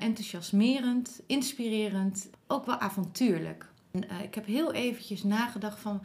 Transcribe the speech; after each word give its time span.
enthousiasmerend, 0.00 1.20
inspirerend, 1.26 2.30
ook 2.46 2.66
wel 2.66 2.78
avontuurlijk. 2.78 3.68
En, 3.90 4.08
eh, 4.08 4.22
ik 4.22 4.34
heb 4.34 4.46
heel 4.46 4.72
eventjes 4.72 5.22
nagedacht 5.22 5.80
van, 5.80 6.00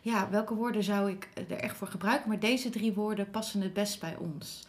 ja, 0.00 0.30
welke 0.30 0.54
woorden 0.54 0.82
zou 0.82 1.10
ik 1.10 1.28
er 1.34 1.56
echt 1.56 1.76
voor 1.76 1.86
gebruiken? 1.86 2.28
Maar 2.28 2.38
deze 2.38 2.70
drie 2.70 2.92
woorden 2.92 3.30
passen 3.30 3.60
het 3.60 3.72
best 3.72 4.00
bij 4.00 4.16
ons. 4.16 4.64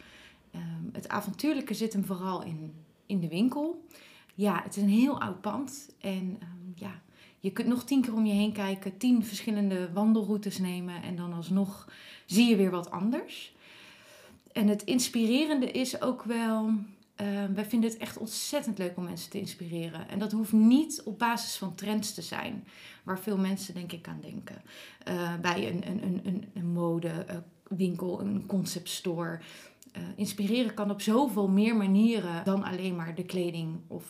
Ehm, 0.50 0.84
het 0.92 1.08
avontuurlijke 1.08 1.74
zit 1.74 1.92
hem 1.92 2.04
vooral 2.04 2.42
in, 2.42 2.74
in 3.06 3.20
de 3.20 3.28
winkel. 3.28 3.86
Ja, 4.34 4.62
het 4.62 4.76
is 4.76 4.82
een 4.82 4.88
heel 4.88 5.20
oud 5.20 5.40
pand 5.40 5.94
en 6.00 6.36
ehm, 6.40 6.72
ja, 6.74 7.00
je 7.40 7.50
kunt 7.50 7.68
nog 7.68 7.84
tien 7.84 8.02
keer 8.02 8.14
om 8.14 8.26
je 8.26 8.32
heen 8.32 8.52
kijken, 8.52 8.96
tien 8.96 9.24
verschillende 9.24 9.92
wandelroutes 9.92 10.58
nemen 10.58 11.02
en 11.02 11.16
dan 11.16 11.32
alsnog 11.32 11.88
zie 12.26 12.48
je 12.48 12.56
weer 12.56 12.70
wat 12.70 12.90
anders. 12.90 13.54
En 14.52 14.68
het 14.68 14.82
inspirerende 14.82 15.70
is 15.70 16.02
ook 16.02 16.22
wel 16.22 16.70
uh, 17.20 17.44
wij 17.54 17.64
vinden 17.64 17.90
het 17.90 17.98
echt 17.98 18.18
ontzettend 18.18 18.78
leuk 18.78 18.96
om 18.96 19.04
mensen 19.04 19.30
te 19.30 19.38
inspireren. 19.38 20.08
En 20.08 20.18
dat 20.18 20.32
hoeft 20.32 20.52
niet 20.52 21.02
op 21.04 21.18
basis 21.18 21.56
van 21.56 21.74
trends 21.74 22.14
te 22.14 22.22
zijn, 22.22 22.66
waar 23.02 23.18
veel 23.18 23.38
mensen 23.38 23.74
denk 23.74 23.92
ik 23.92 24.08
aan 24.08 24.20
denken. 24.20 24.62
Uh, 25.08 25.34
bij 25.40 25.68
een, 25.68 25.86
een, 25.86 26.20
een, 26.24 26.44
een 26.54 26.72
modewinkel, 26.72 28.20
een 28.20 28.46
conceptstore. 28.46 29.40
Uh, 29.96 30.02
inspireren 30.16 30.74
kan 30.74 30.90
op 30.90 31.00
zoveel 31.00 31.48
meer 31.48 31.76
manieren 31.76 32.44
dan 32.44 32.64
alleen 32.64 32.96
maar 32.96 33.14
de 33.14 33.24
kleding 33.24 33.80
of 33.86 34.04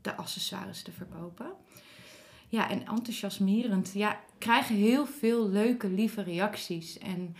de 0.00 0.16
accessoires 0.16 0.82
te 0.82 0.92
verkopen. 0.92 1.46
Ja, 2.48 2.70
en 2.70 2.86
enthousiasmerend. 2.86 3.92
Ja, 3.94 4.20
krijgen 4.38 4.74
heel 4.74 5.06
veel 5.06 5.48
leuke, 5.48 5.88
lieve 5.88 6.22
reacties. 6.22 6.98
En 6.98 7.36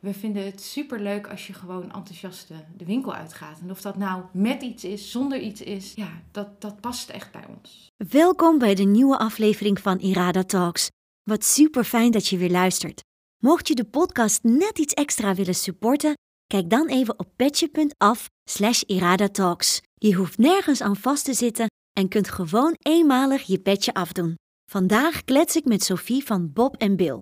we 0.00 0.14
vinden 0.14 0.44
het 0.44 0.60
super 0.60 1.00
leuk 1.00 1.28
als 1.28 1.46
je 1.46 1.52
gewoon 1.52 1.92
enthousiast 1.92 2.48
de 2.76 2.84
winkel 2.84 3.14
uitgaat. 3.14 3.60
En 3.60 3.70
of 3.70 3.80
dat 3.80 3.96
nou 3.96 4.22
met 4.32 4.62
iets 4.62 4.84
is, 4.84 5.10
zonder 5.10 5.40
iets 5.40 5.60
is, 5.60 5.94
ja, 5.94 6.22
dat, 6.30 6.60
dat 6.60 6.80
past 6.80 7.10
echt 7.10 7.32
bij 7.32 7.44
ons. 7.56 7.86
Welkom 8.08 8.58
bij 8.58 8.74
de 8.74 8.82
nieuwe 8.82 9.18
aflevering 9.18 9.80
van 9.80 9.98
Irada 9.98 10.42
Talks. 10.42 10.88
Wat 11.22 11.44
super 11.44 11.84
fijn 11.84 12.10
dat 12.10 12.26
je 12.26 12.36
weer 12.36 12.50
luistert. 12.50 13.00
Mocht 13.42 13.68
je 13.68 13.74
de 13.74 13.84
podcast 13.84 14.42
net 14.42 14.78
iets 14.78 14.94
extra 14.94 15.34
willen 15.34 15.54
supporten, 15.54 16.14
kijk 16.46 16.70
dan 16.70 16.88
even 16.88 17.18
op 17.18 17.28
petje.af 17.36 18.28
slash 18.50 18.82
iradatalks. 18.82 19.80
Je 19.94 20.14
hoeft 20.14 20.38
nergens 20.38 20.80
aan 20.80 20.96
vast 20.96 21.24
te 21.24 21.34
zitten 21.34 21.66
en 21.92 22.08
kunt 22.08 22.28
gewoon 22.28 22.76
eenmalig 22.78 23.42
je 23.42 23.58
petje 23.58 23.94
afdoen. 23.94 24.34
Vandaag 24.70 25.24
klets 25.24 25.56
ik 25.56 25.64
met 25.64 25.82
Sophie 25.82 26.24
van 26.24 26.52
Bob 26.52 26.76
en 26.76 26.96
Bill. 26.96 27.18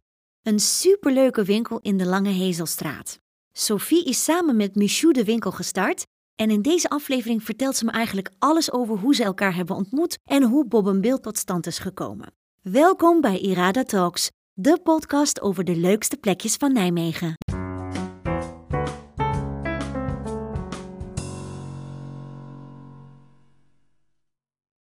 Een 0.46 0.60
superleuke 0.60 1.44
winkel 1.44 1.78
in 1.82 1.96
de 1.96 2.06
Lange 2.06 2.30
Hezelstraat. 2.30 3.20
Sophie 3.52 4.04
is 4.04 4.24
samen 4.24 4.56
met 4.56 4.74
Michou 4.74 5.12
de 5.12 5.24
winkel 5.24 5.50
gestart 5.50 6.06
en 6.34 6.50
in 6.50 6.62
deze 6.62 6.88
aflevering 6.88 7.42
vertelt 7.42 7.76
ze 7.76 7.84
me 7.84 7.90
eigenlijk 7.90 8.30
alles 8.38 8.72
over 8.72 8.98
hoe 8.98 9.14
ze 9.14 9.24
elkaar 9.24 9.54
hebben 9.54 9.76
ontmoet 9.76 10.18
en 10.24 10.42
hoe 10.42 10.66
Bob 10.66 10.86
en 10.86 11.00
Bill 11.00 11.18
tot 11.18 11.38
stand 11.38 11.66
is 11.66 11.78
gekomen. 11.78 12.32
Welkom 12.62 13.20
bij 13.20 13.38
Irada 13.38 13.82
Talks, 13.82 14.30
de 14.52 14.80
podcast 14.82 15.40
over 15.40 15.64
de 15.64 15.76
leukste 15.76 16.16
plekjes 16.16 16.54
van 16.54 16.72
Nijmegen. 16.72 17.34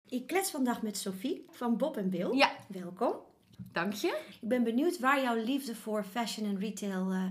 Ik 0.07 0.27
klets 0.27 0.51
vandaag 0.51 0.81
met 0.81 0.97
Sophie 0.97 1.45
van 1.49 1.77
Bob 1.77 1.97
en 1.97 2.09
Bill. 2.09 2.35
Ja. 2.35 2.51
Welkom. 2.67 3.15
Dank 3.57 3.93
je. 3.93 4.21
Ik 4.41 4.47
ben 4.47 4.63
benieuwd 4.63 4.99
waar 4.99 5.21
jouw 5.21 5.35
liefde 5.35 5.75
voor 5.75 6.03
fashion 6.03 6.47
en 6.47 6.59
retail 6.59 7.11
uh, 7.11 7.23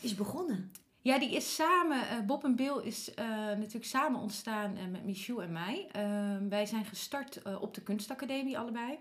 is 0.00 0.14
begonnen. 0.14 0.72
Ja, 1.00 1.18
die 1.18 1.34
is 1.34 1.54
samen, 1.54 1.98
uh, 1.98 2.26
Bob 2.26 2.44
en 2.44 2.56
Bill 2.56 2.80
is 2.82 3.08
uh, 3.08 3.26
natuurlijk 3.36 3.84
samen 3.84 4.20
ontstaan 4.20 4.90
met 4.90 5.04
Michou 5.04 5.42
en 5.42 5.52
mij. 5.52 5.86
Ehm, 5.92 6.48
wij 6.48 6.66
zijn 6.66 6.84
gestart 6.84 7.42
op 7.60 7.74
de 7.74 7.80
kunstacademie 7.80 8.58
allebei. 8.58 8.98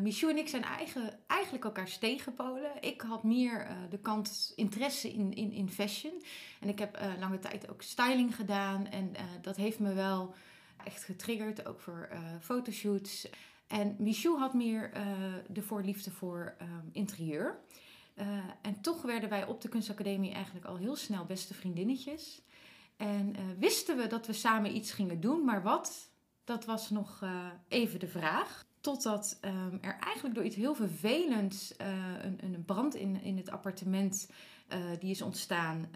Michou 0.00 0.32
en 0.32 0.38
ik 0.38 0.48
zijn 0.48 0.62
eigen, 0.62 1.18
eigenlijk 1.26 1.64
elkaar 1.64 1.98
tegenpolen. 1.98 2.70
Ik 2.80 3.00
had 3.00 3.22
meer 3.22 3.66
de 3.90 3.98
kant 3.98 4.52
interesse 4.56 5.12
in, 5.12 5.34
in, 5.34 5.52
in 5.52 5.68
fashion. 5.68 6.22
En 6.60 6.68
ik 6.68 6.78
heb 6.78 6.98
lange 7.18 7.38
tijd 7.38 7.70
ook 7.70 7.82
styling 7.82 8.36
gedaan. 8.36 8.86
En 8.86 9.12
dat 9.42 9.56
heeft 9.56 9.78
me 9.78 9.92
wel 9.92 10.34
echt 10.84 11.04
getriggerd, 11.04 11.66
ook 11.66 11.80
voor 11.80 12.08
fotoshoots. 12.40 13.28
En 13.66 13.96
Michou 13.98 14.38
had 14.38 14.54
meer 14.54 14.96
uh, 14.96 15.02
de 15.48 15.62
voorliefde 15.62 16.10
voor 16.10 16.54
um, 16.62 16.90
interieur. 16.92 17.58
Uh, 18.14 18.26
en 18.62 18.80
toch 18.80 19.02
werden 19.02 19.28
wij 19.28 19.46
op 19.46 19.60
de 19.60 19.68
kunstacademie 19.68 20.32
eigenlijk 20.32 20.66
al 20.66 20.76
heel 20.76 20.96
snel 20.96 21.24
beste 21.24 21.54
vriendinnetjes. 21.54 22.42
En 22.96 23.34
uh, 23.36 23.42
wisten 23.58 23.96
we 23.96 24.06
dat 24.06 24.26
we 24.26 24.32
samen 24.32 24.76
iets 24.76 24.92
gingen 24.92 25.20
doen, 25.20 25.44
maar 25.44 25.62
wat? 25.62 26.10
Dat 26.44 26.64
was 26.64 26.90
nog 26.90 27.24
even 27.68 28.00
de 28.00 28.08
vraag. 28.08 28.64
Totdat 28.80 29.38
um, 29.40 29.78
er 29.80 29.98
eigenlijk 30.00 30.34
door 30.34 30.44
iets 30.44 30.56
heel 30.56 30.74
vervelends, 30.74 31.74
een, 32.22 32.38
een, 32.40 32.64
brand 32.64 32.94
in, 32.94 33.22
in 33.22 33.36
het 33.36 33.50
appartement 33.50 34.30
die 34.98 35.10
is 35.10 35.22
ontstaan, 35.22 35.90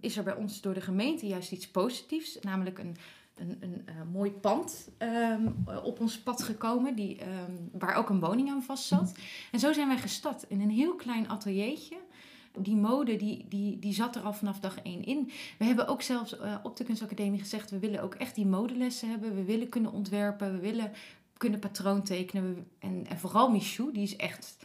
is 0.00 0.16
er 0.16 0.22
bij 0.22 0.34
ons 0.34 0.60
door 0.60 0.74
de 0.74 0.80
gemeente 0.80 1.26
juist 1.26 1.52
iets 1.52 1.70
positiefs. 1.70 2.38
Namelijk 2.40 2.78
een 2.78 2.96
een, 3.34 3.56
een 3.60 3.84
uh, 3.88 3.94
mooi 4.12 4.30
pand 4.30 4.88
um, 4.98 5.64
op 5.84 6.00
ons 6.00 6.18
pad 6.18 6.42
gekomen, 6.42 6.94
die, 6.94 7.20
um, 7.22 7.70
waar 7.72 7.94
ook 7.94 8.08
een 8.08 8.20
woning 8.20 8.50
aan 8.50 8.62
vast 8.62 8.84
zat. 8.84 9.12
En 9.52 9.58
zo 9.58 9.72
zijn 9.72 9.88
wij 9.88 9.98
gestart 9.98 10.44
in 10.48 10.60
een 10.60 10.70
heel 10.70 10.94
klein 10.94 11.28
ateliertje. 11.28 11.96
Die 12.58 12.76
mode 12.76 13.16
die, 13.16 13.46
die, 13.48 13.78
die 13.78 13.94
zat 13.94 14.16
er 14.16 14.22
al 14.22 14.32
vanaf 14.32 14.60
dag 14.60 14.80
één 14.82 15.04
in. 15.04 15.30
We 15.58 15.64
hebben 15.64 15.88
ook 15.88 16.02
zelfs 16.02 16.34
uh, 16.34 16.56
op 16.62 16.76
de 16.76 16.84
kunstacademie 16.84 17.40
gezegd: 17.40 17.70
we 17.70 17.78
willen 17.78 18.02
ook 18.02 18.14
echt 18.14 18.34
die 18.34 18.46
modelessen 18.46 19.10
hebben. 19.10 19.34
We 19.34 19.44
willen 19.44 19.68
kunnen 19.68 19.92
ontwerpen, 19.92 20.52
we 20.52 20.58
willen 20.58 20.92
kunnen 21.36 21.60
patroon 21.60 22.02
tekenen. 22.02 22.66
En, 22.78 23.06
en 23.08 23.18
vooral 23.18 23.50
Michou, 23.50 23.92
die 23.92 24.02
is 24.02 24.16
echt 24.16 24.56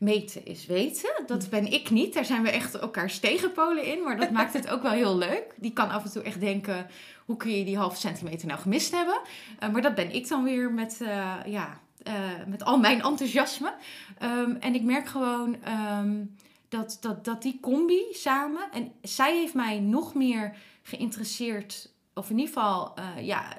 meten 0.00 0.44
is 0.44 0.66
weten. 0.66 1.22
Dat 1.26 1.50
ben 1.50 1.72
ik 1.72 1.90
niet. 1.90 2.14
Daar 2.14 2.24
zijn 2.24 2.42
we 2.42 2.50
echt 2.50 2.74
elkaars 2.74 3.18
tegenpolen 3.18 3.84
in. 3.84 4.02
Maar 4.02 4.16
dat 4.16 4.30
maakt 4.30 4.52
het 4.52 4.68
ook 4.68 4.82
wel 4.82 4.92
heel 4.92 5.16
leuk. 5.16 5.54
Die 5.56 5.72
kan 5.72 5.90
af 5.90 6.04
en 6.04 6.10
toe 6.10 6.22
echt 6.22 6.40
denken: 6.40 6.86
hoe 7.24 7.36
kun 7.36 7.58
je 7.58 7.64
die 7.64 7.76
halve 7.76 7.96
centimeter 7.96 8.46
nou 8.46 8.60
gemist 8.60 8.92
hebben? 8.92 9.20
Uh, 9.62 9.70
maar 9.70 9.82
dat 9.82 9.94
ben 9.94 10.14
ik 10.14 10.28
dan 10.28 10.44
weer 10.44 10.72
met, 10.72 10.98
uh, 11.02 11.34
ja, 11.46 11.80
uh, 12.06 12.14
met 12.46 12.64
al 12.64 12.78
mijn 12.78 13.02
enthousiasme. 13.02 13.74
Um, 14.22 14.56
en 14.56 14.74
ik 14.74 14.82
merk 14.82 15.08
gewoon 15.08 15.56
um, 15.98 16.36
dat, 16.68 16.98
dat, 17.00 17.24
dat 17.24 17.42
die 17.42 17.58
combi 17.60 18.02
samen. 18.10 18.62
En 18.72 18.92
zij 19.02 19.36
heeft 19.36 19.54
mij 19.54 19.78
nog 19.80 20.14
meer 20.14 20.56
geïnteresseerd. 20.82 21.92
Of 22.14 22.30
in 22.30 22.38
ieder 22.38 22.54
geval, 22.54 22.94
ja, 23.20 23.56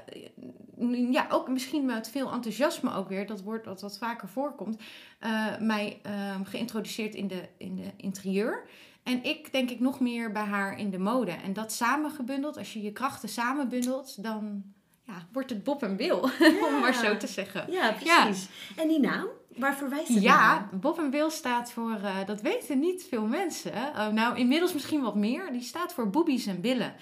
ja, 1.12 1.28
ook 1.30 1.50
misschien 1.50 1.86
met 1.86 2.10
veel 2.10 2.32
enthousiasme 2.32 2.94
ook 2.94 3.08
weer, 3.08 3.28
dat 3.28 3.42
woord 3.42 3.64
dat 3.64 3.82
wat 3.82 3.98
vaker 3.98 4.28
voorkomt, 4.28 4.82
uh, 5.22 5.58
mij 5.60 6.02
um, 6.36 6.46
geïntroduceerd 6.46 7.16
in 7.16 7.28
de, 7.28 7.50
in 7.58 7.76
de 7.76 7.92
interieur. 7.98 8.64
En 9.04 9.24
ik 9.24 9.52
denk 9.52 9.70
ik 9.70 9.80
nog 9.80 10.00
meer 10.00 10.32
bij 10.32 10.44
haar 10.44 10.80
in 10.80 10.90
de 10.90 11.00
mode. 11.00 11.32
En 11.32 11.54
dat 11.54 11.72
samengebundeld, 11.72 12.58
als 12.58 12.74
je 12.74 12.82
je 12.82 12.92
krachten 12.92 13.30
samenbundelt, 13.30 14.24
dan 14.24 14.64
ja, 15.04 15.28
wordt 15.32 15.50
het 15.50 15.64
Bob 15.64 15.84
en 15.84 15.96
Bill, 15.96 16.08
ja. 16.40 16.68
om 16.68 16.80
maar 16.80 16.94
zo 16.94 17.18
te 17.18 17.28
zeggen. 17.28 17.72
Ja, 17.72 17.92
precies. 17.92 18.48
Ja. 18.76 18.82
En 18.82 18.88
die 18.88 19.00
naam? 19.00 19.28
Waar 19.56 19.76
verwijst 19.76 20.08
het 20.08 20.24
ja, 20.24 20.54
naar? 20.54 20.80
Bob 20.80 21.00
en 21.00 21.10
Bill 21.10 21.30
staat 21.30 21.72
voor, 21.72 22.00
uh, 22.04 22.26
dat 22.26 22.42
weten 22.42 22.80
niet 22.80 23.06
veel 23.10 23.26
mensen. 23.26 23.72
Uh, 23.74 24.08
nou, 24.08 24.38
inmiddels 24.38 24.74
misschien 24.74 25.02
wat 25.02 25.16
meer. 25.16 25.52
Die 25.52 25.62
staat 25.62 25.94
voor 25.94 26.10
boobies 26.10 26.46
en 26.46 26.62
billen. 26.62 26.94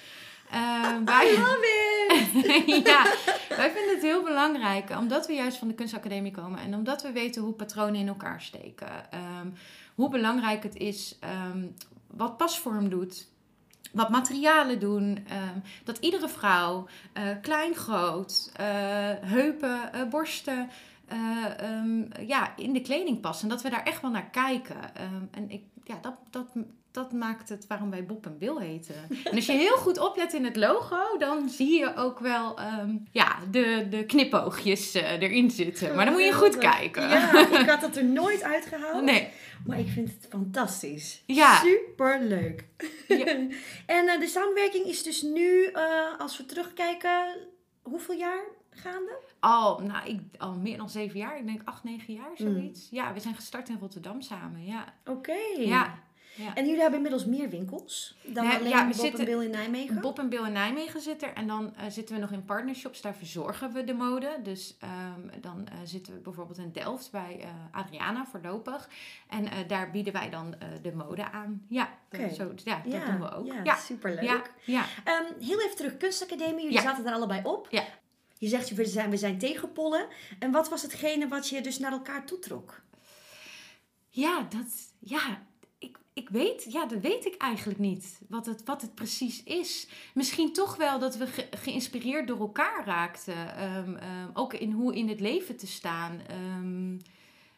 Uh, 0.54 0.98
wij... 1.06 1.34
I 1.34 1.38
love 1.38 1.66
it! 1.66 2.86
ja, 2.88 3.04
wij 3.50 3.72
vinden 3.72 3.94
het 3.94 4.02
heel 4.02 4.24
belangrijk, 4.24 4.90
omdat 4.90 5.28
we 5.28 5.34
juist 5.34 5.58
van 5.58 5.68
de 5.68 5.74
kunstacademie 5.74 6.32
komen 6.32 6.60
en 6.60 6.74
omdat 6.74 7.02
we 7.02 7.12
weten 7.12 7.42
hoe 7.42 7.54
patronen 7.54 7.96
in 7.96 8.08
elkaar 8.08 8.42
steken. 8.42 8.92
Um, 9.42 9.54
hoe 9.96 10.10
belangrijk 10.10 10.64
het 10.64 10.76
is 10.76 11.18
um, 11.52 11.76
wat 12.08 12.38
pasvorm 12.38 12.90
doet, 12.90 13.28
wat 13.92 14.10
materialen 14.10 14.80
doen. 14.80 15.04
Um, 15.04 15.64
dat 15.84 15.98
iedere 15.98 16.30
vrouw, 16.30 16.88
uh, 17.18 17.24
klein, 17.42 17.76
groot, 17.76 18.52
uh, 18.60 18.66
heupen, 19.22 19.90
uh, 19.96 20.04
borsten, 20.10 20.70
um, 21.62 22.08
ja, 22.28 22.56
in 22.56 22.74
de 22.74 22.82
kleding 22.82 23.20
passen. 23.20 23.50
En 23.50 23.56
dat 23.56 23.64
we 23.64 23.70
daar 23.70 23.84
echt 23.84 24.02
wel 24.02 24.12
naar 24.12 24.30
kijken. 24.30 24.96
en 25.32 25.50
ik, 25.50 25.64
ja, 25.84 25.98
dat, 26.02 26.16
dat, 26.30 26.48
dat 26.92 27.12
maakt 27.12 27.50
het 27.50 27.68
waarom 27.68 27.90
wij 27.90 28.06
Bob 28.06 28.26
en 28.26 28.38
Bill 28.38 28.58
heten. 28.60 28.96
En 29.24 29.36
als 29.36 29.46
je 29.46 29.52
heel 29.52 29.78
goed 29.78 30.00
oplet 30.00 30.34
in 30.34 30.44
het 30.46 30.56
logo, 30.56 31.18
dan 31.18 31.50
zie 31.50 31.80
je 31.80 31.96
ook 31.96 32.20
wel 32.20 32.60
um, 32.60 33.08
ja, 33.12 33.38
de, 33.52 33.88
de 33.90 34.06
knipoogjes 34.06 34.96
uh, 34.96 35.12
erin 35.12 35.52
zitten. 35.52 35.96
Maar 35.96 36.06
dan 36.06 36.14
moet 36.14 36.24
je 36.24 36.34
goed 36.34 36.58
kijken. 36.58 37.10
Ja, 37.10 37.60
ik 37.60 37.70
had 37.70 37.82
dat 37.82 37.96
er 37.96 38.06
nooit 38.06 38.44
uitgehaald. 38.44 39.04
Nee. 39.04 39.30
Maar 39.66 39.80
ik 39.80 39.88
vind 39.88 40.10
het 40.10 40.28
fantastisch. 40.30 41.24
Ja. 41.26 41.56
Super 41.56 42.22
leuk. 42.22 42.66
Ja. 43.08 43.26
en 43.96 44.06
uh, 44.06 44.20
de 44.20 44.28
samenwerking 44.28 44.86
is 44.86 45.04
dus 45.04 45.22
nu, 45.22 45.70
uh, 45.74 46.20
als 46.20 46.38
we 46.38 46.46
terugkijken, 46.46 47.38
hoeveel 47.82 48.16
jaar 48.16 48.44
gaande? 48.70 49.18
Al, 49.40 49.80
nou, 49.80 50.10
ik, 50.10 50.22
al 50.38 50.54
meer 50.54 50.78
dan 50.78 50.90
zeven 50.90 51.20
jaar. 51.20 51.38
Ik 51.38 51.46
denk 51.46 51.62
acht, 51.66 51.84
negen 51.84 52.14
jaar, 52.14 52.32
zoiets. 52.36 52.90
Mm. 52.92 52.98
Ja, 52.98 53.14
we 53.14 53.20
zijn 53.20 53.36
gestart 53.36 53.70
in 53.70 53.78
Rotterdam 53.80 54.22
samen, 54.22 54.66
ja. 54.66 54.94
Oké. 55.06 55.38
Ja. 55.58 56.08
Ja. 56.40 56.56
En 56.56 56.66
jullie 56.66 56.80
hebben 56.82 56.96
inmiddels 57.00 57.26
meer 57.26 57.50
winkels 57.50 58.16
dan 58.24 58.48
Nee, 58.48 58.58
alleen 58.58 58.70
ja, 58.70 58.86
Bob 58.86 58.94
zitten- 58.94 59.20
en 59.20 59.26
Bill 59.26 59.44
in 59.44 59.50
Nijmegen? 59.52 60.02
Bob 60.02 60.20
en 60.20 60.30
Bill 60.30 60.46
in 60.46 60.52
Nijmegen 60.52 61.02
zit 61.02 61.24
er. 61.24 61.34
En 61.34 61.48
dan 61.48 61.76
eh, 61.76 61.84
zitten 61.90 62.16
we 62.16 62.22
nog 62.22 62.32
in 62.32 62.46
partnershops. 62.46 63.02
Daar 63.02 63.16
verzorgen 63.16 63.74
we 63.74 63.84
de 63.84 63.94
mode. 63.94 64.40
Dus 64.44 64.78
ehm, 64.80 65.42
dan 65.42 65.68
eh, 65.68 65.78
zitten 65.84 66.14
we 66.14 66.20
bijvoorbeeld 66.20 66.58
in 66.58 66.72
Delft 66.72 67.12
bij 67.12 67.40
eh, 67.42 67.50
Adriana 67.72 68.26
voorlopig. 68.26 68.90
En 69.28 69.48
daar 69.68 69.92
bieden 69.92 70.14
wij 70.14 70.30
dan 70.30 70.56
de 70.82 70.94
mode 70.96 71.32
aan. 71.32 71.66
Ja, 71.68 71.90
zo, 72.34 72.54
ja, 72.64 72.82
dat 72.86 73.06
doen 73.06 73.20
we 73.20 73.32
ook. 73.32 73.46
Ja, 73.46 73.64
ja, 73.64 73.76
superleuk. 73.76 74.52
ja. 74.66 74.86
Ehm, 75.04 75.24
heel 75.40 75.62
even 75.62 75.76
terug, 75.76 75.98
kunstacademie. 75.98 76.64
Jullie 76.64 76.82
zaten 76.82 77.04
daar 77.04 77.14
allebei 77.14 77.42
op. 77.44 77.68
Ja. 77.70 77.84
Je 78.38 78.48
zegt, 78.48 78.70
we 78.70 78.86
zijn, 78.86 79.10
we 79.10 79.18
zijn 79.18 79.38
tegen 79.38 79.72
pollen. 79.72 80.08
En 80.40 80.52
wat 80.52 80.70
was 80.70 80.82
hetgene 80.82 81.28
wat 81.28 81.50
je 81.50 81.62
dus 81.62 81.80
naar 81.80 81.92
elkaar 81.92 82.26
toetrok? 82.26 82.82
Ja, 84.10 84.46
dat, 84.50 84.94
ja, 85.00 85.42
ik, 86.14 86.30
weet, 86.30 86.66
ja, 86.72 86.86
dat 86.86 87.00
weet 87.00 87.26
ik 87.26 87.36
eigenlijk 87.38 87.80
niet. 87.80 88.20
Wat 88.30 88.46
het, 88.46 88.64
wat 88.66 88.82
het 88.82 88.96
precies 88.96 89.44
is. 89.44 89.88
Misschien 90.14 90.54
toch 90.54 90.76
wel 90.76 91.00
dat 91.00 91.16
we 91.18 91.28
ge- 91.28 91.48
geïnspireerd 91.52 92.28
door 92.28 92.40
elkaar 92.40 92.86
raakten. 92.86 93.56
Ehm, 93.56 93.96
ehm, 93.96 94.30
ook 94.34 94.54
in 94.54 94.72
hoe 94.72 94.96
in 94.96 95.10
het 95.10 95.20
leven 95.20 95.58
te 95.58 95.68
staan. 95.68 96.22
Ehm, 96.28 96.98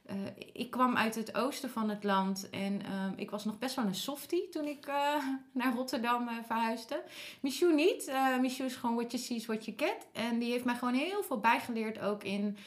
eh, 0.06 0.16
ik 0.54 0.72
kwam 0.72 0.98
uit 0.98 1.16
het 1.16 1.36
oosten 1.36 1.70
van 1.70 1.90
het 1.90 2.04
land 2.04 2.50
en 2.50 2.82
ik 3.16 3.30
was 3.32 3.46
nog 3.46 3.58
best 3.60 3.76
wel 3.76 3.86
een 3.86 3.96
softie 3.96 4.50
toen 4.50 4.66
ik 4.66 4.86
eh, 4.86 5.16
naar 5.54 5.74
Rotterdam 5.76 6.28
eh, 6.28 6.36
verhuisde. 6.46 7.04
Michou 7.42 7.74
niet. 7.74 8.12
Michou 8.42 8.70
is 8.70 8.76
gewoon 8.76 8.96
what 8.96 9.12
you 9.12 9.24
see 9.24 9.38
is 9.38 9.46
what 9.46 9.66
you 9.66 9.78
get. 9.78 10.08
En 10.12 10.40
die 10.40 10.52
heeft 10.52 10.66
mij 10.66 10.76
gewoon 10.76 10.94
heel 10.94 11.24
veel 11.24 11.40
bijgeleerd 11.40 12.00
ook 12.00 12.24
in 12.24 12.58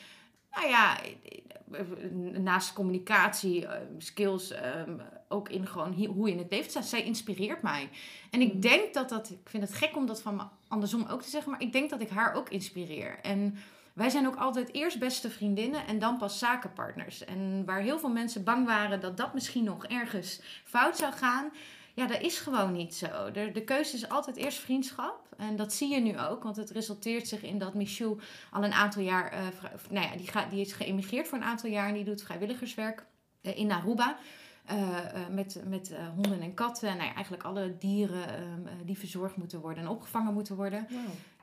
nou 0.51 0.69
ja, 0.69 0.99
naast 2.33 2.73
communicatie, 2.73 3.67
eh, 3.67 3.81
skills, 3.99 4.51
ehm, 4.51 4.91
ook 5.29 5.49
in 5.49 5.67
gewoon 5.67 6.07
hoe 6.07 6.27
je 6.27 6.33
in 6.33 6.39
het 6.39 6.51
leven 6.51 6.71
staat. 6.71 6.87
Zij 6.87 7.03
inspireert 7.05 7.63
mij. 7.63 7.89
En 8.31 8.41
ik 8.41 8.55
Mm. 8.55 8.61
denk 8.61 8.95
dat 8.95 9.09
dat, 9.09 9.31
ik 9.31 9.49
vind 9.49 9.63
het 9.63 9.75
gek 9.75 9.97
om 9.97 10.07
dat 10.07 10.23
van 10.23 10.37
me 10.37 10.43
andersom 10.69 11.07
ook 11.11 11.23
te 11.23 11.31
zeggen, 11.31 11.51
maar 11.51 11.61
ik 11.61 11.73
denk 11.73 11.91
dat 11.91 12.01
ik 12.01 12.09
haar 12.09 12.35
ook 12.35 12.49
inspireer. 12.49 13.19
En 13.23 13.57
wij 13.93 14.11
zijn 14.11 14.27
ook 14.27 14.37
altijd 14.37 14.73
eerst 14.73 14.99
beste 14.99 15.31
vriendinnen 15.31 15.87
en 15.87 15.99
dan 15.99 16.19
pas 16.19 16.39
zakenpartners. 16.39 17.25
En 17.25 17.63
waar 17.65 17.81
heel 17.81 17.99
veel 17.99 18.11
mensen 18.11 18.45
bang 18.45 18.67
waren 18.67 19.01
dat 19.01 19.17
dat 19.17 19.35
misschien 19.35 19.65
nog 19.65 19.87
ergens 19.87 20.41
fout 20.65 20.97
zou 20.97 21.13
gaan. 21.13 21.51
Ja, 21.95 22.07
dat 22.07 22.21
is 22.21 22.39
gewoon 22.39 22.73
niet 22.73 22.95
zo. 22.95 23.31
De, 23.33 23.51
de 23.53 23.65
keuze 23.65 23.97
is 23.97 24.09
altijd 24.09 24.37
eerst 24.37 24.59
vriendschap. 24.59 25.29
En 25.37 25.57
dat 25.57 25.73
zie 25.73 25.95
je 25.95 26.01
nu 26.01 26.19
ook, 26.21 26.43
want 26.43 26.57
het 26.57 26.71
resulteert 26.71 27.29
zich 27.29 27.43
in 27.43 27.59
dat 27.59 27.75
Michou 27.75 28.21
al 28.51 28.65
een 28.65 28.73
aantal 28.73 29.03
jaar, 29.03 29.33
vri- 29.59 29.95
nou 29.95 30.07
ja, 30.07 30.17
die, 30.17 30.27
gaat, 30.29 30.51
die 30.51 30.61
is 30.61 30.73
geëmigreerd 30.73 31.29
voor 31.29 31.39
een 31.39 31.45
aantal 31.45 31.71
jaar 31.71 31.89
en 31.89 31.95
die 31.95 32.05
doet 32.05 32.23
vrijwilligerswerk 32.23 33.05
eh, 33.43 33.59
in 33.59 33.73
Aruba. 33.73 34.17
eh, 34.65 34.99
met 35.31 35.63
met 35.69 35.95
honden 36.15 36.41
en 36.41 36.55
katten. 36.55 36.97
Nou 36.97 37.09
ja, 37.09 37.15
eigenlijk 37.15 37.43
alle 37.45 37.79
dieren 37.79 38.29
ehm, 38.29 38.67
eh, 38.67 38.73
die 38.85 38.99
verzorgd 38.99 39.37
moeten 39.37 39.61
worden 39.61 39.83
en 39.83 39.89
opgevangen 39.89 40.33
moeten 40.35 40.57
worden. 40.57 40.87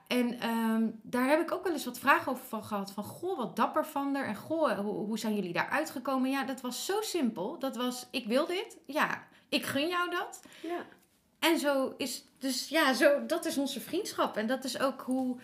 En 0.08 0.40
ehm, 0.40 0.84
daar 1.02 1.30
heb 1.30 1.42
ik 1.42 1.52
ook 1.52 1.64
wel 1.64 1.74
eens 1.74 1.86
wat 1.86 2.00
vragen 2.00 2.32
over 2.32 2.46
van 2.46 2.64
gehad. 2.64 2.92
Van, 2.92 3.04
goh, 3.04 3.38
wat 3.38 3.56
dapper 3.56 3.86
van 3.86 4.16
haar. 4.16 4.26
En 4.26 4.36
goh, 4.36 4.80
hoe, 4.80 4.94
hoe 5.06 5.20
zijn 5.20 5.36
jullie 5.36 5.54
daar 5.54 5.70
uitgekomen? 5.70 6.30
Ja, 6.30 6.44
dat 6.44 6.62
was 6.62 6.86
zo 6.86 7.02
simpel. 7.02 7.60
Dat 7.60 7.76
was, 7.76 8.08
ik 8.12 8.26
wil 8.26 8.46
dit. 8.46 8.78
Ja, 8.86 9.24
ik 9.52 9.66
gun 9.66 9.88
jou 9.88 10.10
dat. 10.10 10.42
Ja. 10.62 10.86
En 11.40 11.60
zo 11.60 11.94
is, 11.98 12.24
dus 12.38 12.70
ja, 12.70 12.94
zo, 12.94 13.26
dat 13.26 13.46
is 13.46 13.58
onze 13.58 13.82
vriendschap. 13.82 14.38
En 14.38 14.48
dat 14.48 14.64
is 14.64 14.80
ook 14.80 15.02
hoe, 15.02 15.40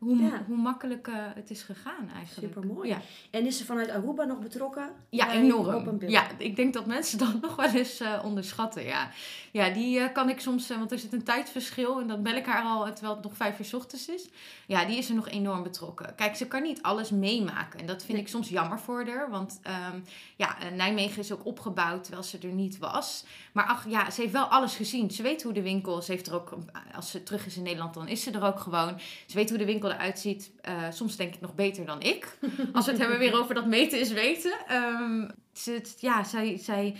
hoe, 0.00 0.16
Ja. 0.22 0.44
hoe 0.46 0.56
makkelijk 0.56 1.06
eh, 1.08 1.14
het 1.34 1.50
is 1.50 1.62
gegaan 1.62 2.08
eigenlijk. 2.14 2.52
Supermooi. 2.52 2.88
Ja, 2.88 3.00
En 3.30 3.46
is 3.46 3.58
ze 3.58 3.64
vanuit 3.64 3.90
Aruba 3.90 4.24
nog 4.24 4.38
betrokken? 4.38 4.90
ja 5.10 5.32
enorm. 5.32 5.98
Ja, 6.08 6.26
ik 6.38 6.56
denk 6.56 6.72
dat 6.74 6.86
mensen 6.86 7.18
dat 7.18 7.40
nog 7.42 7.56
wel 7.56 7.68
eens 7.70 8.00
eh, 8.00 8.20
onderschatten. 8.24 8.84
Ja, 8.84 9.10
ja 9.50 9.70
die 9.70 9.98
eh, 10.00 10.12
kan 10.12 10.28
ik 10.28 10.40
soms, 10.40 10.68
want 10.68 10.92
er 10.92 10.98
zit 10.98 11.12
een 11.12 11.22
tijdsverschil 11.22 12.00
en 12.00 12.06
dan 12.06 12.22
bel 12.22 12.34
ik 12.34 12.46
haar 12.46 12.62
al 12.62 12.92
terwijl 12.92 13.14
het 13.14 13.24
nog 13.24 13.36
vijf 13.36 13.58
uur 13.58 13.64
's 13.64 13.72
ochtends 13.74 14.08
is. 14.08 14.28
Ja, 14.66 14.84
die 14.84 14.96
is 14.98 15.08
er 15.08 15.14
nog 15.14 15.28
enorm 15.28 15.62
betrokken. 15.62 16.14
Kijk, 16.14 16.36
ze 16.36 16.46
kan 16.46 16.62
niet 16.62 16.82
alles 16.82 17.10
meemaken 17.10 17.80
en 17.80 17.86
dat 17.86 17.98
vind 18.02 18.12
Nee. 18.12 18.20
ik 18.20 18.28
soms 18.28 18.48
jammer 18.48 18.78
voor 18.78 19.06
haar. 19.06 19.30
Want 19.30 19.60
ehm, 19.62 19.98
ja, 20.36 20.56
Nijmegen 20.76 21.18
is 21.22 21.32
ook 21.32 21.46
opgebouwd 21.46 22.02
terwijl 22.04 22.24
ze 22.24 22.38
er 22.38 22.48
niet 22.52 22.78
was. 22.78 23.24
Maar 23.52 23.64
ach 23.64 23.88
ja, 23.88 24.10
ze 24.10 24.20
heeft 24.20 24.32
wel 24.32 24.44
alles 24.44 24.76
gezien. 24.76 25.10
Ze 25.10 25.22
weet 25.22 25.42
hoe 25.42 25.52
de 25.52 25.62
winkel, 25.62 26.02
ze 26.02 26.12
heeft 26.12 26.26
er 26.26 26.34
ook, 26.34 26.56
als 26.94 27.10
ze 27.10 27.22
terug 27.22 27.46
is 27.46 27.56
in 27.56 27.62
Nederland, 27.62 27.94
dan 27.94 28.08
is 28.08 28.22
ze 28.22 28.30
er 28.30 28.44
ook 28.44 28.60
gewoon. 28.60 28.98
Ze 29.26 29.36
weet 29.36 29.48
hoe 29.48 29.58
de 29.58 29.64
winkel 29.64 29.89
eruit 29.90 30.18
ziet. 30.18 30.52
Eh, 30.60 30.74
soms 30.90 31.16
denk 31.16 31.34
ik 31.34 31.40
nog 31.40 31.54
beter 31.54 31.86
dan 31.86 32.02
ik. 32.02 32.38
Als 32.72 32.84
we 32.84 32.90
het 32.90 33.00
hebben 33.00 33.18
weer 33.18 33.38
over 33.40 33.54
dat 33.54 33.66
meten 33.66 34.00
is 34.00 34.12
weten. 34.12 34.52
Ehm, 34.66 35.28
ze, 35.52 35.82
ja, 35.98 36.24
zij, 36.24 36.58
zij 36.58 36.96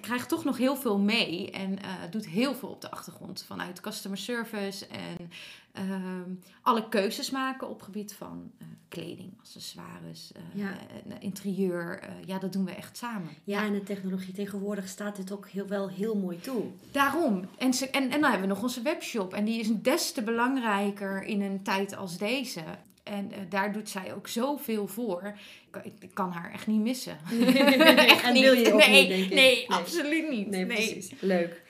krijgt 0.00 0.28
toch 0.28 0.44
nog 0.44 0.56
heel 0.58 0.76
veel 0.76 0.98
mee 0.98 1.50
en 1.50 1.82
eh, 1.82 1.90
doet 2.10 2.26
heel 2.26 2.54
veel 2.54 2.68
op 2.68 2.80
de 2.80 2.90
achtergrond 2.90 3.44
vanuit 3.46 3.80
customer 3.80 4.18
service 4.18 4.86
en 4.86 5.30
ehm, 5.72 6.30
alle 6.62 6.88
keuzes 6.88 7.30
maken 7.30 7.68
op 7.68 7.82
gebied 7.82 8.14
van 8.14 8.50
eh, 8.58 8.66
kleding, 8.88 9.32
accessoires, 9.38 10.32
eh, 10.32 10.42
Ja. 10.54 10.72
interieur. 11.18 12.08
ja, 12.26 12.38
dat 12.38 12.52
doen 12.52 12.64
we 12.64 12.70
echt 12.74 12.96
samen. 12.96 13.28
Ja, 13.44 13.62
en 13.64 13.72
de 13.72 13.82
technologie 13.82 14.34
tegenwoordig 14.34 14.88
staat 14.88 15.16
dit 15.16 15.32
ook 15.32 15.48
heel, 15.48 15.66
wel 15.66 15.88
heel 15.88 16.16
mooi 16.16 16.40
toe. 16.40 16.64
Daarom. 16.90 17.48
En, 17.58 17.74
ze, 17.74 17.90
en, 17.90 18.02
en 18.02 18.20
dan 18.20 18.30
hebben 18.30 18.40
we 18.48 18.54
nog 18.54 18.62
onze 18.62 18.82
webshop. 18.82 19.32
En 19.34 19.44
die 19.44 19.60
is 19.60 19.68
des 19.72 20.12
te 20.12 20.22
belangrijker 20.22 21.22
in 21.22 21.40
een 21.42 21.62
tijd 21.62 21.96
als 21.96 22.18
deze. 22.18 22.62
En 23.04 23.32
eh, 23.32 23.38
daar 23.48 23.72
doet 23.72 23.88
zij 23.88 24.14
ook 24.14 24.28
zoveel 24.28 24.86
voor. 24.86 25.38
Ik, 25.82 26.10
kan 26.14 26.32
haar 26.32 26.52
echt 26.52 26.66
niet 26.66 26.80
missen. 26.80 27.18
echt 27.96 28.22
En 28.22 28.32
niet. 28.32 28.42
wil 28.42 28.52
je 28.52 28.72
ook 28.72 28.78
nee, 28.78 29.00
niet, 29.00 29.08
denk 29.08 29.24
ik. 29.24 29.34
Nee, 29.34 29.54
Nee. 29.68 29.70
absoluut 29.70 30.28
niet. 30.30 30.48
Nee, 30.48 30.66
precies. 30.66 31.12
Leuk. 31.20 31.62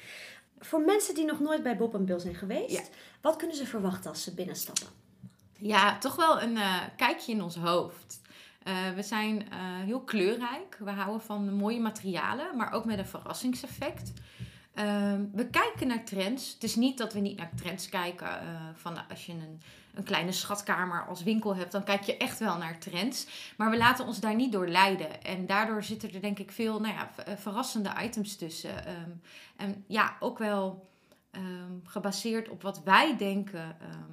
Voor 0.59 0.81
mensen 0.81 1.15
die 1.15 1.25
nog 1.25 1.41
nooit 1.41 1.63
bij 1.63 1.77
Bob 1.77 1.95
en 1.95 2.05
Bill 2.05 2.19
zijn 2.19 2.35
geweest, 2.35 2.71
Ja. 2.77 2.83
wat 3.21 3.37
kunnen 3.37 3.57
ze 3.57 3.67
verwachten 3.67 4.11
als 4.11 4.23
ze 4.23 4.35
binnenstappen? 4.35 4.87
Ja, 5.59 5.99
toch 5.99 6.17
wel 6.17 6.43
een 6.43 6.57
eh, 6.57 6.81
kijkje 6.97 7.33
in 7.33 7.43
ons 7.43 7.57
hoofd. 7.57 8.21
Eh, 8.63 8.75
we 8.95 9.03
zijn 9.03 9.51
eh, 9.51 9.59
heel 9.85 10.01
kleurrijk. 10.01 10.77
We 10.79 10.91
houden 10.91 11.21
van 11.21 11.55
mooie 11.55 11.81
materialen, 11.81 12.57
maar 12.57 12.73
ook 12.73 12.85
met 12.85 12.99
een 12.99 13.07
verrassingseffect. 13.07 14.13
Ehm, 14.75 15.23
we 15.33 15.47
kijken 15.47 15.87
naar 15.87 16.05
trends. 16.05 16.53
Het 16.53 16.63
is 16.65 16.77
niet 16.77 16.99
dat 16.99 17.13
we 17.13 17.21
niet 17.21 17.37
naar 17.39 17.51
trends 17.57 17.89
kijken. 17.89 18.29
van 18.75 19.09
als 19.09 19.27
je 19.27 19.33
een, 19.33 19.61
een 19.95 20.05
kleine 20.05 20.33
schatkamer 20.33 21.07
als 21.07 21.23
winkel 21.23 21.57
hebt, 21.57 21.73
dan 21.73 21.85
kijk 21.85 22.03
je 22.03 22.17
echt 22.17 22.39
wel 22.39 22.57
naar 22.59 22.79
trends. 22.79 23.27
Maar 23.57 23.71
we 23.71 23.77
laten 23.77 24.07
ons 24.07 24.21
daar 24.21 24.35
niet 24.35 24.53
door 24.53 24.69
leiden. 24.69 25.23
En 25.25 25.47
daardoor 25.47 25.83
zitten 25.83 26.13
er 26.13 26.21
denk 26.21 26.39
ik 26.39 26.53
veel 26.53 26.81
nou 26.81 26.95
ja, 26.95 27.11
eh, 27.25 27.37
verrassende 27.37 27.93
items 28.03 28.37
tussen. 28.37 28.87
Ehm, 28.87 29.11
en 29.57 29.85
ja, 29.87 30.17
ook 30.21 30.39
wel 30.39 30.89
ehm, 31.31 31.73
gebaseerd 31.85 32.49
op 32.49 32.63
wat 32.63 32.83
wij 32.83 33.17
denken. 33.17 33.77
ehm, 33.81 34.13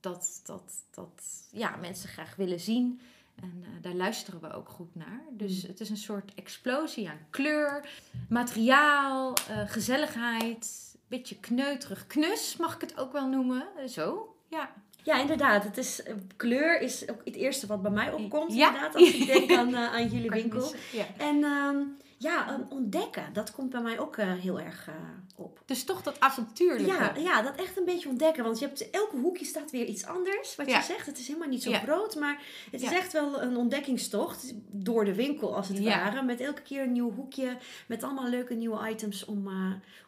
dat, 0.00 0.40
dat, 0.44 0.72
dat 0.90 1.22
ja, 1.50 1.76
mensen 1.76 2.08
graag 2.08 2.36
willen 2.36 2.60
zien. 2.60 3.00
En 3.42 3.62
eh, 3.62 3.68
daar 3.82 3.94
luisteren 3.94 4.40
we 4.40 4.52
ook 4.52 4.68
goed 4.68 4.94
naar. 4.94 5.22
Dus 5.30 5.62
Mm. 5.62 5.68
het 5.68 5.80
is 5.80 5.90
een 5.90 5.96
soort 5.96 6.34
explosie 6.34 7.08
aan 7.08 7.26
kleur, 7.30 7.88
materiaal, 8.28 9.34
eh, 9.48 9.62
gezelligheid. 9.66 10.86
Beetje 11.08 11.36
kneuterig 11.36 12.06
knus, 12.06 12.56
mag 12.56 12.74
ik 12.74 12.80
het 12.80 12.98
ook 12.98 13.12
wel 13.12 13.28
noemen. 13.28 13.66
Zo, 13.88 14.36
ja. 14.48 14.70
Ja, 15.08 15.20
inderdaad. 15.20 15.64
Het 15.64 15.78
is, 15.78 16.02
eh, 16.02 16.14
kleur 16.36 16.80
is 16.80 17.08
ook 17.10 17.20
het 17.24 17.34
eerste 17.34 17.66
wat 17.66 17.82
bij 17.82 17.90
mij 17.90 18.12
opkomt. 18.12 18.54
Ja. 18.54 18.66
Inderdaad, 18.66 18.94
als 18.94 19.12
ik 19.12 19.26
denk 19.26 19.52
aan, 19.52 19.74
eh, 19.74 19.92
aan 19.94 20.08
jullie 20.08 20.30
winkel. 20.42 20.72
Ja. 20.92 21.06
En 21.18 21.44
ehm, 21.44 21.76
ja, 22.18 22.48
eh, 22.48 22.54
ontdekken. 22.68 23.32
Dat 23.32 23.50
komt 23.50 23.70
bij 23.70 23.80
mij 23.80 23.98
ook 23.98 24.16
eh, 24.16 24.32
heel 24.32 24.60
erg 24.60 24.88
op. 25.36 25.62
Dus 25.66 25.84
toch 25.84 26.02
dat 26.02 26.20
avontuurlijke. 26.20 26.92
Ja, 26.92 27.12
ja, 27.16 27.42
dat 27.42 27.56
echt 27.56 27.76
een 27.76 27.84
beetje 27.84 28.08
ontdekken. 28.08 28.44
Want 28.44 28.58
je 28.58 28.66
hebt, 28.66 28.90
elke 28.90 29.16
hoekje 29.16 29.44
staat 29.44 29.70
weer 29.70 29.84
iets 29.86 30.04
anders. 30.04 30.56
Wat 30.56 30.68
Ja. 30.68 30.76
je 30.78 30.84
zegt, 30.84 31.06
het 31.06 31.18
is 31.18 31.26
helemaal 31.26 31.48
niet 31.48 31.62
zo 31.62 31.72
groot. 31.72 32.16
Maar 32.16 32.42
het 32.70 32.82
is 32.82 32.92
echt 32.92 33.12
wel 33.12 33.42
een 33.42 33.56
ontdekkingstocht 33.56 34.52
door 34.70 35.04
de 35.04 35.14
winkel, 35.14 35.56
als 35.56 35.68
het 35.68 35.82
ware. 35.82 36.22
Met 36.22 36.40
elke 36.40 36.62
keer 36.62 36.82
een 36.82 36.92
nieuw 36.92 37.12
hoekje. 37.12 37.56
Met 37.86 38.02
allemaal 38.02 38.28
leuke 38.28 38.54
nieuwe 38.54 38.88
items 38.90 39.24
om, 39.24 39.48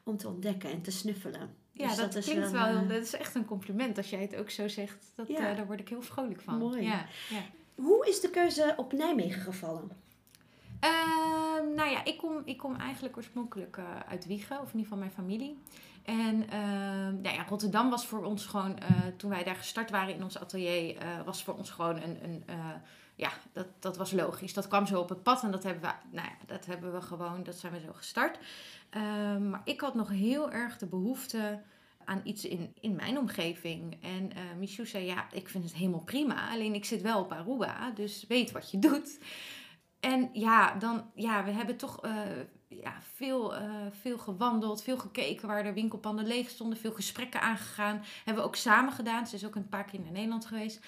om 0.04 0.16
te 0.16 0.28
ontdekken 0.28 0.70
en 0.70 0.82
te 0.82 0.90
snuffelen. 0.90 1.59
Ja, 1.72 1.86
Dus 1.86 1.96
dat, 1.96 2.18
klinkt 2.24 2.50
wel, 2.50 2.66
eh, 2.66 2.88
dat 2.88 3.02
is 3.02 3.14
echt 3.14 3.34
een 3.34 3.44
compliment 3.44 3.96
als 3.96 4.10
jij 4.10 4.20
het 4.20 4.36
ook 4.36 4.50
zo 4.50 4.68
zegt. 4.68 5.12
Dat, 5.14 5.28
Ja. 5.28 5.50
eh, 5.50 5.56
daar 5.56 5.66
word 5.66 5.80
ik 5.80 5.88
heel 5.88 6.02
vrolijk 6.02 6.40
van. 6.40 6.58
Mooi. 6.58 6.82
Ja, 6.82 7.06
ja. 7.30 7.42
Hoe 7.74 8.06
is 8.08 8.20
de 8.20 8.30
keuze 8.30 8.74
op 8.76 8.92
Nijmegen 8.92 9.40
gevallen? 9.42 9.90
Ehm, 10.80 11.74
nou 11.74 11.90
ja, 11.90 12.04
ik 12.04 12.18
kom, 12.18 12.42
ik 12.44 12.58
kom 12.58 12.76
eigenlijk 12.76 13.16
oorspronkelijk 13.16 13.76
eh, 13.76 13.84
uit 14.08 14.26
Wiegen, 14.26 14.56
of 14.56 14.62
in 14.62 14.78
ieder 14.78 14.82
geval 14.82 14.98
mijn 14.98 15.10
familie. 15.10 15.58
En 16.02 16.48
ehm, 16.50 17.20
nou 17.20 17.34
ja, 17.34 17.44
Rotterdam 17.48 17.90
was 17.90 18.06
voor 18.06 18.24
ons 18.24 18.46
gewoon, 18.46 18.78
eh, 18.78 18.88
toen 19.16 19.30
wij 19.30 19.44
daar 19.44 19.56
gestart 19.56 19.90
waren 19.90 20.14
in 20.14 20.22
ons 20.22 20.38
atelier, 20.38 20.96
eh, 20.96 21.22
was 21.24 21.42
voor 21.42 21.54
ons 21.54 21.70
gewoon 21.70 22.02
een, 22.02 22.24
een 22.24 22.42
eh, 22.46 22.70
ja, 23.14 23.30
dat, 23.52 23.66
dat 23.78 23.96
was 23.96 24.12
logisch. 24.12 24.54
Dat 24.54 24.68
kwam 24.68 24.86
zo 24.86 25.00
op 25.00 25.08
het 25.08 25.22
pad 25.22 25.42
en 25.42 25.50
dat 25.50 25.62
hebben 25.62 25.82
we, 25.82 26.16
nou 26.16 26.28
ja, 26.28 26.36
dat 26.46 26.66
hebben 26.66 26.92
we 26.92 27.00
gewoon, 27.00 27.42
dat 27.42 27.56
zijn 27.56 27.72
we 27.72 27.80
zo 27.80 27.92
gestart. 27.92 28.38
Ehm, 28.90 29.50
maar 29.50 29.60
ik 29.64 29.80
had 29.80 29.94
nog 29.94 30.08
heel 30.08 30.50
erg 30.50 30.78
de 30.78 30.86
behoefte 30.86 31.62
aan 32.04 32.20
iets 32.24 32.44
in, 32.44 32.74
in 32.80 32.96
mijn 32.96 33.18
omgeving. 33.18 34.02
En 34.02 34.32
eh 34.32 34.42
Michou 34.58 34.88
zei, 34.88 35.04
ja, 35.04 35.26
ik 35.32 35.48
vind 35.48 35.64
het 35.64 35.74
helemaal 35.74 36.04
prima. 36.04 36.50
Alleen 36.50 36.74
ik 36.74 36.84
zit 36.84 37.02
wel 37.02 37.20
op 37.20 37.32
Aruba, 37.32 37.90
dus 37.90 38.24
weet 38.28 38.50
wat 38.50 38.70
je 38.70 38.78
doet. 38.78 39.18
En 40.00 40.30
ja, 40.32 40.74
dan, 40.74 41.10
ja 41.14 41.44
we 41.44 41.50
hebben 41.50 41.76
toch... 41.76 42.00
ja, 42.70 42.98
veel, 43.14 43.54
eh, 43.54 43.86
veel 43.90 44.18
gewandeld, 44.18 44.82
veel 44.82 44.98
gekeken 44.98 45.48
waar 45.48 45.62
de 45.62 45.72
winkelpanden 45.72 46.26
leeg 46.26 46.48
stonden, 46.48 46.78
veel 46.78 46.92
gesprekken 46.92 47.40
aangegaan. 47.40 48.02
Hebben 48.24 48.42
we 48.42 48.48
ook 48.48 48.56
samen 48.56 48.92
gedaan. 48.92 49.26
Ze 49.26 49.34
is 49.34 49.46
ook 49.46 49.54
een 49.54 49.68
paar 49.68 49.84
keer 49.84 50.00
naar 50.00 50.12
Nederland 50.12 50.46
geweest. 50.46 50.80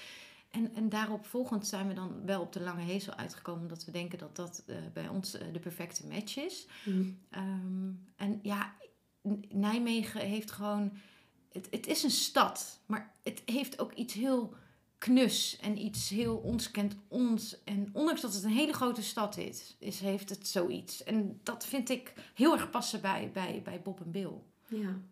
En, 0.50 0.74
en 0.74 0.88
daarop 0.88 1.26
volgend 1.26 1.66
zijn 1.66 1.88
we 1.88 1.94
dan 1.94 2.24
wel 2.24 2.40
op 2.40 2.52
de 2.52 2.60
Lange 2.60 2.82
Hezel 2.82 3.14
uitgekomen, 3.14 3.62
omdat 3.62 3.84
we 3.84 3.90
denken 3.90 4.18
dat 4.18 4.36
dat 4.36 4.62
eh, 4.66 4.76
bij 4.92 5.08
ons 5.08 5.34
eh, 5.34 5.46
de 5.52 5.58
perfecte 5.58 6.06
match 6.06 6.36
is. 6.36 6.66
Mm. 6.84 7.18
Ehm, 7.30 7.90
en 8.16 8.38
ja, 8.42 8.74
Nijmegen 9.48 10.20
heeft 10.20 10.50
gewoon. 10.50 10.92
Het, 11.52 11.68
het 11.70 11.86
is 11.86 12.02
een 12.02 12.10
stad, 12.10 12.80
maar 12.86 13.14
het 13.22 13.42
heeft 13.44 13.78
ook 13.78 13.92
iets 13.92 14.14
heel 14.14 14.54
knus 15.02 15.58
en 15.60 15.78
iets 15.84 16.08
heel 16.08 16.36
ons 16.36 16.70
kent 16.70 16.94
ons. 17.08 17.56
En 17.64 17.88
ondanks 17.92 18.20
dat 18.20 18.34
het 18.34 18.44
een 18.44 18.50
hele 18.50 18.72
grote 18.72 19.02
stad 19.02 19.36
is, 19.36 19.76
is 19.78 20.00
heeft 20.00 20.28
het 20.30 20.46
zoiets. 20.48 21.04
En 21.04 21.40
dat 21.42 21.66
vind 21.66 21.88
ik 21.90 22.12
heel 22.34 22.52
erg 22.52 22.70
passen 22.70 23.00
bij, 23.00 23.30
bij, 23.32 23.60
bij 23.64 23.80
Bob 23.82 24.00
en 24.00 24.10
Bill. 24.10 24.32
Ja. 24.68 24.78
Een 24.88 25.04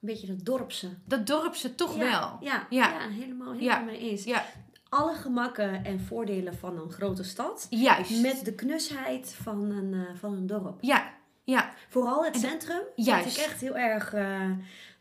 beetje 0.00 0.26
dat 0.26 0.44
dorpse. 0.44 0.88
Dat 1.04 1.26
dorp 1.26 1.54
ze 1.54 1.74
toch 1.74 1.96
ja, 1.96 2.00
wel. 2.10 2.38
Ja, 2.40 2.66
Ja. 2.70 2.88
ja. 2.88 3.08
helemaal, 3.08 3.52
helemaal 3.52 3.58
Ja. 3.60 3.78
mee 3.78 3.98
eens. 3.98 4.24
Ja, 4.24 4.44
Alle 4.88 5.14
gemakken 5.14 5.84
en 5.84 6.00
voordelen 6.00 6.54
van 6.56 6.78
een 6.78 6.90
grote 6.90 7.22
stad. 7.24 7.66
juist. 7.70 8.20
Met 8.22 8.44
de 8.44 8.54
knusheid 8.54 9.34
van 9.42 9.70
een, 9.70 9.94
eh, 9.94 10.14
van 10.18 10.32
een 10.32 10.46
dorp. 10.46 10.78
Ja, 10.80 11.12
ja, 11.44 11.72
Vooral 11.88 12.24
het 12.24 12.36
centrum. 12.36 12.80
Juist. 12.96 13.24
Vind 13.24 13.36
ik 13.36 13.50
echt 13.52 13.60
heel 13.60 13.76
erg... 13.76 14.12
eh, 14.14 14.50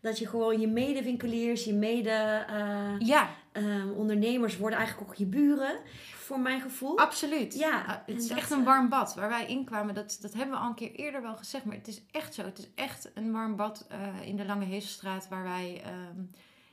dat 0.01 0.19
je 0.19 0.27
gewoon 0.27 0.60
je 0.60 0.67
medewinkeliers, 0.67 1.63
je 1.63 1.74
mede 1.74 2.45
eh, 2.50 2.95
ja, 3.00 3.29
eh, 3.51 3.98
ondernemers 3.98 4.58
worden 4.58 4.79
eigenlijk 4.79 5.10
ook 5.10 5.15
je 5.15 5.25
buren. 5.25 5.79
Voor 6.15 6.39
mijn 6.39 6.62
gevoel. 6.62 6.98
absoluut. 6.98 7.53
Ja, 7.53 7.81
Ah, 7.88 7.96
het 8.05 8.17
is 8.17 8.27
dat, 8.27 8.38
echt 8.38 8.51
een 8.51 8.60
eh, 8.60 8.65
warm 8.65 8.89
bad. 8.89 9.15
Waar 9.15 9.29
wij 9.29 9.46
inkwamen, 9.46 9.93
dat, 9.93 10.17
dat 10.22 10.34
hebben 10.34 10.55
we 10.55 10.62
al 10.62 10.70
een 10.70 10.75
keer 10.75 10.91
eerder 10.91 11.22
wel 11.22 11.36
gezegd. 11.36 11.65
Maar 11.65 11.75
het 11.75 11.88
is 11.88 12.01
echt 12.12 12.34
zo. 12.34 12.43
Het 12.43 12.58
is 12.58 12.67
echt 12.75 13.12
een 13.13 13.31
warm 13.31 13.55
bad 13.55 13.86
eh, 13.89 14.27
in 14.27 14.36
de 14.36 14.46
Lange 14.46 14.65
Heeselstraat. 14.65 15.27
Waar 15.29 15.43
wij, 15.43 15.81
ehm, 15.86 16.22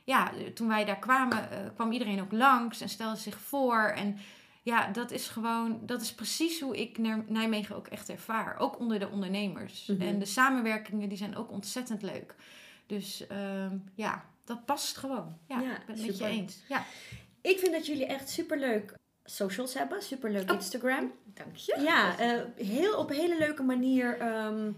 ja, 0.03 0.31
toen 0.53 0.67
wij 0.67 0.85
daar 0.85 0.99
kwamen, 0.99 1.51
eh, 1.51 1.57
kwam 1.75 1.91
iedereen 1.91 2.21
ook 2.21 2.31
langs 2.31 2.81
en 2.81 2.89
stelde 2.89 3.17
zich 3.19 3.39
voor. 3.39 3.81
En 3.83 4.17
ja, 4.61 4.87
dat 4.87 5.11
is 5.11 5.27
gewoon, 5.27 5.79
dat 5.85 6.01
is 6.01 6.13
precies 6.13 6.59
hoe 6.61 6.77
ik 6.77 6.97
Nij- 6.97 7.23
Nijmegen 7.27 7.75
ook 7.75 7.87
echt 7.87 8.09
ervaar. 8.09 8.57
Ook 8.59 8.79
onder 8.79 8.99
de 8.99 9.09
ondernemers. 9.09 9.85
Mhm. 9.85 10.01
En 10.01 10.19
de 10.19 10.25
samenwerkingen, 10.25 11.09
die 11.09 11.17
zijn 11.17 11.35
ook 11.35 11.51
ontzettend 11.51 12.01
leuk. 12.01 12.35
Dus 12.85 13.27
ehm, 13.27 13.77
ja, 13.95 14.25
dat 14.49 14.65
past 14.65 14.97
gewoon. 14.97 15.37
Ja, 15.47 15.61
Ja, 15.61 15.71
ik 15.71 15.85
ben 15.85 15.95
het 15.97 16.05
met 16.05 16.17
je 16.17 16.25
eens. 16.25 16.63
Ja, 16.67 16.85
Ik 17.41 17.59
vind 17.59 17.71
dat 17.71 17.85
jullie 17.85 18.05
echt 18.05 18.29
superleuk 18.29 18.93
socials 19.23 19.73
hebben. 19.73 20.01
Superleuk 20.03 20.49
Oh. 20.49 20.55
Instagram. 20.55 21.11
dank 21.33 21.55
je. 21.55 21.79
Ja, 21.83 22.17
eh, 22.19 22.41
heel, 22.65 22.97
op 22.97 23.09
een 23.09 23.15
hele 23.15 23.37
leuke 23.37 23.63
manier 23.63 24.17
ehm, 24.19 24.71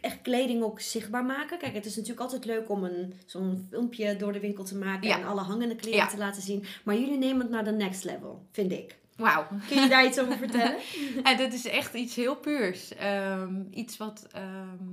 echt 0.00 0.22
kleding 0.22 0.62
ook 0.62 0.80
zichtbaar 0.80 1.24
maken. 1.24 1.58
Kijk, 1.58 1.74
het 1.74 1.86
is 1.86 1.94
natuurlijk 1.96 2.20
altijd 2.22 2.44
leuk 2.44 2.70
om 2.70 2.84
een, 2.84 3.12
zo'n 3.26 3.66
filmpje 3.70 4.16
door 4.16 4.32
de 4.32 4.40
winkel 4.40 4.64
te 4.64 4.76
maken 4.76 5.08
Ja. 5.08 5.18
en 5.18 5.24
alle 5.26 5.40
hangende 5.40 5.76
Ja. 5.90 6.06
te 6.06 6.16
laten 6.18 6.42
zien. 6.42 6.64
Maar 6.84 6.94
jullie 6.98 7.18
nemen 7.18 7.40
het 7.40 7.50
naar 7.50 7.64
de 7.64 7.70
next 7.72 8.04
level, 8.04 8.46
vind 8.52 8.72
ik. 8.72 8.96
Wauw. 9.16 9.46
Kun 9.68 9.82
je 9.82 9.88
daar 9.88 10.06
iets 10.06 10.18
over 10.18 10.36
vertellen? 10.36 10.76
En 11.22 11.36
dat 11.36 11.52
is 11.52 11.64
echt 11.66 11.94
iets 11.94 12.14
heel 12.16 12.36
puurs. 12.36 12.94
Ehm, 12.94 13.62
iets 13.70 13.96
wat, 13.96 14.26
ehm, 14.32 14.86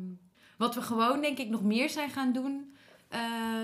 wat 0.58 0.76
we 0.76 0.82
gewoon, 0.82 1.22
denk 1.22 1.38
ik, 1.38 1.50
nog 1.50 1.64
meer 1.64 1.90
zijn 1.90 2.10
gaan 2.10 2.34
doen 2.34 2.75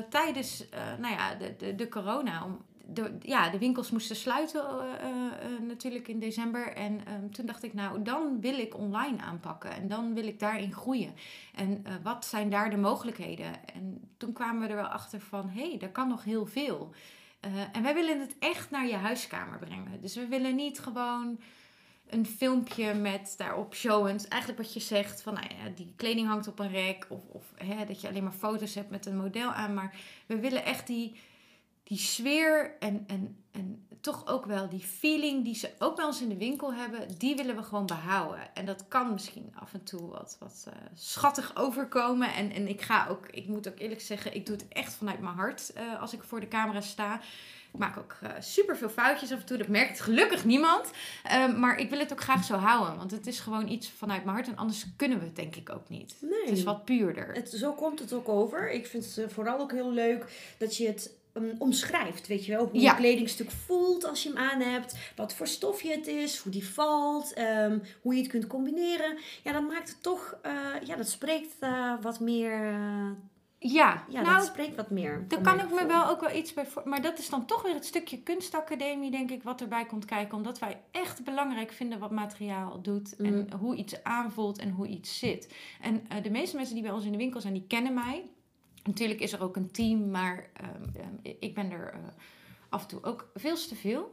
tijdens 0.09 0.69
eh, 0.69 0.81
nou 0.99 1.13
ja, 1.13 1.35
de, 1.35 1.55
de, 1.57 1.75
de 1.75 1.89
corona. 1.89 2.43
Om, 2.45 2.59
de, 2.93 3.17
ja, 3.21 3.49
de 3.49 3.57
winkels 3.57 3.91
moesten 3.91 4.15
sluiten 4.15 4.61
eh, 4.61 5.09
eh, 5.09 5.53
eh, 5.53 5.61
natuurlijk 5.67 6.07
in 6.07 6.19
december. 6.19 6.73
En 6.73 7.01
ehm, 7.05 7.29
toen 7.29 7.45
dacht 7.45 7.63
ik, 7.63 7.73
nou, 7.73 8.01
dan 8.01 8.41
wil 8.41 8.59
ik 8.59 8.77
online 8.77 9.21
aanpakken. 9.21 9.71
En 9.71 9.87
dan 9.87 10.13
wil 10.13 10.27
ik 10.27 10.39
daarin 10.39 10.73
groeien. 10.73 11.13
En 11.55 11.81
eh, 11.83 11.93
wat 12.03 12.25
zijn 12.25 12.49
daar 12.49 12.69
de 12.69 12.77
mogelijkheden? 12.77 13.67
En 13.73 14.09
toen 14.17 14.33
kwamen 14.33 14.61
we 14.61 14.67
er 14.67 14.75
wel 14.75 14.85
achter 14.85 15.21
van, 15.21 15.49
hé, 15.49 15.69
hey, 15.69 15.77
daar 15.77 15.91
kan 15.91 16.07
nog 16.07 16.23
heel 16.23 16.45
veel. 16.45 16.93
Eh, 17.39 17.51
en 17.71 17.83
wij 17.83 17.93
willen 17.93 18.19
het 18.19 18.35
echt 18.39 18.69
naar 18.69 18.87
je 18.87 18.95
huiskamer 18.95 19.59
brengen. 19.59 20.01
Dus 20.01 20.15
we 20.15 20.27
willen 20.27 20.55
niet 20.55 20.79
gewoon 20.79 21.39
een 22.11 22.25
filmpje 22.25 22.93
met 22.93 23.33
daarop 23.37 23.75
showend. 23.75 24.27
Eigenlijk 24.27 24.61
wat 24.61 24.73
je 24.73 24.79
zegt 24.79 25.21
van 25.21 25.33
nou 25.33 25.45
ja, 25.45 25.69
die 25.75 25.93
kleding 25.95 26.27
hangt 26.27 26.47
op 26.47 26.59
een 26.59 26.71
rek. 26.71 27.05
Of, 27.09 27.21
of 27.27 27.53
hè, 27.55 27.85
dat 27.85 28.01
je 28.01 28.07
alleen 28.07 28.23
maar 28.23 28.31
foto's 28.31 28.75
hebt 28.75 28.89
met 28.89 29.05
een 29.05 29.17
model 29.17 29.51
aan. 29.51 29.73
Maar 29.73 29.95
we 30.25 30.39
willen 30.39 30.65
echt 30.65 30.87
die, 30.87 31.19
die 31.83 31.97
sfeer 31.97 32.75
en, 32.79 33.03
en, 33.07 33.43
en 33.51 33.85
toch 34.01 34.27
ook 34.27 34.45
wel 34.45 34.69
die 34.69 34.79
feeling 34.79 35.43
die 35.43 35.55
ze 35.55 35.69
ook 35.79 35.95
bij 35.95 36.05
ons 36.05 36.21
in 36.21 36.29
de 36.29 36.37
winkel 36.37 36.73
hebben. 36.73 37.17
Die 37.17 37.35
willen 37.35 37.55
we 37.55 37.63
gewoon 37.63 37.85
behouden. 37.85 38.55
En 38.55 38.65
dat 38.65 38.87
kan 38.87 39.11
misschien 39.11 39.53
af 39.55 39.73
en 39.73 39.83
toe 39.83 40.09
wat, 40.09 40.35
wat 40.39 40.65
eh, 40.67 40.73
schattig 40.93 41.55
overkomen. 41.55 42.33
En, 42.33 42.51
en 42.51 42.67
ik 42.67 42.81
ga 42.81 43.07
ook, 43.07 43.27
ik 43.27 43.47
moet 43.47 43.67
ook 43.67 43.79
eerlijk 43.79 44.01
zeggen, 44.01 44.35
ik 44.35 44.45
doe 44.45 44.55
het 44.55 44.67
echt 44.67 44.93
vanuit 44.93 45.19
mijn 45.19 45.35
hart 45.35 45.73
eh, 45.73 46.01
als 46.01 46.13
ik 46.13 46.23
voor 46.23 46.39
de 46.39 46.47
camera 46.47 46.81
sta. 46.81 47.19
Ik 47.73 47.79
maak 47.79 47.97
ook 47.97 48.15
super 48.39 48.77
veel 48.77 48.89
foutjes 48.89 49.31
af 49.31 49.39
en 49.39 49.45
toe. 49.45 49.57
Dat 49.57 49.67
merkt 49.67 49.99
gelukkig 49.99 50.45
niemand. 50.45 50.91
Ehm, 51.23 51.59
maar 51.59 51.77
ik 51.79 51.89
wil 51.89 51.99
het 51.99 52.11
ook 52.11 52.21
graag 52.21 52.43
zo 52.43 52.55
houden. 52.55 52.97
Want 52.97 53.11
het 53.11 53.27
is 53.27 53.39
gewoon 53.39 53.67
iets 53.67 53.89
vanuit 53.89 54.23
mijn 54.23 54.35
hart. 54.35 54.47
En 54.47 54.55
anders 54.57 54.85
kunnen 54.95 55.19
we 55.19 55.25
het 55.25 55.35
denk 55.35 55.55
ik 55.55 55.69
ook 55.69 55.89
niet. 55.89 56.15
Nee. 56.19 56.39
Het 56.45 56.57
is 56.57 56.63
wat 56.63 56.85
puurder. 56.85 57.31
Het, 57.33 57.49
zo 57.49 57.73
komt 57.73 57.99
het 57.99 58.13
ook 58.13 58.29
over. 58.29 58.71
Ik 58.71 58.87
vind 58.87 59.05
het 59.05 59.17
eh, 59.17 59.29
vooral 59.33 59.59
ook 59.59 59.71
heel 59.71 59.91
leuk 59.91 60.25
dat 60.57 60.77
je 60.77 60.87
het 60.87 61.11
um, 61.33 61.55
omschrijft. 61.57 62.27
Weet 62.27 62.45
je 62.45 62.51
wel, 62.51 62.67
hoe 62.67 62.79
Ja. 62.81 62.91
een 62.91 62.97
kledingstuk 62.97 63.51
voelt 63.51 64.05
als 64.05 64.23
je 64.23 64.29
hem 64.29 64.37
aan 64.37 64.61
hebt. 64.61 64.95
Wat 65.15 65.33
voor 65.33 65.47
stofje 65.47 65.91
het 65.91 66.07
is, 66.07 66.37
hoe 66.37 66.51
die 66.51 66.67
valt. 66.67 67.33
ehm, 67.33 67.79
hoe 68.01 68.13
je 68.15 68.21
het 68.21 68.29
kunt 68.31 68.47
combineren. 68.47 69.17
Ja, 69.43 69.51
dat 69.51 69.67
maakt 69.67 69.89
het 69.89 70.03
toch... 70.03 70.35
eh, 70.41 70.53
ja, 70.85 70.95
dat 70.95 71.09
spreekt 71.09 71.55
eh, 71.59 71.93
wat 72.01 72.19
meer... 72.19 72.75
ja, 73.63 74.05
ja, 74.09 74.21
nou, 74.21 74.35
dat 74.37 74.45
spreekt 74.45 74.75
wat 74.75 74.89
meer. 74.89 75.25
Daar 75.27 75.41
kan 75.41 75.59
ik 75.59 75.69
me 75.69 75.85
wel 75.85 76.07
ook 76.07 76.19
wel 76.21 76.35
iets 76.35 76.53
bij 76.53 76.65
voor. 76.65 76.81
Maar 76.85 77.01
dat 77.01 77.19
is 77.19 77.29
dan 77.29 77.45
toch 77.45 77.61
weer 77.61 77.73
het 77.73 77.85
stukje 77.85 78.21
kunstacademie, 78.23 79.11
denk 79.11 79.31
ik, 79.31 79.43
wat 79.43 79.61
erbij 79.61 79.85
komt 79.85 80.05
kijken. 80.05 80.37
Omdat 80.37 80.59
wij 80.59 80.81
echt 80.91 81.23
belangrijk 81.23 81.71
vinden 81.71 81.99
wat 81.99 82.11
materiaal 82.11 82.81
doet. 82.81 83.15
En 83.15 83.37
Mhm. 83.37 83.55
hoe 83.57 83.75
iets 83.75 84.03
aanvoelt 84.03 84.57
en 84.57 84.69
hoe 84.69 84.87
iets 84.87 85.19
zit. 85.19 85.53
En 85.81 86.05
eh, 86.07 86.23
de 86.23 86.29
meeste 86.31 86.55
mensen 86.55 86.73
die 86.75 86.83
bij 86.83 86.91
ons 86.93 87.05
in 87.05 87.11
de 87.11 87.17
winkel 87.17 87.41
zijn, 87.41 87.53
die 87.53 87.67
kennen 87.67 87.93
mij. 87.93 88.23
Natuurlijk 88.83 89.19
is 89.19 89.33
er 89.33 89.41
ook 89.43 89.55
een 89.55 89.71
team, 89.71 90.09
maar 90.11 90.49
ehm, 90.53 90.83
ehm, 90.95 91.35
ik 91.39 91.53
ben 91.53 91.71
er. 91.71 91.93
eh, 91.93 91.99
Af 92.71 92.81
en 92.81 92.87
toe 92.87 93.03
ook 93.03 93.29
veel 93.33 93.55
te 93.55 93.75
veel. 93.75 94.09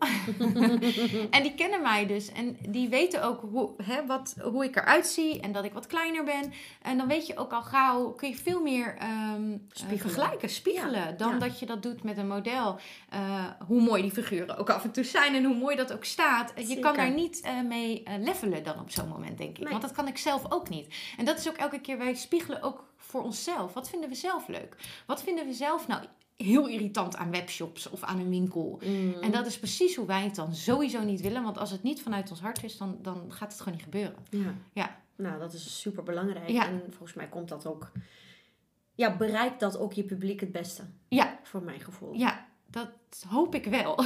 en 1.30 1.42
die 1.42 1.54
kennen 1.54 1.82
mij 1.82 2.06
dus. 2.06 2.32
En 2.32 2.56
die 2.68 2.88
weten 2.88 3.22
ook 3.22 3.40
hoe, 3.40 3.70
hè, 3.82 4.06
wat, 4.06 4.34
hoe 4.42 4.64
ik 4.64 4.76
eruit 4.76 5.06
zie. 5.06 5.40
En 5.40 5.52
dat 5.52 5.64
ik 5.64 5.72
wat 5.72 5.86
kleiner 5.86 6.24
ben. 6.24 6.52
En 6.82 6.98
dan 6.98 7.08
weet 7.08 7.26
je 7.26 7.36
ook 7.36 7.52
al 7.52 7.62
gauw. 7.62 8.10
Kun 8.10 8.28
je 8.28 8.34
veel 8.34 8.62
meer 8.62 8.96
eh, 8.96 9.32
Spiegelen. 9.70 9.98
vergelijken, 9.98 10.48
spiegelen. 10.48 11.00
Ja, 11.00 11.12
Dan 11.12 11.32
ja. 11.32 11.38
dat 11.38 11.58
je 11.58 11.66
dat 11.66 11.82
doet 11.82 12.02
met 12.02 12.18
een 12.18 12.28
model. 12.28 12.78
Eh, 13.08 13.44
hoe 13.66 13.80
mooi 13.80 14.02
die 14.02 14.10
figuren 14.10 14.56
ook 14.56 14.70
af 14.70 14.84
en 14.84 14.92
toe 14.92 15.04
zijn. 15.04 15.34
En 15.34 15.44
hoe 15.44 15.56
mooi 15.56 15.76
dat 15.76 15.92
ook 15.92 16.04
staat. 16.04 16.52
Je 16.56 16.64
Zeker. 16.66 16.82
kan 16.82 16.96
daar 16.96 17.12
niet 17.12 17.40
eh, 17.40 17.60
mee 17.60 18.02
levelen 18.20 18.64
dan 18.64 18.80
op 18.80 18.90
zo'n 18.90 19.08
moment, 19.08 19.38
denk 19.38 19.50
ik. 19.50 19.62
Nee. 19.62 19.70
Want 19.70 19.82
dat 19.82 19.92
kan 19.92 20.08
ik 20.08 20.18
zelf 20.18 20.52
ook 20.52 20.68
niet. 20.68 20.94
En 21.16 21.24
dat 21.24 21.38
is 21.38 21.48
ook 21.48 21.56
elke 21.56 21.80
keer. 21.80 21.98
Wij 21.98 22.14
spiegelen 22.14 22.62
ook 22.62 22.84
voor 22.96 23.22
onszelf. 23.22 23.72
Wat 23.72 23.88
vinden 23.88 24.08
we 24.08 24.14
zelf 24.14 24.48
leuk? 24.48 24.76
Wat 25.06 25.22
vinden 25.22 25.46
we 25.46 25.52
zelf 25.52 25.86
nou 25.86 26.02
heel 26.38 26.66
irritant 26.66 27.16
aan 27.16 27.30
webshops 27.30 27.90
of 27.90 28.02
aan 28.02 28.18
een 28.18 28.28
winkel? 28.28 28.80
Mm. 28.84 29.12
En 29.12 29.30
dat 29.30 29.46
is 29.46 29.58
precies 29.58 29.96
hoe 29.96 30.06
wij 30.06 30.22
het 30.22 30.34
dan 30.34 30.54
sowieso 30.54 31.02
niet 31.02 31.20
willen. 31.20 31.42
Want 31.42 31.58
als 31.58 31.70
het 31.70 31.82
niet 31.82 32.02
vanuit 32.02 32.30
ons 32.30 32.40
hart 32.40 32.64
is, 32.64 32.76
dan, 32.76 32.98
dan 33.02 33.32
gaat 33.32 33.52
het 33.52 33.60
gewoon 33.60 33.74
niet 33.74 33.84
gebeuren. 33.84 34.16
Ja. 34.30 34.54
Ja. 34.72 35.02
Nou, 35.16 35.38
dat 35.38 35.52
is 35.52 35.80
super 35.80 36.02
belangrijk. 36.02 36.48
Ja. 36.48 36.66
En 36.66 36.82
volgens 36.88 37.14
mij 37.14 37.28
komt 37.28 37.48
dat 37.48 37.66
ook... 37.66 37.92
Ja, 38.94 39.16
bereikt 39.16 39.60
dat 39.60 39.78
ook 39.78 39.92
je 39.92 40.04
publiek 40.04 40.40
het 40.40 40.52
beste. 40.52 40.82
Ja, 41.08 41.38
Voor 41.42 41.62
mijn 41.62 41.80
gevoel. 41.80 42.14
ja 42.14 42.48
dat 42.70 42.90
hoop 43.28 43.54
ik 43.54 43.64
wel. 43.64 43.96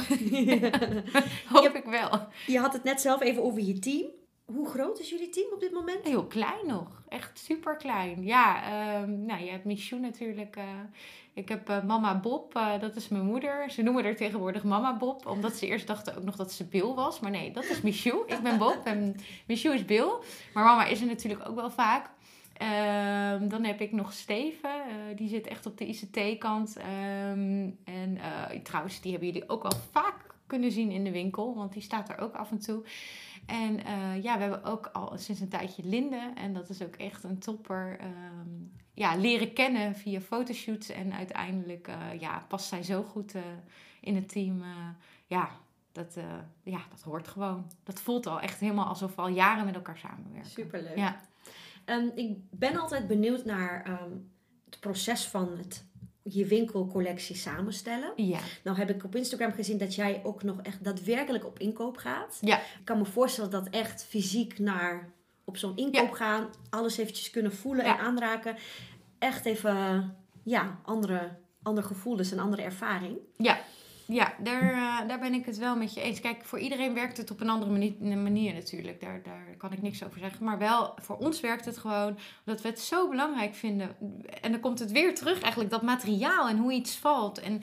hoop 1.55 1.73
ik 1.73 1.85
wel. 1.85 2.27
Je 2.47 2.59
had 2.59 2.73
het 2.73 2.83
net 2.83 3.01
zelf 3.01 3.21
even 3.21 3.43
over 3.43 3.61
je 3.61 3.79
team. 3.79 4.07
Hoe 4.53 4.69
groot 4.69 4.99
is 4.99 5.09
jullie 5.09 5.29
team 5.29 5.53
op 5.53 5.59
dit 5.59 5.71
moment? 5.71 6.03
Heel 6.03 6.25
klein 6.25 6.67
nog. 6.67 7.03
Echt 7.07 7.39
super 7.39 7.75
klein. 7.75 8.23
Ja, 8.23 8.63
ehm, 8.63 9.25
nou, 9.25 9.43
je 9.43 9.49
hebt 9.49 9.65
Michou 9.65 10.01
natuurlijk. 10.01 10.55
eh, 10.55 10.63
ik 11.33 11.49
heb 11.49 11.69
eh, 11.69 11.83
mama 11.83 12.19
Bob, 12.19 12.55
eh, 12.55 12.79
dat 12.79 12.95
is 12.95 13.07
mijn 13.07 13.25
moeder. 13.25 13.71
Ze 13.71 13.81
noemen 13.81 14.03
haar 14.03 14.15
tegenwoordig 14.15 14.63
mama 14.63 14.97
Bob. 14.97 15.25
Omdat 15.25 15.55
ze 15.55 15.67
eerst 15.67 15.87
dachten 15.87 16.17
ook 16.17 16.23
nog 16.23 16.35
dat 16.35 16.51
ze 16.51 16.63
Bill 16.63 16.93
was. 16.93 17.19
Maar 17.19 17.31
nee, 17.31 17.51
dat 17.51 17.63
is 17.63 17.81
Michou. 17.81 18.23
Ik 18.27 18.39
ben 18.39 18.57
Bob 18.57 18.81
en 18.83 19.15
Michou 19.47 19.75
is 19.75 19.85
Bill. 19.85 20.11
Maar 20.53 20.63
mama 20.63 20.85
is 20.85 21.01
er 21.01 21.07
natuurlijk 21.07 21.49
ook 21.49 21.55
wel 21.55 21.71
vaak. 21.71 22.09
Ehm, 22.53 23.47
dan 23.47 23.63
heb 23.63 23.81
ik 23.81 23.91
nog 23.91 24.13
Steven. 24.13 24.69
die 25.15 25.29
zit 25.29 25.47
echt 25.47 25.65
op 25.65 25.77
de 25.77 25.87
ICT-kant. 25.87 26.77
Ehm, 26.77 27.69
en 27.83 28.17
trouwens, 28.63 29.01
die 29.01 29.11
hebben 29.11 29.29
jullie 29.29 29.49
ook 29.49 29.61
wel 29.61 29.79
vaak 29.91 30.33
kunnen 30.47 30.71
zien 30.71 30.91
in 30.91 31.03
de 31.03 31.11
winkel. 31.11 31.55
Want 31.55 31.73
die 31.73 31.81
staat 31.81 32.09
er 32.09 32.19
ook 32.19 32.33
af 32.33 32.51
en 32.51 32.59
toe. 32.59 32.83
En 33.45 33.85
eh, 33.85 34.23
ja, 34.23 34.35
we 34.35 34.41
hebben 34.41 34.63
ook 34.63 34.87
al 34.87 35.17
sinds 35.17 35.41
een 35.41 35.49
tijdje 35.49 35.83
Linde. 35.83 36.31
En 36.35 36.53
dat 36.53 36.69
is 36.69 36.81
ook 36.81 36.95
echt 36.95 37.23
een 37.23 37.39
topper. 37.39 37.99
Ehm, 37.99 38.49
ja, 38.93 39.15
leren 39.15 39.53
kennen 39.53 39.95
via 39.95 40.21
fotoshoots. 40.21 40.89
En 40.89 41.13
uiteindelijk 41.13 41.87
eh, 41.87 42.19
ja, 42.19 42.45
past 42.47 42.67
zij 42.67 42.83
zo 42.83 43.03
goed 43.03 43.35
eh, 43.35 43.41
in 44.01 44.15
het 44.15 44.29
team. 44.29 44.63
ja, 45.27 45.49
dat, 45.91 46.17
ja, 46.63 46.81
dat 46.89 47.01
hoort 47.01 47.27
gewoon. 47.27 47.71
Dat 47.83 48.01
voelt 48.01 48.27
al 48.27 48.39
echt 48.39 48.59
helemaal 48.59 48.85
alsof 48.87 49.15
we 49.15 49.21
al 49.21 49.27
jaren 49.27 49.65
met 49.65 49.75
elkaar 49.75 49.97
samenwerken. 49.97 50.51
Superleuk. 50.51 50.97
Ja. 50.97 51.21
Ehm, 51.85 52.07
ik 52.15 52.37
ben 52.49 52.77
altijd 52.77 53.07
benieuwd 53.07 53.45
naar 53.45 53.83
ehm, 53.83 54.11
het 54.65 54.79
proces 54.79 55.27
van 55.27 55.57
het 55.57 55.85
je 56.23 56.45
winkelcollectie 56.45 57.35
samenstellen. 57.35 58.13
Ja. 58.15 58.39
Nou 58.63 58.77
heb 58.77 58.89
ik 58.89 59.03
op 59.03 59.15
Instagram 59.15 59.51
gezien 59.51 59.77
dat 59.77 59.95
jij 59.95 60.21
ook 60.23 60.43
nog 60.43 60.61
echt 60.61 60.83
daadwerkelijk 60.83 61.45
op 61.45 61.59
inkoop 61.59 61.97
gaat. 61.97 62.37
Ja. 62.41 62.57
Ik 62.57 62.63
kan 62.83 62.97
me 62.97 63.05
voorstellen 63.05 63.51
dat 63.51 63.69
echt 63.69 64.03
fysiek 64.03 64.59
naar 64.59 65.09
op 65.43 65.57
zo'n 65.57 65.77
inkoop 65.77 66.11
gaan, 66.11 66.49
alles 66.69 66.97
eventjes 66.97 67.29
kunnen 67.29 67.53
voelen 67.53 67.85
Ja. 67.85 67.97
en 67.97 68.05
aanraken, 68.05 68.55
echt 69.19 69.45
even 69.45 70.15
ja, 70.43 70.79
andere, 70.83 71.29
andere 71.63 71.87
gevoel, 71.87 72.15
dus 72.15 72.31
een 72.31 72.39
andere 72.39 72.61
ervaring. 72.61 73.17
Ja, 73.37 73.59
ja 74.13 74.33
daar, 74.39 74.73
eh, 74.73 75.07
daar 75.07 75.19
ben 75.19 75.33
ik 75.33 75.45
het 75.45 75.57
wel 75.57 75.75
met 75.75 75.93
je 75.93 76.01
eens. 76.01 76.19
Kijk, 76.19 76.45
voor 76.45 76.59
iedereen 76.59 76.93
werkt 76.93 77.17
het 77.17 77.31
op 77.31 77.41
een 77.41 77.49
andere 77.49 77.71
mani- 77.71 78.15
manier 78.15 78.53
natuurlijk. 78.53 79.01
Daar, 79.01 79.21
daar 79.23 79.55
kan 79.57 79.71
ik 79.71 79.81
niks 79.81 80.03
over 80.03 80.19
zeggen. 80.19 80.45
Maar 80.45 80.57
wel, 80.57 80.93
voor 81.01 81.17
ons 81.17 81.39
werkt 81.39 81.65
het 81.65 81.77
gewoon 81.77 82.17
omdat 82.45 82.61
we 82.61 82.69
het 82.69 82.79
zo 82.79 83.09
belangrijk 83.09 83.55
vinden. 83.55 83.95
En 84.41 84.51
dan 84.51 84.59
komt 84.59 84.79
het 84.79 84.91
weer 84.91 85.15
terug 85.15 85.41
eigenlijk, 85.41 85.71
dat 85.71 85.81
materiaal 85.81 86.47
en 86.47 86.57
hoe 86.57 86.73
iets 86.73 86.97
valt. 86.97 87.39
En 87.39 87.61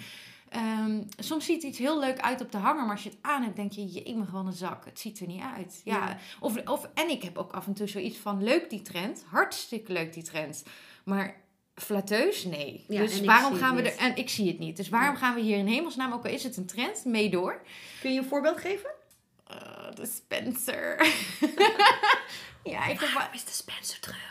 ehm, 0.48 1.02
soms 1.18 1.44
ziet 1.44 1.62
iets 1.62 1.78
heel 1.78 1.98
leuk 1.98 2.20
uit 2.20 2.40
op 2.40 2.52
de 2.52 2.58
hanger, 2.58 2.82
maar 2.82 2.94
als 2.94 3.02
je 3.02 3.10
het 3.10 3.18
aan 3.20 3.42
hebt, 3.42 3.56
denk 3.56 3.72
je, 3.72 4.04
je 4.08 4.16
mag 4.16 4.30
wel 4.30 4.46
een 4.46 4.52
zak. 4.52 4.84
Het 4.84 5.00
ziet 5.00 5.20
er 5.20 5.26
niet 5.26 5.42
uit. 5.56 5.80
Ja. 5.84 6.08
Ja. 6.08 6.16
Of, 6.40 6.66
of, 6.66 6.88
en 6.94 7.10
ik 7.10 7.22
heb 7.22 7.38
ook 7.38 7.52
af 7.52 7.66
en 7.66 7.74
toe 7.74 7.86
zoiets 7.86 8.18
van, 8.18 8.42
leuk 8.42 8.70
die 8.70 8.82
trend. 8.82 9.24
Hartstikke 9.30 9.92
leuk 9.92 10.12
die 10.12 10.22
trend. 10.22 10.64
Maar 11.04 11.36
flatteus? 11.80 12.44
Nee. 12.44 12.84
Ja, 12.88 13.00
dus 13.00 13.20
waarom 13.20 13.54
gaan 13.54 13.76
we 13.76 13.82
er... 13.82 13.96
En 13.96 14.16
ik 14.16 14.28
zie 14.28 14.46
het 14.48 14.58
niet. 14.58 14.76
Dus 14.76 14.88
waarom 14.88 15.14
Ja. 15.14 15.20
gaan 15.20 15.34
we 15.34 15.40
hier 15.40 15.56
in 15.58 15.66
hemelsnaam, 15.66 16.12
ook 16.12 16.24
al 16.24 16.30
is 16.30 16.42
het 16.42 16.56
een 16.56 16.66
trend, 16.66 17.04
mee 17.04 17.30
door? 17.30 17.60
Kun 18.00 18.12
je 18.12 18.18
een 18.18 18.24
voorbeeld 18.28 18.60
geven? 18.60 18.90
Eh, 19.46 19.56
de 19.94 20.06
Spencer. 20.06 20.96
ja, 22.64 22.86
ik 22.86 23.00
heb... 23.00 23.30
is 23.34 23.44
de 23.44 23.52
Spencer 23.52 24.00
terug? 24.00 24.29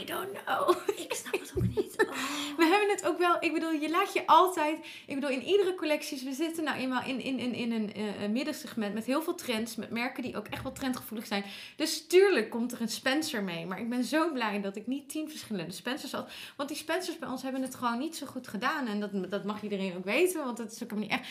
I 0.00 0.04
don't 0.04 0.42
know. 0.44 0.76
Ik 1.06 1.14
snap 1.14 1.40
het 1.40 1.52
ook 1.56 1.76
niet. 1.76 1.88
Oh. 2.10 2.56
We 2.56 2.64
hebben 2.64 2.90
het 2.90 3.06
ook 3.06 3.18
wel, 3.18 3.36
ik 3.40 3.52
bedoel, 3.52 3.70
je 3.70 3.90
laat 3.90 4.12
je 4.12 4.26
altijd, 4.26 4.78
ik 5.06 5.14
bedoel, 5.14 5.30
in 5.30 5.42
iedere 5.42 5.74
collectie, 5.74 6.24
we 6.24 6.32
zitten 6.32 6.64
nou 6.64 6.78
eenmaal 6.78 7.02
in, 7.04 7.20
in, 7.20 7.38
in, 7.38 7.54
in 7.54 7.72
een 7.72 7.90
een 8.22 8.32
middensegment 8.32 8.94
met 8.94 9.04
heel 9.04 9.22
veel 9.22 9.34
trends, 9.34 9.76
met 9.76 9.90
merken 9.90 10.22
die 10.22 10.36
ook 10.36 10.46
echt 10.46 10.62
wel 10.62 10.72
trendgevoelig 10.72 11.26
zijn. 11.26 11.44
Dus 11.76 12.06
tuurlijk 12.06 12.50
komt 12.50 12.72
er 12.72 12.80
een 12.80 12.88
Spencer 12.88 13.42
mee, 13.42 13.66
maar 13.66 13.80
ik 13.80 13.88
ben 13.88 14.04
zo 14.04 14.32
blij 14.32 14.60
dat 14.60 14.76
ik 14.76 14.86
niet 14.86 15.08
tien 15.08 15.30
verschillende 15.30 15.72
Spencers 15.72 16.12
had. 16.12 16.30
Want 16.56 16.68
die 16.68 16.78
Spencers 16.78 17.18
bij 17.18 17.28
ons 17.28 17.42
hebben 17.42 17.62
het 17.62 17.74
gewoon 17.74 17.98
niet 17.98 18.16
zo 18.16 18.26
goed 18.26 18.48
gedaan 18.48 18.86
en 18.86 19.00
dat, 19.00 19.30
dat 19.30 19.44
mag 19.44 19.62
iedereen 19.62 19.96
ook 19.96 20.04
weten, 20.04 20.44
want 20.44 20.56
dat 20.56 20.72
is 20.72 20.82
ook 20.82 20.92
niet 20.92 21.10
echt... 21.10 21.28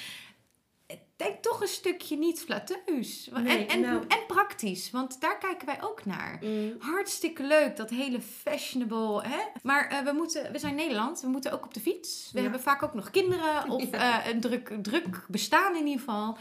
Denk 1.20 1.42
toch 1.44 1.62
een 1.62 1.68
stukje 1.68 2.18
niet 2.18 2.40
flatteus. 2.42 3.30
Nee, 3.34 3.58
en, 3.58 3.68
en, 3.68 3.80
nou- 3.82 4.04
en 4.08 4.26
praktisch, 4.28 4.92
want 4.92 5.22
daar 5.22 5.38
kijken 5.38 5.66
wij 5.66 5.78
ook 5.84 6.06
naar. 6.06 6.40
Mm. 6.42 6.76
Hartstikke 6.80 7.44
leuk, 7.44 7.76
dat 7.78 7.90
hele 7.90 8.22
fashionable. 8.22 9.28
Hè? 9.28 9.40
Maar 9.64 9.88
eh, 9.88 10.00
we, 10.00 10.12
moeten, 10.12 10.52
we 10.52 10.60
zijn 10.60 10.76
Nederland, 10.76 11.22
we 11.22 11.28
moeten 11.28 11.52
ook 11.52 11.66
op 11.66 11.74
de 11.74 11.80
fiets. 11.80 12.30
We 12.32 12.38
Ja. 12.38 12.44
hebben 12.44 12.62
vaak 12.62 12.84
ook 12.84 12.94
nog 12.94 13.10
kinderen 13.10 13.70
of 13.70 13.92
Ja. 13.92 14.24
eh, 14.24 14.32
een 14.34 14.40
druk, 14.42 14.72
druk 14.82 15.26
bestaan 15.28 15.76
in 15.76 15.86
ieder 15.88 16.00
geval. 16.00 16.38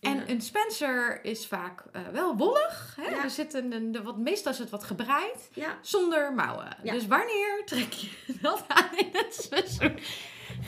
En 0.00 0.16
Ja. 0.16 0.22
een 0.28 0.40
Spencer 0.40 1.24
is 1.24 1.46
vaak 1.46 1.84
eh, 1.92 2.02
wel 2.12 2.36
wollig. 2.36 2.96
Hè? 3.00 3.10
Ja. 3.10 3.22
Er 3.24 3.30
zit 3.30 3.54
een, 3.54 3.72
een, 3.72 3.92
de- 3.92 4.02
wat, 4.02 4.16
meestal 4.18 4.52
is 4.52 4.58
het 4.58 4.70
wat 4.70 4.84
gebreid, 4.84 5.50
Ja, 5.52 5.78
zonder 5.82 6.32
mouwen. 6.34 6.76
Dus 6.82 7.06
wanneer 7.06 7.62
trek 7.64 7.92
je 7.92 8.10
dat 8.40 8.64
aan 8.68 8.96
in 8.96 9.08
het 9.12 9.48
seizoen? 9.50 9.98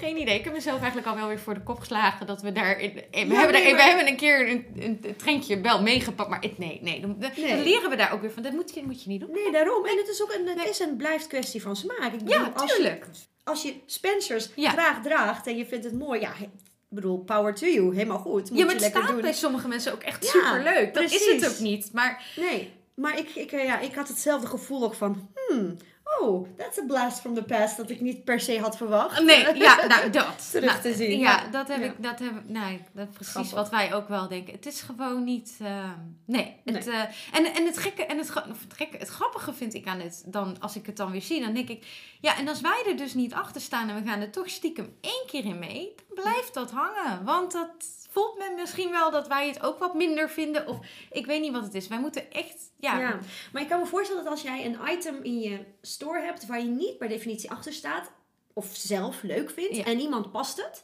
Geen 0.00 0.16
idee. 0.20 0.38
Ik 0.38 0.44
heb 0.44 0.52
mezelf 0.52 0.78
eigenlijk 0.78 1.06
al 1.08 1.14
wel 1.16 1.28
weer 1.28 1.38
voor 1.38 1.54
de 1.54 1.62
kop 1.62 1.78
geslagen 1.78 2.26
dat 2.26 2.42
we 2.42 2.52
daar. 2.52 2.80
in- 2.80 2.92
we, 2.94 3.00
Ja, 3.10 3.18
hebben, 3.18 3.52
nee, 3.52 3.62
er, 3.64 3.70
we 3.70 3.76
maar- 3.76 3.86
hebben 3.86 4.06
een 4.06 4.16
keer 4.16 4.48
een, 4.50 4.66
een, 4.78 4.98
een 5.02 5.16
trendje 5.16 5.60
wel 5.60 5.82
meegepakt, 5.82 6.28
maar 6.30 6.44
nee, 6.56 6.78
nee. 6.82 7.00
Dan, 7.00 7.16
leren 7.62 7.90
we 7.90 7.96
daar 7.96 8.12
ook 8.12 8.20
weer 8.20 8.30
van. 8.30 8.42
Dat 8.42 8.52
moet 8.52 8.74
je, 8.74 8.82
moet 8.86 9.02
je 9.02 9.08
niet 9.08 9.20
doen. 9.20 9.30
nee, 9.32 9.52
daarom. 9.52 9.86
En 9.86 9.96
het 9.96 10.08
is 10.08 10.22
ook 10.22 10.32
een, 10.32 10.46
het 10.58 10.68
is 10.68 10.80
en 10.80 10.96
blijft 10.96 11.26
kwestie 11.26 11.62
van 11.62 11.76
smaak. 11.76 12.12
Ik 12.12 12.20
Ja, 12.28 12.38
bedoel, 12.38 12.54
als 12.54 12.70
je- 12.70 12.76
tuurlijk. 12.76 13.06
als 13.44 13.62
je 13.62 13.74
Spencers 13.86 14.48
Ja. 14.56 14.70
graag 14.70 15.02
draagt 15.02 15.46
en 15.46 15.56
je 15.56 15.66
vindt 15.66 15.84
het 15.84 15.94
mooi, 15.98 16.20
ja, 16.20 16.32
ik 16.40 16.48
bedoel, 16.88 17.18
power 17.18 17.54
to 17.54 17.66
you, 17.66 17.94
helemaal 17.94 18.18
goed. 18.18 18.50
Moet 18.50 18.58
Ja, 18.58 18.64
maar 18.64 18.64
je 18.64 18.70
het 18.72 18.80
lekker 18.80 19.00
staat 19.02 19.12
doen. 19.12 19.20
bij 19.22 19.32
sommige 19.32 19.68
mensen 19.68 19.92
ook 19.92 20.02
echt 20.02 20.24
Ja, 20.24 20.30
superleuk. 20.30 20.94
Dat 20.94 21.02
is 21.02 21.26
het 21.32 21.48
ook 21.52 21.58
niet. 21.58 21.90
Maar 21.92 22.22
Nee, 22.36 22.72
maar 22.94 23.18
ik, 23.18 23.28
ik, 23.34 23.52
eh, 23.52 23.64
ja, 23.64 23.78
ik 23.80 23.94
had 23.94 24.08
hetzelfde 24.08 24.46
gevoel 24.46 24.84
ook 24.84 24.94
van, 24.94 25.28
hmm, 25.48 25.76
oh, 26.20 26.46
that's 26.56 26.78
a 26.78 26.82
blast 26.86 27.20
from 27.20 27.34
the 27.34 27.42
past, 27.42 27.76
dat 27.76 27.90
ik 27.90 28.00
niet 28.00 28.24
per 28.24 28.40
se 28.40 28.60
had 28.60 28.76
verwacht. 28.76 29.22
nee, 29.24 29.56
ja, 29.66 29.86
nou 29.86 30.10
dat. 30.10 30.50
Terug 30.50 30.70
Nou, 30.70 30.82
te 30.82 30.94
zien. 30.94 31.18
Ja, 31.18 31.48
dat 31.48 31.68
heb 31.68 31.78
Ja. 31.80 31.84
ik, 31.86 32.02
dat 32.02 32.18
heb 32.18 32.32
nee, 32.46 32.82
dat 32.92 33.08
is 33.08 33.14
precies 33.14 33.32
Grappig. 33.32 33.52
wat 33.54 33.70
wij 33.70 33.94
ook 33.94 34.08
wel 34.08 34.28
denken. 34.28 34.54
Het 34.54 34.66
is 34.66 34.80
gewoon 34.80 35.24
niet, 35.24 35.56
eh, 35.62 35.90
nee. 36.24 36.56
Het, 36.64 36.86
Nee. 36.86 36.94
eh, 36.96 37.02
en, 37.32 37.54
en 37.54 37.66
het 37.66 37.78
gekke, 37.78 38.04
en 38.06 38.18
het, 38.18 38.28
of 38.30 38.60
het 38.60 38.74
gekke, 38.76 38.96
het 38.96 39.08
grappige 39.08 39.52
vind 39.52 39.74
ik 39.74 39.86
aan 39.86 40.00
het, 40.00 40.22
dan 40.26 40.56
als 40.60 40.76
ik 40.76 40.86
het 40.86 40.96
dan 40.96 41.10
weer 41.10 41.22
zie, 41.22 41.40
dan 41.40 41.54
denk 41.54 41.68
ik, 41.68 41.86
ja, 42.20 42.38
en 42.38 42.48
als 42.48 42.60
wij 42.60 42.84
er 42.88 42.96
dus 42.96 43.14
niet 43.14 43.34
achter 43.34 43.60
staan 43.60 43.88
en 43.88 44.02
we 44.02 44.08
gaan 44.10 44.20
er 44.20 44.30
toch 44.30 44.48
stiekem 44.50 44.96
één 45.00 45.24
keer 45.26 45.44
in 45.44 45.58
mee, 45.58 45.94
dan 46.14 46.24
blijft 46.24 46.54
dat 46.54 46.70
hangen. 46.70 47.24
Want 47.24 47.52
dat 47.52 47.99
voelt 48.10 48.38
men 48.38 48.54
misschien 48.54 48.90
wel 48.90 49.10
dat 49.10 49.28
wij 49.28 49.48
het 49.48 49.62
ook 49.62 49.78
wat 49.78 49.94
minder 49.94 50.30
vinden. 50.30 50.66
Of 50.66 50.78
ik 51.10 51.26
weet 51.26 51.40
niet 51.40 51.52
wat 51.52 51.62
het 51.64 51.74
is. 51.74 51.88
Wij 51.88 52.00
moeten 52.00 52.30
echt, 52.32 52.70
ja, 52.76 52.98
Ja, 52.98 53.18
maar 53.52 53.62
ik 53.62 53.68
kan 53.68 53.80
me 53.80 53.86
voorstellen 53.86 54.22
dat 54.24 54.32
als 54.32 54.42
jij 54.42 54.64
een 54.64 54.78
item 54.88 55.22
in 55.22 55.40
je 55.40 55.64
store 55.82 56.20
hebt 56.20 56.46
waar 56.46 56.58
je 56.60 56.68
niet 56.68 56.98
per 56.98 57.08
definitie 57.08 57.50
achter 57.50 57.72
staat, 57.72 58.10
of 58.52 58.66
zelf 58.72 59.22
leuk 59.22 59.50
vindt 59.50 59.76
Ja. 59.76 59.84
en 59.84 60.00
iemand 60.00 60.30
past 60.32 60.56
het, 60.56 60.82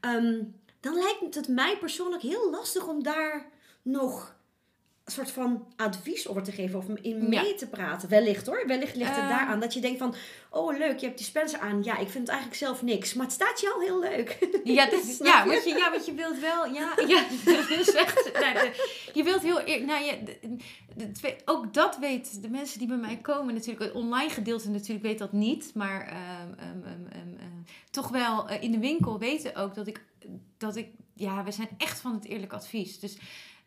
ehm, 0.00 0.42
dan 0.80 0.94
lijkt 0.94 1.34
het 1.34 1.48
mij 1.48 1.76
persoonlijk 1.78 2.22
heel 2.22 2.50
lastig 2.50 2.86
om 2.86 3.02
daar 3.02 3.50
nog 3.82 4.33
een 5.04 5.12
soort 5.12 5.30
van 5.30 5.66
advies 5.76 6.28
over 6.28 6.42
te 6.42 6.52
geven 6.52 6.78
of 6.78 6.84
in 7.02 7.30
Ja. 7.30 7.40
mee 7.42 7.54
te 7.54 7.66
praten. 7.68 8.08
Wellicht 8.08 8.46
hoor, 8.46 8.64
wellicht 8.66 8.96
ligt 8.96 9.10
het 9.10 9.18
Eh. 9.18 9.28
daaraan 9.28 9.60
dat 9.60 9.74
je 9.74 9.80
denkt 9.80 9.98
van, 9.98 10.14
oh 10.50 10.78
leuk, 10.78 10.98
je 10.98 11.06
hebt 11.06 11.18
die 11.18 11.26
Spencer 11.26 11.58
aan. 11.58 11.82
Ja, 11.82 11.92
ik 11.92 12.08
vind 12.08 12.14
het 12.18 12.28
eigenlijk 12.28 12.58
zelf 12.58 12.82
niks, 12.82 13.14
maar 13.14 13.24
het 13.26 13.34
staat 13.34 13.60
je 13.60 13.72
al 13.74 13.80
heel 13.80 14.00
leuk. 14.00 14.38
Ja, 14.64 14.90
is, 14.90 15.18
ja, 15.22 15.42
je? 15.42 15.48
want 15.50 15.64
je, 15.64 15.74
ja, 15.74 15.90
want 15.90 16.06
je 16.06 16.14
wilt 16.14 16.38
wel, 16.40 16.66
ja, 16.66 16.92
ja 17.14 17.24
dat 17.44 17.70
is 17.70 17.94
echt, 17.94 18.24
de- 18.24 18.92
je 19.14 19.22
wilt 19.22 19.42
heel, 19.42 19.60
eer- 19.68 19.84
nou 19.84 20.04
de, 20.24 20.56
de 21.12 21.36
ook 21.44 21.74
dat 21.74 21.98
weet 21.98 22.42
de 22.42 22.50
mensen 22.50 22.78
die 22.78 22.88
bij 22.88 22.96
mij 22.96 23.16
komen 23.16 23.54
natuurlijk, 23.54 23.84
het 23.84 23.92
online 23.94 24.30
gedeelte 24.30 24.70
natuurlijk 24.70 25.04
weet 25.04 25.18
dat 25.18 25.32
niet, 25.32 25.70
maar 25.74 26.06
ehm, 26.06 26.18
ehm, 26.58 26.82
ehm, 26.84 27.06
ehm, 27.10 27.38
eh, 27.38 27.44
toch 27.90 28.08
wel 28.08 28.48
eh, 28.48 28.62
in 28.62 28.70
de 28.70 28.78
winkel 28.78 29.18
weten 29.18 29.56
ook 29.56 29.74
dat 29.74 29.86
ik, 29.86 30.04
dat 30.58 30.76
ik, 30.76 30.88
ja, 31.14 31.44
we 31.44 31.50
zijn 31.50 31.68
echt 31.78 32.00
van 32.00 32.14
het 32.14 32.24
eerlijk 32.24 32.52
advies, 32.52 32.98
dus 33.00 33.16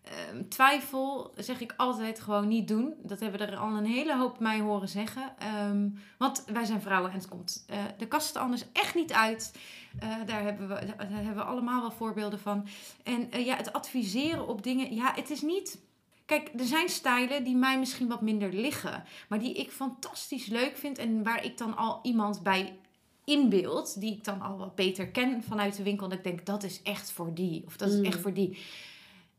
ehm, 0.10 0.48
twijfel 0.48 1.34
zeg 1.38 1.60
ik 1.62 1.74
altijd 1.78 2.20
gewoon 2.20 2.48
niet 2.48 2.68
doen. 2.68 2.94
Dat 3.04 3.20
hebben 3.20 3.40
er 3.40 3.58
al 3.58 3.78
een 3.78 3.86
hele 3.86 4.18
hoop 4.18 4.40
mij 4.40 4.60
horen 4.60 4.90
zeggen. 4.90 5.34
Ehm, 5.40 5.90
want 6.18 6.44
wij 6.48 6.66
zijn 6.66 6.82
vrouwen 6.82 7.12
en 7.12 7.18
het 7.18 7.28
komt 7.28 7.64
eh, 7.68 7.78
de 7.98 8.08
kast 8.08 8.36
anders 8.36 8.64
echt 8.74 8.96
niet 8.96 9.14
uit. 9.14 9.54
Eh, 10.00 10.10
daar, 10.26 10.44
hebben 10.44 10.68
we, 10.68 10.86
daar 10.98 11.10
hebben 11.10 11.36
we 11.36 11.44
allemaal 11.44 11.82
wel 11.82 11.92
voorbeelden 11.92 12.40
van. 12.40 12.68
En 13.04 13.32
eh, 13.32 13.46
ja, 13.46 13.56
het 13.56 13.74
adviseren 13.74 14.48
op 14.48 14.64
dingen. 14.64 14.96
Ja, 14.96 15.14
het 15.16 15.30
is 15.30 15.42
niet. 15.42 15.80
Kijk, 16.26 16.50
er 16.58 16.66
zijn 16.66 16.90
stijlen 16.90 17.44
die 17.44 17.56
mij 17.56 17.80
misschien 17.80 18.08
wat 18.08 18.22
minder 18.22 18.54
liggen. 18.54 19.04
Maar 19.30 19.40
die 19.40 19.54
ik 19.54 19.72
fantastisch 19.72 20.46
leuk 20.46 20.78
vind. 20.78 20.98
En 20.98 21.24
waar 21.24 21.44
ik 21.46 21.58
dan 21.58 21.78
al 21.78 22.00
iemand 22.04 22.44
bij 22.44 22.80
inbeeld. 23.24 24.00
Die 24.00 24.14
ik 24.14 24.24
dan 24.24 24.42
al 24.42 24.58
wat 24.58 24.76
beter 24.76 25.08
ken 25.08 25.44
vanuit 25.44 25.76
de 25.76 25.84
winkel. 25.84 26.08
Dat 26.08 26.18
ik 26.18 26.24
denk, 26.24 26.46
dat 26.46 26.64
is 26.64 26.82
echt 26.82 27.12
voor 27.12 27.34
die. 27.34 27.64
Of 27.66 27.78
dat 27.78 27.90
is 27.90 27.98
Mm. 27.98 28.06
echt 28.06 28.20
voor 28.20 28.34
die. 28.34 28.58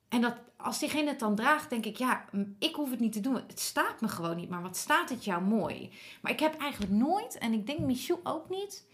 En 0.09 0.21
dat, 0.21 0.35
als 0.61 0.79
diegene 0.79 1.09
het 1.09 1.19
dan 1.19 1.35
draagt, 1.35 1.71
denk 1.71 1.85
ik, 1.85 1.97
ja, 1.97 2.25
ik 2.59 2.75
hoef 2.75 2.91
het 2.91 3.01
niet 3.01 3.13
te 3.13 3.21
doen. 3.21 3.35
Het 3.35 3.61
staat 3.61 4.01
me 4.01 4.09
gewoon 4.09 4.37
niet. 4.37 4.49
Maar 4.49 4.63
wat 4.63 4.77
staat 4.77 5.09
het 5.09 5.25
jou 5.25 5.43
mooi? 5.43 5.91
Maar 6.21 6.33
ik 6.33 6.41
heb 6.41 6.61
eigenlijk 6.61 6.93
nooit, 6.93 7.39
en 7.39 7.53
ik 7.53 7.67
denk 7.67 7.79
Michou 7.79 8.21
ook 8.23 8.49
niet, 8.49 8.87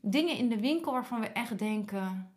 dingen 0.00 0.36
in 0.36 0.48
de 0.48 0.60
winkel 0.60 0.92
waarvan 0.92 1.20
we 1.20 1.26
echt 1.26 1.58
denken, 1.58 2.32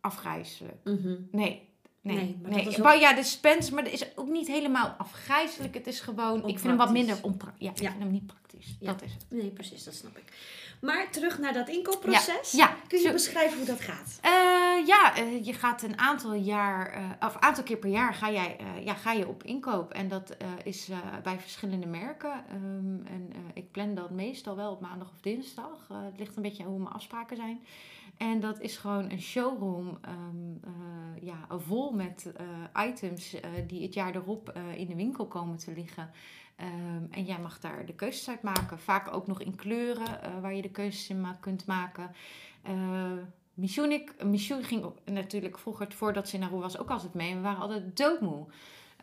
afgrijzelijk. 0.00 0.84
Mhm. 0.84 1.16
Nee, 1.30 1.68
Nee, 2.04 2.16
nee. 2.16 2.38
maar 2.42 2.50
dat 2.50 2.66
is 2.66 2.80
ook- 2.82 2.94
ja, 2.94 3.12
de 3.14 3.22
Spence, 3.22 3.74
maar 3.74 3.84
dat 3.84 3.92
is 3.92 4.16
ook 4.16 4.28
niet 4.28 4.46
helemaal 4.48 4.94
afgrijzelijk. 4.98 5.74
Het 5.74 5.86
is 5.86 6.00
gewoon, 6.00 6.36
ik 6.38 6.44
vind 6.58 6.62
hem 6.62 6.76
wat 6.76 6.90
minder 6.92 7.16
onpraktisch. 7.22 7.60
Ja, 7.66 7.70
ik 7.70 7.78
Ja. 7.80 7.88
vind 7.90 8.02
hem 8.02 8.12
niet 8.12 8.26
praktisch. 8.26 8.76
Ja. 8.80 8.86
Dat 8.92 9.02
is 9.02 9.12
het. 9.12 9.26
Nee, 9.28 9.50
precies, 9.50 9.84
dat 9.84 9.94
snap 9.94 10.16
ik. 10.18 10.24
Maar 10.80 11.10
terug 11.10 11.38
naar 11.38 11.52
dat 11.52 11.68
inkoopproces. 11.68 12.52
Ja, 12.52 12.76
Kun 12.88 12.98
je 12.98 13.06
zo- 13.06 13.12
beschrijven 13.12 13.56
hoe 13.56 13.66
dat 13.66 13.80
gaat? 13.80 14.18
Eh, 14.22 14.86
ja, 14.86 15.16
eh, 15.16 15.44
je 15.44 15.52
gaat 15.52 15.82
een 15.82 15.98
aantal 15.98 16.34
jaar, 16.34 16.92
eh, 16.92 17.26
of 17.28 17.36
aantal 17.38 17.64
keer 17.64 17.76
per 17.76 17.90
jaar 17.90 18.14
ga, 18.14 18.30
jij, 18.30 18.56
ja, 18.84 18.94
ga 18.94 19.12
je 19.12 19.28
op 19.28 19.42
inkoop. 19.42 19.92
En 19.92 20.08
dat 20.08 20.36
is 20.64 20.88
bij 21.22 21.38
verschillende 21.40 21.86
merken. 21.86 22.44
Ehm, 22.48 23.06
en 23.14 23.32
ik 23.54 23.70
plan 23.70 23.94
dat 23.94 24.10
meestal 24.10 24.56
wel 24.56 24.70
op 24.72 24.80
maandag 24.80 25.10
of 25.10 25.20
dinsdag. 25.20 25.88
Het 25.92 26.18
ligt 26.18 26.36
een 26.36 26.42
beetje 26.42 26.62
aan 26.62 26.68
hoe 26.70 26.78
mijn 26.78 26.94
afspraken 26.94 27.36
zijn. 27.36 27.64
En 28.16 28.40
dat 28.40 28.60
is 28.60 28.76
gewoon 28.76 29.10
een 29.10 29.20
showroom 29.20 29.98
ehm, 30.00 30.54
eh, 30.64 31.22
ja, 31.22 31.46
vol 31.48 31.92
met 31.92 32.32
eh, 32.36 32.86
items 32.88 33.40
eh, 33.40 33.50
die 33.66 33.82
het 33.82 33.94
jaar 33.94 34.14
erop 34.14 34.58
in 34.76 34.86
de 34.86 34.94
winkel 34.94 35.26
komen 35.26 35.56
te 35.56 35.72
liggen. 35.72 36.10
Ehm, 36.56 37.04
en 37.10 37.24
jij 37.24 37.38
mag 37.38 37.60
daar 37.60 37.86
de 37.86 37.94
keuzes 37.94 38.28
uit 38.28 38.42
maken. 38.42 38.78
Vaak 38.78 39.14
ook 39.14 39.26
nog 39.26 39.40
in 39.40 39.56
kleuren 39.56 40.40
waar 40.40 40.54
je 40.54 40.62
de 40.62 40.70
keuzes 40.70 41.08
in 41.08 41.20
ma- 41.20 41.38
kunt 41.40 41.66
maken. 41.66 42.10
Michou 43.54 43.86
en 43.86 43.92
ik, 43.92 44.24
Michou 44.24 44.62
ging 44.62 44.82
ook 44.84 44.98
natuurlijk 45.04 45.58
vroeger, 45.58 45.92
voordat 45.92 46.28
ze 46.28 46.34
in 46.34 46.40
Nauru 46.40 46.58
was, 46.58 46.78
ook 46.78 46.90
altijd 46.90 47.14
mee. 47.14 47.34
We 47.34 47.40
waren 47.40 47.60
altijd 47.60 47.96
doodmoe. 47.96 48.46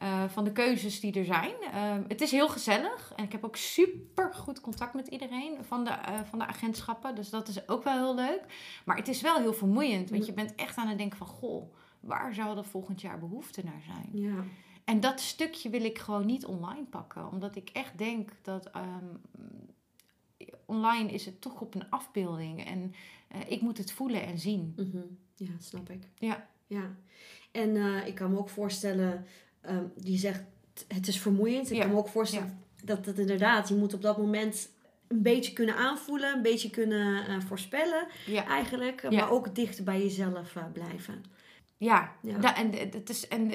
Eh, 0.01 0.23
van 0.27 0.43
de 0.43 0.51
keuzes 0.51 0.99
die 0.99 1.13
er 1.13 1.25
zijn. 1.25 1.53
Eh, 1.73 1.95
het 2.07 2.21
is 2.21 2.31
heel 2.31 2.49
gezellig 2.49 3.13
en 3.15 3.23
ik 3.23 3.31
heb 3.31 3.43
ook 3.43 3.55
super 3.55 4.33
goed 4.33 4.61
contact 4.61 4.93
met 4.93 5.07
iedereen 5.07 5.63
van 5.63 5.83
de, 5.83 5.89
eh, 5.89 6.19
van 6.23 6.39
de 6.39 6.45
agentschappen. 6.45 7.15
Dus 7.15 7.29
dat 7.29 7.47
is 7.47 7.67
ook 7.69 7.83
wel 7.83 7.97
heel 7.97 8.15
leuk. 8.15 8.41
Maar 8.85 8.97
het 8.97 9.07
is 9.07 9.21
wel 9.21 9.37
heel 9.37 9.53
vermoeiend, 9.53 10.09
want 10.09 10.25
je 10.25 10.33
bent 10.33 10.55
echt 10.55 10.77
aan 10.77 10.87
het 10.87 10.97
denken 10.97 11.17
van... 11.17 11.27
Goh, 11.27 11.73
waar 11.99 12.33
zou 12.33 12.57
er 12.57 12.65
volgend 12.65 13.01
jaar 13.01 13.19
behoefte 13.19 13.63
naar 13.63 13.81
zijn? 13.85 14.09
Ja. 14.11 14.43
En 14.83 14.99
dat 14.99 15.19
stukje 15.19 15.69
wil 15.69 15.83
ik 15.83 15.99
gewoon 15.99 16.25
niet 16.25 16.45
online 16.45 16.85
pakken. 16.85 17.31
Omdat 17.31 17.55
ik 17.55 17.69
echt 17.69 17.97
denk 17.97 18.31
dat 18.41 18.65
ehm, 18.65 19.05
online 20.65 21.11
is 21.11 21.25
het 21.25 21.41
toch 21.41 21.61
op 21.61 21.75
een 21.75 21.89
afbeelding. 21.89 22.65
En 22.65 22.93
ik 23.47 23.61
moet 23.61 23.77
het 23.77 23.91
voelen 23.91 24.25
en 24.25 24.39
zien. 24.39 24.73
Mhm. 24.75 25.03
Ja, 25.35 25.51
snap 25.59 25.89
ik. 25.89 26.07
Ja. 26.15 26.47
Ja. 26.67 26.95
En 27.51 27.75
ik 28.05 28.15
kan 28.15 28.31
me 28.31 28.37
ook 28.37 28.49
voorstellen, 28.49 29.25
ehm, 29.61 29.83
die 29.95 30.17
zegt 30.17 30.43
het 30.87 31.07
is 31.07 31.19
vermoeiend. 31.19 31.69
Ik 31.71 31.75
Ja. 31.77 31.81
kan 31.83 31.91
me 31.91 31.97
ook 31.97 32.07
voorstellen 32.07 32.59
dat 32.83 33.05
het 33.05 33.19
inderdaad, 33.19 33.67
je 33.69 33.75
moet 33.75 33.93
op 33.93 34.01
dat 34.01 34.17
moment 34.17 34.69
een 35.07 35.21
beetje 35.21 35.53
kunnen 35.53 35.75
aanvoelen, 35.75 36.33
een 36.35 36.41
beetje 36.41 36.69
kunnen 36.69 37.27
eh, 37.27 37.39
voorspellen 37.47 38.07
Ja. 38.25 38.45
eigenlijk. 38.47 39.01
Ja. 39.01 39.09
Maar 39.09 39.29
ook 39.31 39.55
dicht 39.55 39.83
bij 39.83 40.01
jezelf 40.01 40.55
eh, 40.55 40.63
blijven. 40.73 41.23
Ja, 41.77 42.11
Ja. 42.21 42.55
En, 42.55 42.71
het 42.91 43.09
is, 43.09 43.27
en 43.27 43.51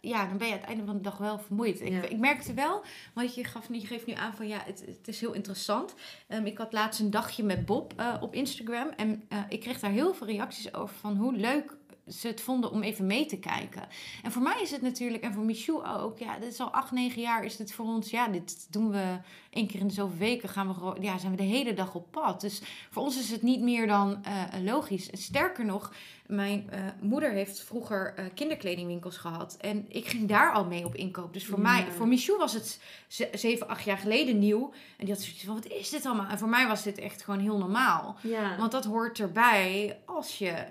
ja, 0.00 0.26
dan 0.28 0.38
ben 0.38 0.46
je 0.46 0.52
aan 0.52 0.58
het 0.60 0.68
einde 0.68 0.84
van 0.84 0.96
de 0.96 1.02
dag 1.02 1.16
wel 1.18 1.38
vermoeid. 1.38 1.80
Ik, 1.80 1.88
Ja. 1.88 2.02
ik 2.02 2.18
merkte 2.18 2.54
wel, 2.54 2.82
want 3.14 3.34
je, 3.34 3.44
gaf, 3.44 3.66
je 3.72 3.86
geeft 3.86 4.06
nu 4.06 4.12
aan 4.12 4.34
van 4.34 4.48
ja, 4.48 4.58
het, 4.64 4.82
het 4.86 5.08
is 5.08 5.20
heel 5.20 5.32
interessant. 5.32 5.94
Ehm, 6.28 6.46
ik 6.46 6.58
had 6.58 6.72
laatst 6.72 7.00
een 7.00 7.10
dagje 7.10 7.42
met 7.42 7.66
Bob 7.66 7.92
eh, 7.96 8.14
op 8.20 8.34
Instagram 8.34 8.88
en 8.96 9.22
eh, 9.28 9.38
ik 9.48 9.60
kreeg 9.60 9.80
daar 9.80 9.90
heel 9.90 10.14
veel 10.14 10.26
reacties 10.26 10.74
over 10.74 10.94
van 10.96 11.16
hoe 11.16 11.32
leuk 11.36 11.76
ze 12.12 12.26
het 12.26 12.40
vonden 12.40 12.70
om 12.70 12.82
even 12.82 13.06
mee 13.06 13.26
te 13.26 13.38
kijken. 13.38 13.82
En 14.22 14.32
voor 14.32 14.42
mij 14.42 14.58
is 14.62 14.70
het 14.70 14.82
natuurlijk, 14.82 15.22
en 15.22 15.32
voor 15.32 15.44
Michou 15.44 15.86
ook, 15.86 16.18
ja, 16.18 16.38
dit 16.38 16.52
is 16.52 16.60
al 16.60 16.70
acht, 16.70 16.90
negen 16.92 17.20
jaar, 17.22 17.44
is 17.44 17.56
dit 17.56 17.72
voor 17.72 17.86
ons, 17.86 18.10
ja, 18.10 18.28
dit 18.28 18.66
doen 18.70 18.90
we 18.90 19.18
één 19.50 19.66
keer 19.66 19.80
in 19.80 19.86
de 19.86 19.92
zoveel 19.94 20.18
weken, 20.18 20.48
gaan 20.48 20.68
we 20.74 20.96
ja, 21.00 21.18
zijn 21.18 21.30
we 21.30 21.36
de 21.36 21.42
hele 21.42 21.74
dag 21.74 21.94
op 21.94 22.06
pad. 22.10 22.40
Dus 22.40 22.62
voor 22.90 23.02
ons 23.02 23.18
is 23.18 23.30
het 23.30 23.42
niet 23.42 23.60
meer 23.60 23.86
dan 23.86 24.24
eh, 24.24 24.42
logisch. 24.64 25.08
Sterker 25.12 25.64
nog, 25.64 25.92
mijn 26.26 26.70
eh, 26.70 26.80
moeder 27.00 27.30
heeft 27.32 27.60
vroeger 27.60 28.14
eh, 28.16 28.24
kinderkledingwinkels 28.34 29.16
gehad. 29.16 29.56
En 29.60 29.84
ik 29.88 30.06
ging 30.08 30.28
daar 30.28 30.52
al 30.52 30.64
mee 30.64 30.84
op 30.84 30.94
inkoop. 30.94 31.32
Dus 31.32 31.46
voor 31.46 31.56
Ja. 31.56 31.62
mij, 31.62 31.86
voor 31.96 32.08
Michou 32.08 32.38
was 32.38 32.52
het 32.52 32.80
ze- 33.08 33.28
zeven, 33.32 33.68
acht 33.68 33.84
jaar 33.84 33.98
geleden 33.98 34.38
nieuw. 34.38 34.72
En 34.96 35.04
die 35.06 35.14
had 35.14 35.22
zoiets 35.22 35.44
van, 35.44 35.54
wat 35.54 35.66
is 35.66 35.90
dit 35.90 36.06
allemaal? 36.06 36.28
En 36.28 36.38
voor 36.38 36.48
mij 36.48 36.66
was 36.66 36.82
dit 36.82 36.98
echt 36.98 37.22
gewoon 37.22 37.40
heel 37.40 37.58
normaal. 37.58 38.16
Ja. 38.22 38.56
Want 38.58 38.72
dat 38.72 38.84
hoort 38.84 39.18
erbij 39.20 39.98
als 40.04 40.38
je 40.38 40.64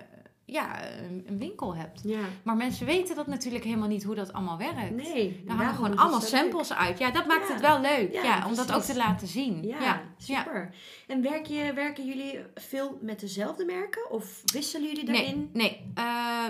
ja, 0.52 0.90
een, 1.26 1.38
winkel 1.38 1.74
hebt. 1.76 2.00
ja. 2.04 2.20
Maar 2.42 2.56
mensen 2.56 2.86
weten 2.86 3.16
dat 3.16 3.26
natuurlijk 3.26 3.64
helemaal 3.64 3.88
niet 3.88 4.02
hoe 4.04 4.14
dat 4.14 4.32
allemaal 4.32 4.58
werkt. 4.58 4.90
Nee. 4.90 5.42
Daar 5.46 5.56
hangen 5.56 5.58
daarom 5.58 5.74
gewoon 5.74 5.96
allemaal 5.96 6.20
leuk. 6.20 6.28
samples 6.28 6.72
uit. 6.72 6.98
Ja, 6.98 7.10
dat 7.10 7.26
maakt 7.26 7.46
Ja. 7.48 7.52
het 7.52 7.62
wel 7.62 7.80
leuk. 7.80 8.12
Ja, 8.12 8.22
Ja, 8.22 8.46
om 8.46 8.54
dat 8.54 8.72
ook 8.72 8.82
te 8.82 8.96
laten 8.96 9.28
zien. 9.28 9.62
Ja, 9.62 10.02
super. 10.18 10.74
En 11.06 11.22
werk 11.22 11.46
je, 11.46 11.72
werken 11.74 12.06
jullie 12.06 12.38
veel 12.54 12.98
met 13.00 13.20
dezelfde 13.20 13.64
merken? 13.64 14.10
Of 14.10 14.42
wisselen 14.52 14.88
jullie 14.88 15.04
Nee, 15.10 15.16
daarin? 15.22 15.50
nee. 15.52 15.90
Eh, 15.94 16.04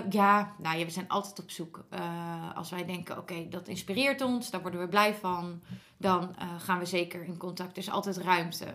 ja, 0.09 0.55
nou 0.57 0.77
ja, 0.77 0.85
we 0.85 0.91
zijn 0.91 1.07
altijd 1.07 1.39
op 1.39 1.49
zoek. 1.51 1.85
Eh, 1.89 2.55
als 2.55 2.69
wij 2.69 2.85
denken, 2.85 3.17
oké, 3.17 3.47
dat 3.49 3.67
inspireert 3.67 4.21
ons, 4.21 4.49
daar 4.49 4.61
worden 4.61 4.79
we 4.79 4.87
blij 4.87 5.13
van, 5.15 5.61
dan 5.97 6.35
eh, 6.39 6.47
gaan 6.59 6.79
we 6.79 6.85
zeker 6.85 7.23
in 7.23 7.37
contact. 7.37 7.71
Er 7.71 7.77
is 7.77 7.89
altijd 7.91 8.17
ruimte. 8.17 8.65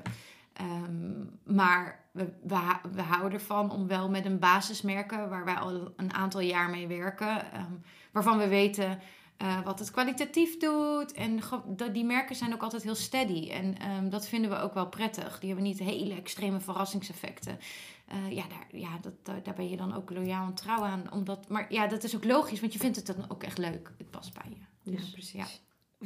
Ehm, 0.57 1.25
maar 1.45 2.05
we, 2.13 2.33
we, 2.43 2.55
hou- 2.55 2.93
we 2.93 3.03
houden 3.03 3.33
ervan 3.33 3.71
om 3.71 3.87
wel 3.87 4.11
met 4.11 4.25
een 4.25 4.39
basismerken, 4.39 5.29
waar 5.29 5.45
wij 5.45 5.55
al 5.55 5.93
een 5.97 6.13
aantal 6.13 6.41
jaar 6.41 6.71
mee 6.71 6.87
werken, 6.87 7.53
ehm, 7.53 7.73
waarvan 8.13 8.39
we 8.39 8.49
weten 8.49 8.99
eh, 9.37 9.61
wat 9.65 9.79
het 9.79 9.91
kwalitatief 9.91 10.57
doet. 10.57 11.13
En 11.13 11.41
dat- 11.67 11.95
die 11.95 12.05
merken 12.05 12.37
zijn 12.37 12.53
ook 12.55 12.63
altijd 12.63 12.83
heel 12.83 12.95
steady. 12.95 13.51
En 13.51 13.79
ehm, 13.79 14.09
dat 14.09 14.29
vinden 14.29 14.51
we 14.51 14.57
ook 14.57 14.75
wel 14.75 14.89
prettig. 14.89 15.39
Die 15.39 15.49
hebben 15.49 15.67
niet 15.67 15.79
hele 15.79 16.15
extreme 16.15 16.61
verrassingseffecten. 16.61 17.59
Eh, 18.07 18.31
ja, 18.33 18.45
daar, 18.49 18.81
ja 18.81 18.99
dat, 19.01 19.13
daar, 19.23 19.43
daar 19.43 19.55
ben 19.55 19.69
je 19.69 19.77
dan 19.77 19.95
ook 19.95 20.11
loyaal 20.11 20.47
en 20.47 20.55
trouw 20.55 20.83
aan. 20.85 21.13
Omdat, 21.13 21.49
maar 21.49 21.73
ja, 21.73 21.87
dat 21.87 22.05
is 22.05 22.17
ook 22.17 22.25
logisch, 22.25 22.61
want 22.61 22.73
je 22.73 22.79
vindt 22.79 22.97
het 22.97 23.07
dan 23.07 23.25
ook 23.31 23.43
echt 23.43 23.59
leuk. 23.59 23.93
Het 23.99 24.11
past 24.11 24.35
bij 24.35 24.51
je. 24.51 24.91
Ja, 24.91 24.97
Dus, 24.97 25.11
precies. 25.11 25.33
ja. 25.33 25.47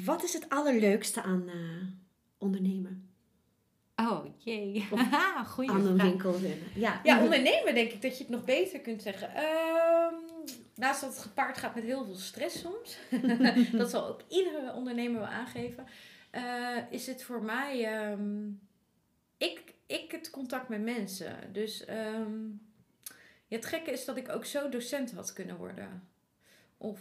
Wat 0.04 0.22
is 0.22 0.32
het 0.32 0.48
allerleukste 0.48 1.22
aan 1.22 1.48
eh, 1.48 1.54
ondernemen? 2.38 3.09
Oh, 4.10 4.24
jee. 4.38 4.82
Haha, 4.94 5.44
Goeie 5.54 5.70
aan 5.70 5.86
een 5.86 5.96
winkel 5.98 6.32
runnen? 6.32 6.58
Ja, 6.74 7.00
Ja, 7.04 7.22
ondernemen 7.22 7.74
denk 7.74 7.90
ik 7.92 8.02
dat 8.02 8.16
je 8.16 8.22
het 8.22 8.32
nog 8.32 8.44
beter 8.44 8.80
kunt 8.80 9.02
zeggen. 9.02 9.34
Ehm, 9.34 10.14
naast 10.74 11.00
dat 11.00 11.10
het 11.10 11.18
gepaard 11.22 11.58
gaat 11.58 11.74
met 11.74 11.84
heel 11.84 12.04
veel 12.04 12.14
stress 12.14 12.60
soms. 12.60 12.98
dat 13.78 13.90
zal 13.90 14.06
ook 14.08 14.20
iedere 14.28 14.72
ondernemer 14.72 15.20
wel 15.20 15.28
aangeven. 15.28 15.86
eh, 16.30 16.76
is 16.90 17.06
het 17.06 17.22
voor 17.22 17.42
mij... 17.42 17.84
ehm, 17.84 18.48
ik, 19.36 19.74
ik 19.86 20.10
het 20.12 20.30
contact 20.30 20.68
met 20.68 20.82
mensen. 20.82 21.36
Dus 21.52 21.84
ehm, 21.84 22.46
ja, 23.46 23.56
het 23.56 23.66
gekke 23.66 23.90
is 23.90 24.04
dat 24.04 24.16
ik 24.16 24.28
ook 24.28 24.44
zo 24.44 24.68
docent 24.68 25.12
had 25.12 25.32
kunnen 25.32 25.56
worden. 25.56 26.08
Of 26.76 26.98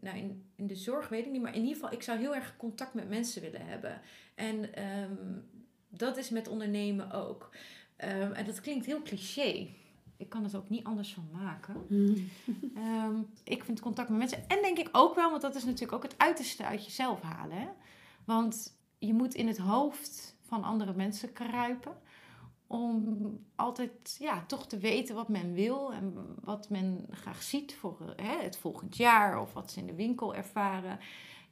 nou, 0.00 0.16
in, 0.16 0.50
in 0.56 0.66
de 0.66 0.74
zorg 0.74 1.08
weet 1.08 1.26
ik 1.26 1.32
niet. 1.32 1.42
Maar 1.42 1.54
in 1.54 1.60
ieder 1.60 1.74
geval, 1.74 1.92
ik 1.92 2.02
zou 2.02 2.18
heel 2.18 2.34
erg 2.34 2.56
contact 2.56 2.94
met 2.94 3.08
mensen 3.08 3.42
willen 3.42 3.66
hebben. 3.66 4.00
En 4.34 4.70
dat 5.90 6.16
is 6.16 6.30
met 6.30 6.48
ondernemen 6.48 7.10
ook. 7.12 7.50
Ehm, 7.96 8.32
en 8.32 8.46
dat 8.46 8.60
klinkt 8.60 8.86
heel 8.86 9.02
cliché. 9.02 9.68
Ik 10.16 10.28
kan 10.28 10.44
het 10.44 10.54
ook 10.54 10.68
niet 10.68 10.84
anders 10.84 11.14
van 11.14 11.28
maken. 11.32 11.84
Hmm. 11.88 12.28
Ehm, 12.74 13.16
ik 13.44 13.64
vind 13.64 13.80
contact 13.80 14.08
met 14.08 14.18
mensen. 14.18 14.48
En 14.48 14.62
denk 14.62 14.78
ik 14.78 14.88
ook 14.92 15.14
wel, 15.14 15.30
want 15.30 15.42
dat 15.42 15.54
is 15.54 15.64
natuurlijk 15.64 15.92
ook 15.92 16.02
het 16.02 16.18
uiterste 16.18 16.64
uit 16.64 16.84
jezelf 16.84 17.20
halen. 17.20 17.56
Hè? 17.56 17.68
Want 18.24 18.78
je 18.98 19.14
moet 19.14 19.34
in 19.34 19.46
het 19.46 19.58
hoofd 19.58 20.36
van 20.40 20.64
andere 20.64 20.94
mensen 20.94 21.32
kruipen. 21.32 21.92
Om 22.66 23.38
altijd 23.54 24.16
ja, 24.18 24.44
toch 24.46 24.66
te 24.66 24.78
weten 24.78 25.14
wat 25.14 25.28
men 25.28 25.52
wil 25.52 25.92
en 25.92 26.14
wat 26.40 26.68
men 26.68 27.06
graag 27.10 27.42
ziet 27.42 27.74
voor 27.74 28.12
hè, 28.16 28.42
het 28.42 28.56
volgend 28.56 28.96
jaar 28.96 29.40
of 29.40 29.52
wat 29.52 29.70
ze 29.70 29.80
in 29.80 29.86
de 29.86 29.94
winkel 29.94 30.34
ervaren. 30.34 30.98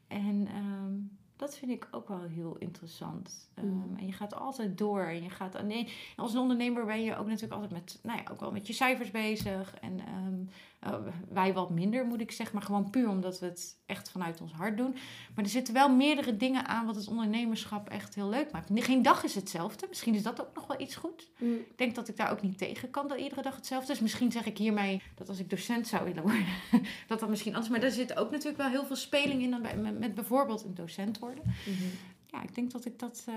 En 0.08 0.46
ehm, 0.46 0.94
dat 1.38 1.56
vind 1.56 1.70
ik 1.70 1.88
ook 1.90 2.08
wel 2.08 2.22
heel 2.22 2.56
interessant. 2.58 3.48
Ehm, 3.54 3.66
Mm. 3.66 3.96
En 3.98 4.06
je 4.06 4.12
gaat 4.12 4.34
altijd 4.34 4.78
door. 4.78 5.02
En 5.02 5.22
je 5.22 5.30
gaat 5.30 5.62
nee, 5.62 5.88
als 6.16 6.32
een 6.34 6.40
ondernemer 6.40 6.84
ben 6.86 7.02
je 7.02 7.16
ook 7.16 7.26
natuurlijk 7.26 7.52
altijd 7.52 7.72
met, 7.72 7.98
nou 8.02 8.18
ja, 8.18 8.30
ook 8.30 8.40
wel 8.40 8.52
met 8.52 8.66
je 8.66 8.72
cijfers 8.72 9.10
bezig. 9.10 9.74
En 9.80 10.00
ehm, 10.00 10.44
eh, 10.78 10.94
wij 11.28 11.52
wat 11.52 11.70
minder, 11.70 12.06
moet 12.06 12.20
ik 12.20 12.30
zeggen. 12.30 12.56
Maar 12.56 12.64
gewoon 12.64 12.90
puur 12.90 13.08
omdat 13.08 13.40
we 13.40 13.46
het 13.46 13.76
echt 13.86 14.10
vanuit 14.10 14.40
ons 14.40 14.52
hart 14.52 14.76
doen. 14.76 14.96
Maar 15.34 15.44
er 15.44 15.50
zitten 15.50 15.74
wel 15.74 15.94
meerdere 15.94 16.36
dingen 16.36 16.66
aan 16.66 16.86
wat 16.86 16.94
het 16.96 17.08
ondernemerschap 17.08 17.88
echt 17.88 18.14
heel 18.14 18.28
leuk 18.28 18.52
maakt. 18.52 18.70
Geen 18.74 19.02
dag 19.02 19.24
is 19.24 19.34
hetzelfde. 19.34 19.86
Misschien 19.88 20.14
is 20.14 20.22
dat 20.22 20.40
ook 20.40 20.54
nog 20.54 20.66
wel 20.66 20.80
iets 20.80 20.96
goed. 20.96 21.30
Hmm. 21.36 21.54
Ik 21.54 21.78
denk 21.78 21.94
dat 21.94 22.08
ik 22.08 22.16
daar 22.16 22.30
ook 22.30 22.42
niet 22.42 22.58
tegen 22.58 22.90
kan 22.90 23.08
dat 23.08 23.18
iedere 23.18 23.42
dag 23.42 23.56
hetzelfde 23.56 23.92
is. 23.92 24.00
Misschien 24.00 24.32
zeg 24.32 24.46
ik 24.46 24.58
hiermee 24.58 25.02
dat 25.14 25.28
als 25.28 25.38
ik 25.38 25.50
docent 25.50 25.86
zou 25.86 26.04
willen 26.04 26.22
worden, 26.22 26.46
dat 27.08 27.20
dat 27.20 27.28
misschien 27.28 27.52
anders. 27.52 27.70
Maar 27.72 27.80
daar 27.80 27.90
zit 27.90 28.16
ook 28.16 28.30
natuurlijk 28.30 28.58
wel 28.58 28.68
heel 28.70 28.84
veel 28.84 28.96
speling 28.96 29.42
in 29.42 29.50
dan 29.50 29.62
bij, 29.62 29.76
met, 29.76 29.98
met 29.98 30.14
bijvoorbeeld 30.14 30.64
een 30.64 30.74
docent 30.74 31.18
worden. 31.18 31.42
Mhm. 31.44 31.84
Ja, 32.26 32.42
ik 32.42 32.54
denk 32.54 32.70
dat 32.70 32.84
ik 32.84 32.98
dat, 32.98 33.24
eh, 33.26 33.34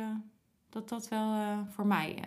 dat, 0.70 0.90
dat 0.90 1.08
wel 1.08 1.34
eh, 1.34 1.60
voor 1.70 1.88
mij 1.88 2.24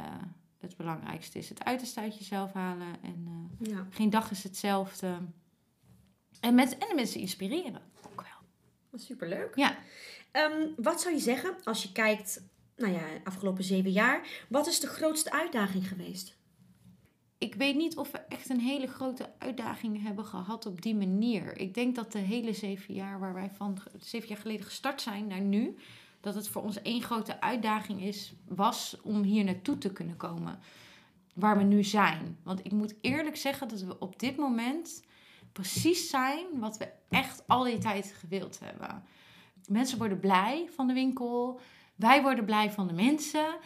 het 0.65 0.77
belangrijkste 0.77 1.39
is. 1.39 1.49
Het 1.49 1.65
uiterste 1.65 2.01
uit 2.01 2.19
jezelf 2.19 2.53
halen 2.53 2.97
en 3.03 3.49
eh, 3.61 3.69
Ja, 3.71 3.87
geen 3.91 4.11
dag 4.11 4.31
is 4.31 4.43
hetzelfde. 4.43 5.19
En, 6.41 6.55
mensen 6.55 6.81
en 6.81 6.89
de 6.89 6.95
mensen 6.95 7.21
inspireren 7.21 7.83
ook 8.07 8.23
wel. 8.23 9.01
superleuk. 9.01 9.57
Ja. 9.57 9.77
Ehm, 10.31 10.67
wat 10.77 11.01
zou 11.01 11.15
je 11.15 11.21
zeggen 11.21 11.57
als 11.65 11.83
je 11.83 11.93
kijkt, 11.93 12.43
nou 12.77 12.93
ja, 12.93 13.03
afgelopen 13.25 13.65
zeven 13.65 13.91
jaar, 13.91 14.45
wat 14.49 14.67
is 14.67 14.81
de 14.81 14.87
grootste 14.87 15.33
uitdaging 15.33 15.89
geweest? 15.89 16.37
ik 17.45 17.55
weet 17.55 17.77
niet 17.77 17.97
of 17.97 18.11
we 18.11 18.19
echt 18.19 18.49
een 18.49 18.61
hele 18.61 18.87
grote 18.87 19.31
uitdaging 19.39 20.03
hebben 20.03 20.25
gehad 20.25 20.67
op 20.67 20.83
die 20.83 20.95
manier. 20.95 21.59
Ik 21.59 21.75
denk 21.75 21.95
dat 21.95 22.13
de 22.13 22.19
hele 22.19 22.53
zeven 22.53 22.95
jaar 22.95 23.21
waar 23.21 23.35
wij 23.35 23.51
van 23.55 23.79
zeven 24.01 24.29
jaar 24.29 24.39
geleden 24.39 24.67
gestart 24.67 25.03
zijn 25.03 25.27
naar 25.27 25.41
nu, 25.41 25.77
dat 26.25 26.35
het 26.35 26.49
voor 26.49 26.63
ons 26.63 26.83
één 26.83 27.03
grote 27.03 27.41
uitdaging 27.41 28.03
is, 28.03 28.35
was 28.49 28.97
om 29.03 29.23
hier 29.23 29.45
naartoe 29.45 29.79
te 29.79 29.93
kunnen 29.93 30.17
komen. 30.17 30.59
Waar 31.35 31.59
we 31.59 31.63
nu 31.63 31.83
zijn. 31.83 32.39
Want 32.43 32.65
ik 32.65 32.73
moet 32.73 32.95
eerlijk 33.01 33.37
zeggen 33.37 33.69
dat 33.69 33.81
we 33.81 33.99
op 33.99 34.19
dit 34.19 34.37
moment 34.37 35.03
precies 35.53 36.11
zijn 36.11 36.47
wat 36.59 36.77
we 36.77 36.89
echt 37.09 37.43
al 37.47 37.65
die 37.65 37.79
tijd 37.79 38.15
gewild 38.19 38.61
hebben. 38.61 39.03
Mensen 39.69 39.99
worden 39.99 40.21
blij 40.21 40.69
van 40.75 40.87
de 40.87 40.93
winkel. 40.93 41.61
Wij 41.95 42.23
worden 42.23 42.45
blij 42.45 42.71
van 42.71 42.87
de 42.87 42.95
mensen. 42.95 43.57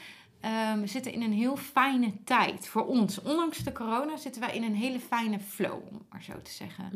Ehm, 0.40 0.80
we 0.80 0.86
zitten 0.86 1.12
in 1.12 1.22
een 1.22 1.32
heel 1.32 1.56
fijne 1.56 2.24
tijd 2.24 2.68
voor 2.68 2.86
ons. 2.86 3.22
Ondanks 3.22 3.58
de 3.58 3.72
corona 3.72 4.16
zitten 4.16 4.40
wij 4.40 4.54
in 4.54 4.62
een 4.62 4.74
hele 4.74 5.00
fijne 5.00 5.40
flow, 5.40 5.86
om 5.90 6.06
maar 6.10 6.22
zo 6.22 6.42
te 6.42 6.50
zeggen. 6.50 6.90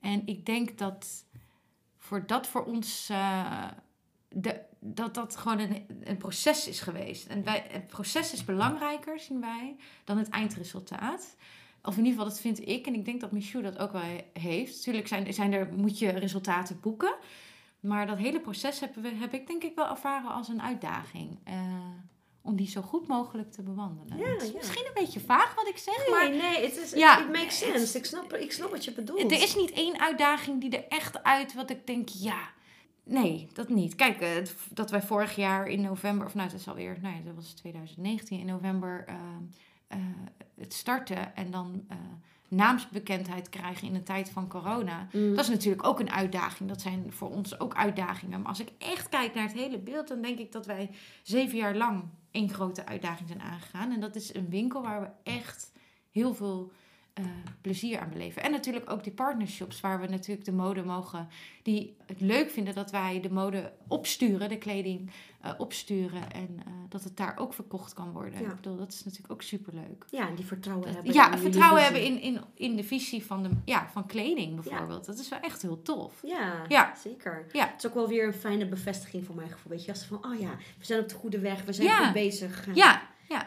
En 0.00 0.26
ik 0.26 0.46
denk 0.46 0.78
dat 0.78 1.24
voor 1.96 2.26
dat 2.26 2.46
voor 2.46 2.64
ons 2.64 3.08
eh, 3.08 3.68
de, 4.28 4.60
dat 4.94 5.14
dat 5.14 5.36
gewoon 5.36 5.58
een, 5.58 5.86
een 6.00 6.16
proces 6.16 6.68
is 6.68 6.80
geweest. 6.80 7.26
En 7.26 7.44
wij, 7.44 7.64
het 7.70 7.86
proces 7.86 8.32
is 8.32 8.44
belangrijker, 8.44 9.20
zien 9.20 9.40
wij, 9.40 9.76
dan 10.04 10.18
het 10.18 10.28
eindresultaat. 10.28 11.36
Of 11.82 11.96
in 11.96 12.04
ieder 12.04 12.12
geval, 12.12 12.28
dat 12.28 12.40
vind 12.40 12.68
ik. 12.68 12.86
En 12.86 12.94
ik 12.94 13.04
denk 13.04 13.20
dat 13.20 13.32
Michou 13.32 13.62
dat 13.62 13.78
ook 13.78 13.92
wel 13.92 14.02
heeft. 14.32 14.76
Natuurlijk 14.76 15.08
zijn, 15.08 15.34
zijn 15.34 15.52
er, 15.52 15.72
moet 15.72 15.98
je 15.98 16.10
resultaten 16.10 16.80
boeken. 16.80 17.14
Maar 17.80 18.06
dat 18.06 18.18
hele 18.18 18.40
proces 18.40 18.80
heb, 18.80 18.94
we, 18.94 19.08
heb 19.14 19.34
ik 19.34 19.46
denk 19.46 19.62
ik 19.62 19.74
wel 19.74 19.88
ervaren 19.88 20.30
als 20.30 20.48
een 20.48 20.62
uitdaging. 20.62 21.38
Eh, 21.44 21.54
om 22.42 22.56
die 22.56 22.68
zo 22.68 22.80
goed 22.80 23.06
mogelijk 23.06 23.52
te 23.52 23.62
bewandelen. 23.62 24.18
Ja. 24.18 24.54
misschien 24.54 24.86
een 24.86 25.04
beetje 25.04 25.20
vaag 25.20 25.54
wat 25.54 25.68
ik 25.68 25.78
zeg, 25.78 25.96
Nee, 25.96 26.10
maar 26.10 26.30
nee, 26.30 26.64
het 26.64 26.76
is, 26.76 26.92
Ja, 26.92 27.20
it 27.20 27.32
makes 27.32 27.58
sense. 27.58 27.98
Ik 27.98 28.04
snap, 28.04 28.32
ik 28.32 28.52
snap 28.52 28.70
wat 28.70 28.84
je 28.84 28.92
bedoelt. 28.92 29.32
er 29.32 29.42
is 29.42 29.56
niet 29.56 29.70
één 29.70 30.00
uitdaging 30.00 30.60
die 30.60 30.76
er 30.76 30.84
echt 30.88 31.22
uit 31.22 31.54
wat 31.54 31.70
ik 31.70 31.86
denk, 31.86 32.08
ja, 32.08 32.50
nee, 33.08 33.48
dat 33.52 33.68
niet. 33.68 33.94
Kijk, 33.94 34.20
eh, 34.20 34.30
dat 34.70 34.90
wij 34.90 35.02
vorig 35.02 35.36
jaar 35.36 35.66
in 35.66 35.80
november, 35.80 36.26
of 36.26 36.34
nou, 36.34 36.50
dat 36.50 36.60
is 36.60 36.68
alweer, 36.68 36.98
nou 37.00 37.16
ja, 37.16 37.20
dat 37.22 37.34
was 37.34 37.52
2019, 37.52 38.38
in 38.38 38.46
november 38.46 39.04
eh, 39.06 39.16
eh, 39.88 39.98
het 40.56 40.74
starten 40.74 41.36
en 41.36 41.50
dan 41.50 41.86
naamsbekendheid 42.48 43.48
krijgen 43.48 43.86
in 43.86 43.92
de 43.92 44.02
tijd 44.02 44.30
van 44.30 44.48
corona. 44.48 45.08
Mm. 45.12 45.34
Dat 45.34 45.44
is 45.44 45.50
natuurlijk 45.50 45.86
ook 45.86 46.00
een 46.00 46.10
uitdaging. 46.10 46.68
Dat 46.68 46.80
zijn 46.80 47.12
voor 47.12 47.30
ons 47.30 47.60
ook 47.60 47.74
uitdagingen. 47.74 48.40
Maar 48.40 48.48
als 48.48 48.60
ik 48.60 48.72
echt 48.78 49.08
kijk 49.08 49.34
naar 49.34 49.44
het 49.44 49.52
hele 49.52 49.78
beeld, 49.78 50.08
dan 50.08 50.22
denk 50.22 50.38
ik 50.38 50.52
dat 50.52 50.66
wij 50.66 50.90
zeven 51.22 51.58
jaar 51.58 51.76
lang 51.76 52.04
één 52.30 52.50
grote 52.50 52.86
uitdaging 52.86 53.28
zijn 53.28 53.40
aangegaan. 53.40 53.92
En 53.92 54.00
dat 54.00 54.16
is 54.16 54.34
een 54.34 54.48
winkel 54.48 54.82
waar 54.82 55.00
we 55.00 55.30
echt 55.30 55.72
heel 56.10 56.34
veel 56.34 56.72
eh, 57.24 57.30
plezier 57.60 57.98
aan 58.00 58.10
beleven. 58.10 58.42
En 58.42 58.50
natuurlijk 58.50 58.90
ook 58.90 59.04
die 59.04 59.12
partnershops, 59.12 59.80
waar 59.80 60.00
we 60.00 60.06
natuurlijk 60.06 60.44
de 60.44 60.52
mode 60.52 60.82
mogen, 60.84 61.28
die 61.62 61.96
het 62.06 62.20
leuk 62.20 62.50
vinden 62.50 62.74
dat 62.74 62.90
wij 62.90 63.20
de 63.20 63.30
mode 63.30 63.72
opsturen, 63.88 64.48
de 64.48 64.58
kleding 64.58 65.10
eh, 65.40 65.52
opsturen. 65.58 66.32
En 66.32 66.60
eh, 66.66 66.72
dat 66.88 67.04
het 67.04 67.16
daar 67.16 67.38
ook 67.38 67.54
verkocht 67.54 67.92
kan 67.92 68.12
worden. 68.12 68.40
Ja. 68.42 68.48
Ik 68.48 68.54
bedoel, 68.54 68.76
dat 68.76 68.92
is 68.92 69.04
natuurlijk 69.04 69.32
ook 69.32 69.42
superleuk. 69.42 70.04
Ja, 70.10 70.30
die 70.30 70.44
vertrouwen 70.44 70.94
hebben. 70.94 71.12
Ja, 71.12 71.32
in 71.32 71.38
vertrouwen 71.38 71.82
hebben 71.82 72.04
in, 72.04 72.20
in, 72.20 72.40
in 72.54 72.76
de 72.76 72.84
visie 72.84 73.24
van, 73.24 73.42
de, 73.42 73.50
ja, 73.64 73.88
van 73.92 74.06
kleding 74.06 74.54
bijvoorbeeld. 74.54 75.04
Dat 75.06 75.18
is 75.18 75.28
wel 75.28 75.40
echt 75.40 75.62
heel 75.62 75.82
tof. 75.82 76.22
Ja, 76.22 76.64
Ja. 76.68 76.94
zeker. 76.96 77.46
Ja. 77.52 77.66
Het 77.66 77.78
is 77.78 77.86
ook 77.86 77.94
wel 77.94 78.08
weer 78.08 78.26
een 78.26 78.32
fijne 78.32 78.68
bevestiging 78.68 79.24
voor 79.24 79.34
mijn 79.34 79.50
gevoel. 79.50 79.72
Weet 79.72 79.84
je, 79.84 79.90
als 79.90 80.04
van, 80.04 80.24
oh 80.24 80.40
ja, 80.40 80.56
we 80.78 80.84
zijn 80.84 81.00
op 81.00 81.08
de 81.08 81.14
goede 81.14 81.38
weg, 81.38 81.64
we 81.64 81.72
zijn 81.72 82.04
goed 82.04 82.12
bezig. 82.12 82.74
Ja, 82.74 83.02
ja. 83.28 83.46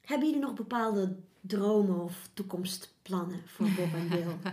Hebben 0.00 0.26
jullie 0.26 0.42
nog 0.42 0.54
bepaalde 0.54 1.16
dromen 1.46 2.02
of 2.02 2.28
toekomstplannen 2.32 3.42
voor 3.46 3.66
Bob 3.76 3.94
en 3.94 4.08
Bill? 4.08 4.36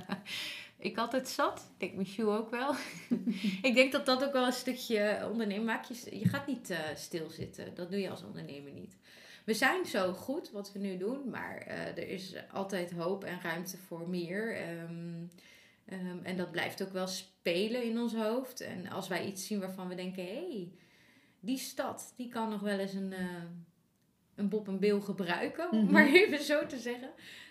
Ik 0.82 0.98
altijd 0.98 1.28
zat. 1.28 1.60
Ik 1.60 1.80
denk 1.80 1.94
Michiel 1.94 2.34
ook 2.34 2.50
wel. 2.50 2.74
ik 3.70 3.74
denk 3.74 3.92
dat 3.92 4.06
dat 4.06 4.24
ook 4.24 4.34
wel 4.34 4.46
een 4.46 4.54
stukje 4.54 5.28
ondernemen 5.32 5.66
maakt. 5.66 5.88
Je, 5.88 6.20
je 6.20 6.30
gaat 6.30 6.48
niet 6.48 6.70
eh, 6.70 6.80
stilzitten. 6.96 7.76
Dat 7.76 7.92
doe 7.92 8.00
je 8.00 8.10
als 8.10 8.24
ondernemer 8.24 8.72
niet. 8.72 8.98
We 9.46 9.54
zijn 9.54 9.86
zo 9.86 10.14
goed 10.14 10.52
wat 10.52 10.72
we 10.72 10.80
nu 10.80 10.98
doen, 10.98 11.30
maar 11.30 11.58
eh, 11.58 11.88
er 11.88 12.08
is 12.08 12.36
altijd 12.52 12.92
hoop 12.92 13.24
en 13.24 13.42
ruimte 13.42 13.78
voor 13.78 14.10
meer. 14.10 14.56
Ehm, 14.56 15.26
ehm, 15.86 16.18
en 16.24 16.38
dat 16.38 16.52
blijft 16.52 16.84
ook 16.84 16.94
wel 16.94 17.08
spelen 17.08 17.84
in 17.84 18.00
ons 18.00 18.16
hoofd. 18.16 18.62
En 18.62 18.88
als 18.90 19.08
wij 19.08 19.26
iets 19.26 19.48
zien 19.48 19.60
waarvan 19.60 19.88
we 19.88 19.96
denken: 19.96 20.24
hé, 20.24 20.48
hey, 20.50 20.72
die 21.40 21.58
stad 21.58 22.14
die 22.16 22.30
kan 22.30 22.50
nog 22.50 22.62
wel 22.62 22.80
eens 22.80 22.94
een, 22.94 23.14
eh, 23.14 23.44
een 24.42 24.50
Bob 24.50 24.68
en 24.68 24.80
Bill 24.80 25.00
gebruiken, 25.02 25.72
om 25.72 25.84
Mhm. 25.84 25.92
maar 25.94 26.08
even 26.08 26.40
zo 26.44 26.66
te 26.66 26.78
zeggen 26.78 27.10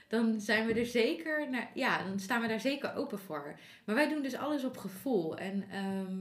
dan 0.09 0.41
zijn 0.41 0.67
we 0.67 0.73
er 0.75 0.87
zeker 0.87 1.51
naar, 1.51 1.71
ja, 1.75 2.03
dan 2.05 2.19
staan 2.19 2.41
we 2.41 2.49
daar 2.49 2.61
zeker 2.61 2.95
open 2.95 3.19
voor. 3.19 3.59
Maar 3.85 3.95
wij 3.95 4.09
doen 4.09 4.23
dus 4.23 4.35
alles 4.35 4.65
op 4.65 4.77
gevoel 4.77 5.37
en 5.37 5.65
ehm, 5.71 6.17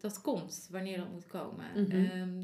dat 0.00 0.20
komt 0.20 0.68
wanneer 0.70 0.96
dat 0.96 1.10
moet 1.12 1.26
komen. 1.26 1.64
Mhm. 1.76 1.90
Ehm, 2.04 2.42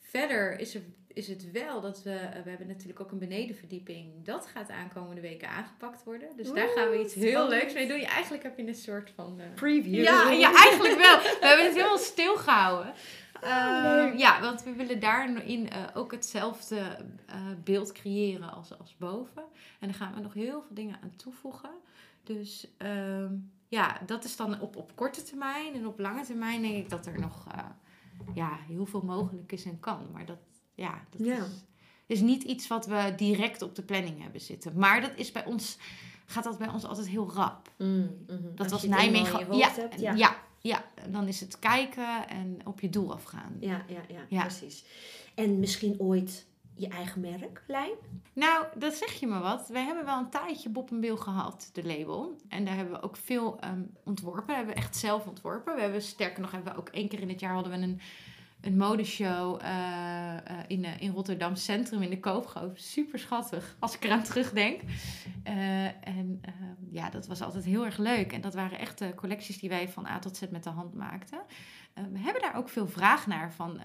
verder 0.00 0.58
is, 0.60 0.74
er, 0.74 0.80
is 1.12 1.28
het 1.28 1.50
wel 1.50 1.80
dat 1.80 2.02
we, 2.02 2.18
we 2.44 2.48
hebben 2.50 2.66
natuurlijk 2.66 3.00
ook 3.00 3.10
een 3.10 3.18
benedenverdieping, 3.18 4.24
dat 4.24 4.46
gaat 4.54 4.70
aankomende 4.70 5.20
weken 5.20 5.48
aangepakt 5.48 6.04
worden. 6.04 6.28
Dus 6.36 6.52
daar 6.52 6.68
gaan 6.68 6.90
we 6.90 7.00
iets 7.00 7.14
heel 7.14 7.48
leuks 7.48 7.74
mee 7.74 7.88
doen. 7.88 8.00
Ja, 8.00 8.08
eigenlijk 8.08 8.42
heb 8.42 8.56
je 8.58 8.66
een 8.66 8.74
soort 8.74 9.10
van. 9.14 9.40
eh, 9.40 9.46
Preview. 9.54 10.02
ja, 10.02 10.30
ja, 10.30 10.54
eigenlijk 10.54 10.94
wel. 11.00 11.16
We 11.18 11.36
hebben 11.46 11.64
het 11.66 11.74
helemaal 11.74 11.98
stilgehouden. 11.98 12.92
Ah, 13.42 14.06
Ehm, 14.06 14.16
ja, 14.16 14.40
want 14.40 14.62
we 14.62 14.72
willen 14.72 15.00
daarin 15.00 15.70
eh 15.70 15.82
ook 15.94 16.12
hetzelfde 16.12 16.78
eh, 17.26 17.36
beeld 17.64 17.92
creëren 17.92 18.52
als, 18.52 18.78
als 18.78 18.96
boven. 18.96 19.42
En 19.80 19.88
daar 19.88 19.96
gaan 19.96 20.14
we 20.14 20.20
nog 20.20 20.34
heel 20.34 20.62
veel 20.66 20.74
dingen 20.74 20.98
aan 21.02 21.16
toevoegen. 21.16 21.70
Dus 22.22 22.68
ehm, 22.78 23.34
ja, 23.68 24.00
dat 24.06 24.24
is 24.24 24.36
dan 24.36 24.60
op, 24.60 24.76
op 24.76 24.92
korte 24.94 25.22
termijn. 25.22 25.74
En 25.74 25.86
op 25.86 25.98
lange 25.98 26.24
termijn 26.24 26.62
denk 26.62 26.74
ik 26.74 26.90
dat 26.90 27.06
er 27.06 27.20
nog 27.20 27.46
eh, 27.52 27.64
ja, 28.34 28.58
heel 28.66 28.86
veel 28.86 29.02
mogelijk 29.02 29.52
is 29.52 29.64
en 29.64 29.80
kan. 29.80 30.08
Maar 30.12 30.26
dat, 30.26 30.38
ja, 30.74 31.00
dat 31.10 31.26
Ja. 31.26 31.36
Is, 31.36 31.64
is 32.06 32.20
niet 32.20 32.42
iets 32.42 32.66
wat 32.68 32.86
we 32.86 33.12
direct 33.16 33.62
op 33.62 33.74
de 33.74 33.82
planning 33.82 34.22
hebben 34.22 34.40
zitten. 34.40 34.78
Maar 34.78 35.00
dat 35.00 35.12
is 35.16 35.32
bij 35.32 35.44
ons, 35.44 35.78
gaat 36.26 36.44
dat 36.44 36.58
bij 36.58 36.68
ons 36.68 36.84
altijd 36.84 37.08
heel 37.08 37.32
rap. 37.32 37.70
Mm, 37.78 38.24
mhm. 38.26 38.54
Dat 38.54 38.72
Als 38.72 38.82
was 38.82 38.90
Nijmegen. 38.90 39.56
Ja, 39.56 39.70
hebt, 39.70 40.00
ja. 40.00 40.12
ja. 40.12 40.36
Ja, 40.66 40.84
dan 41.08 41.28
is 41.28 41.40
het 41.40 41.58
kijken 41.58 42.28
en 42.28 42.58
op 42.64 42.80
je 42.80 42.88
doel 42.88 43.12
afgaan. 43.12 43.56
Ja, 43.60 43.84
ja, 43.88 44.00
ja, 44.08 44.20
Ja. 44.28 44.40
precies. 44.40 44.84
En 45.34 45.58
misschien 45.58 46.00
ooit 46.00 46.46
je 46.74 46.88
eigen 46.88 47.20
merklijn? 47.20 47.90
Nou, 48.32 48.64
dat 48.76 48.94
zeg 48.94 49.12
je 49.12 49.26
me 49.26 49.38
wat. 49.38 49.68
We 49.68 49.78
hebben 49.78 50.04
wel 50.04 50.18
een 50.18 50.30
tijdje 50.30 50.68
Bob 50.68 50.90
en 50.90 51.00
Bill 51.00 51.16
gehad, 51.16 51.70
de 51.72 51.84
label. 51.84 52.36
En 52.48 52.64
daar 52.64 52.76
hebben 52.76 52.94
we 52.94 53.02
ook 53.02 53.16
veel 53.16 53.60
ehm, 53.60 53.82
ontworpen. 54.04 54.46
Dat 54.46 54.56
hebben 54.56 54.74
we 54.74 54.80
echt 54.80 54.96
zelf 54.96 55.26
ontworpen. 55.26 55.74
We 55.74 55.80
hebben, 55.80 56.02
sterker 56.02 56.40
nog, 56.40 56.50
hebben 56.50 56.72
we 56.72 56.78
ook 56.78 56.88
één 56.88 57.08
keer 57.08 57.20
in 57.20 57.28
het 57.28 57.40
jaar 57.40 57.54
hadden 57.54 57.72
we 57.72 57.78
een, 57.78 58.00
een 58.60 58.76
modeshow 58.76 59.60
eh, 59.62 60.36
eh, 60.36 60.64
in, 60.66 60.84
eh, 60.84 61.00
in 61.00 61.12
Rotterdam 61.12 61.56
Centrum 61.56 62.02
in 62.02 62.10
de 62.10 62.20
Koopgoot. 62.20 62.80
Super 62.80 63.18
schattig, 63.18 63.76
als 63.78 63.94
ik 63.94 64.04
eraan 64.04 64.22
terugdenk. 64.22 64.80
En 65.44 66.38
eh, 66.42 66.52
ja, 66.90 67.10
dat 67.10 67.26
was 67.26 67.42
altijd 67.42 67.64
heel 67.64 67.84
erg 67.84 67.98
leuk. 67.98 68.32
En 68.32 68.40
dat 68.40 68.54
waren 68.54 68.78
echt 68.78 68.98
de 68.98 69.14
collecties 69.14 69.58
die 69.58 69.68
wij 69.68 69.88
van 69.88 70.06
A 70.06 70.18
tot 70.18 70.36
Z 70.36 70.42
met 70.50 70.64
de 70.64 70.70
hand 70.70 70.94
maakten. 70.94 71.40
We 72.12 72.18
hebben 72.18 72.42
daar 72.42 72.56
ook 72.56 72.68
veel 72.68 72.86
vraag 72.86 73.26
naar 73.26 73.52
van 73.52 73.80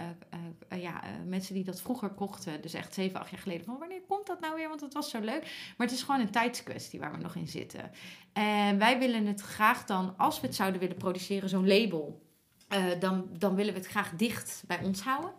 ja, 0.69 1.01
mensen 1.27 1.53
die 1.53 1.63
dat 1.63 1.81
vroeger 1.81 2.09
kochten. 2.09 2.61
Dus 2.61 2.73
echt 2.73 2.93
zeven, 2.93 3.19
acht 3.19 3.29
jaar 3.29 3.39
geleden. 3.39 3.65
Van 3.65 3.77
wanneer 3.77 4.01
komt 4.07 4.27
dat 4.27 4.39
nou 4.39 4.55
weer? 4.55 4.67
Want 4.67 4.81
het 4.81 4.93
was 4.93 5.09
zo 5.09 5.19
leuk. 5.19 5.73
Maar 5.77 5.87
het 5.87 5.95
is 5.95 6.03
gewoon 6.03 6.21
een 6.21 6.31
tijdskwestie 6.31 6.99
waar 6.99 7.11
we 7.11 7.17
nog 7.17 7.35
in 7.35 7.47
zitten. 7.47 7.91
En 8.33 8.77
wij 8.77 8.99
willen 8.99 9.25
het 9.25 9.41
graag 9.41 9.85
dan, 9.85 10.17
als 10.17 10.39
we 10.39 10.47
het 10.47 10.55
zouden 10.55 10.79
willen 10.79 10.97
produceren, 10.97 11.49
zo'n 11.49 11.67
label. 11.67 12.21
Eh, 12.71 12.99
dan, 12.99 13.29
dan 13.37 13.55
willen 13.55 13.73
we 13.73 13.79
het 13.79 13.89
graag 13.89 14.11
dicht 14.15 14.63
bij 14.67 14.79
ons 14.83 15.01
houden. 15.01 15.31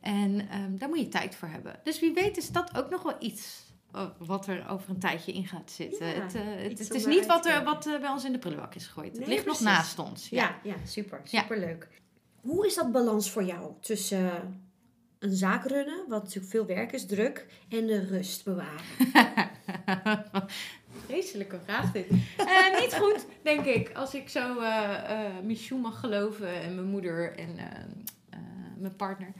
En 0.00 0.48
ehm, 0.48 0.76
daar 0.76 0.88
moet 0.88 0.98
je 0.98 1.08
tijd 1.08 1.34
voor 1.34 1.48
hebben. 1.48 1.80
Dus 1.84 2.00
wie 2.00 2.14
weet 2.14 2.36
is 2.36 2.50
dat 2.50 2.76
ook 2.76 2.90
nog 2.90 3.02
wel 3.02 3.16
iets 3.18 3.66
eh, 3.92 4.06
wat 4.18 4.46
er 4.46 4.68
over 4.68 4.90
een 4.90 4.98
tijdje 4.98 5.32
in 5.32 5.46
gaat 5.46 5.70
zitten. 5.70 6.06
Ja, 6.06 6.12
het, 6.22 6.34
eh, 6.34 6.42
het, 6.62 6.94
is 6.94 7.06
niet 7.06 7.26
wat, 7.26 7.46
er, 7.46 7.64
wat 7.64 7.84
bij 8.00 8.10
ons 8.10 8.24
in 8.24 8.32
de 8.32 8.38
prullenbak 8.38 8.74
is 8.74 8.86
gegooid. 8.86 9.18
Het 9.18 9.26
ligt 9.26 9.46
nog 9.46 9.60
naast 9.60 9.98
ons. 9.98 10.28
Ja. 10.28 10.42
Ja, 10.42 10.70
ja, 10.70 10.86
super. 10.86 11.20
Ja. 11.24 11.40
Super 11.40 11.58
leuk. 11.58 11.88
Hoe 12.40 12.66
is 12.66 12.74
dat 12.74 12.92
balans 12.92 13.30
voor 13.30 13.44
jou 13.44 13.72
tussen 13.80 14.62
een 15.18 15.36
zaak 15.36 15.66
runnen, 15.66 16.04
wat 16.08 16.22
natuurlijk 16.22 16.52
veel 16.52 16.66
werk 16.66 16.92
is, 16.92 17.06
druk, 17.06 17.46
en 17.68 17.86
de 17.86 18.04
rust 18.04 18.44
bewaren? 18.44 18.80
Vreselijke 21.18 21.60
vraag 21.64 21.92
dit. 21.92 22.10
Eh, 22.36 22.80
niet 22.80 22.94
goed, 22.94 23.26
denk 23.42 23.64
ik. 23.64 23.90
Als 23.94 24.14
ik 24.14 24.28
zo 24.28 24.54
Michou 25.42 25.80
mag 25.80 26.00
geloven 26.00 26.62
en 26.62 26.74
mijn 26.74 26.86
moeder 26.86 27.38
en 27.38 27.54
mijn 28.78 28.96
partner. 28.96 29.32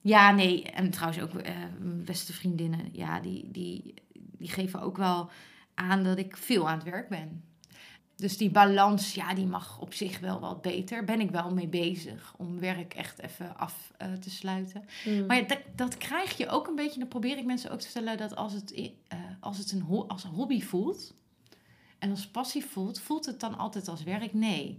Ja, 0.00 0.30
nee. 0.30 0.62
En 0.62 0.90
trouwens 0.90 1.22
ook 1.22 1.32
mijn 1.32 2.04
beste 2.04 2.32
vriendinnen. 2.32 2.88
Ja, 2.92 3.20
die, 3.20 3.50
die, 3.50 3.94
die 4.12 4.48
geven 4.48 4.80
ook 4.80 4.96
wel 4.96 5.30
aan 5.74 6.04
dat 6.04 6.18
ik 6.18 6.36
veel 6.36 6.68
aan 6.68 6.78
het 6.78 6.90
werk 6.90 7.08
ben. 7.08 7.44
Dus 8.16 8.36
die 8.36 8.50
balans, 8.50 9.14
ja, 9.14 9.34
die 9.34 9.46
mag 9.46 9.80
op 9.80 9.92
zich 9.94 10.18
wel 10.20 10.40
wat 10.40 10.62
beter. 10.62 11.04
Ben 11.04 11.20
ik 11.20 11.30
wel 11.30 11.50
mee 11.54 11.66
bezig 11.68 12.34
om 12.36 12.58
werk 12.60 12.94
echt 12.94 13.18
even 13.22 13.56
af 13.56 13.92
eh, 13.98 14.12
te 14.12 14.30
sluiten. 14.30 14.84
Mm. 15.06 15.26
Maar 15.26 15.36
ja, 15.36 15.42
dat, 15.46 15.60
dat 15.74 15.96
krijg 15.96 16.36
je 16.36 16.48
ook 16.48 16.66
een 16.66 16.74
beetje. 16.74 16.98
Dan 16.98 17.08
probeer 17.08 17.38
ik 17.38 17.44
mensen 17.44 17.70
ook 17.70 17.78
te 17.80 17.84
vertellen 17.90 18.18
dat 18.18 18.36
als 18.36 18.52
het, 18.52 18.72
eh, 18.72 19.18
als 19.40 19.58
het 19.58 19.72
een 19.72 19.80
ho- 19.82 20.06
als 20.06 20.24
een 20.24 20.30
hobby 20.30 20.60
voelt 20.62 21.14
en 21.98 22.10
als 22.10 22.26
passie 22.26 22.64
voelt, 22.64 23.00
voelt 23.00 23.26
het 23.26 23.40
dan 23.40 23.58
altijd 23.58 23.88
als 23.88 24.02
werk? 24.02 24.32
Nee. 24.34 24.78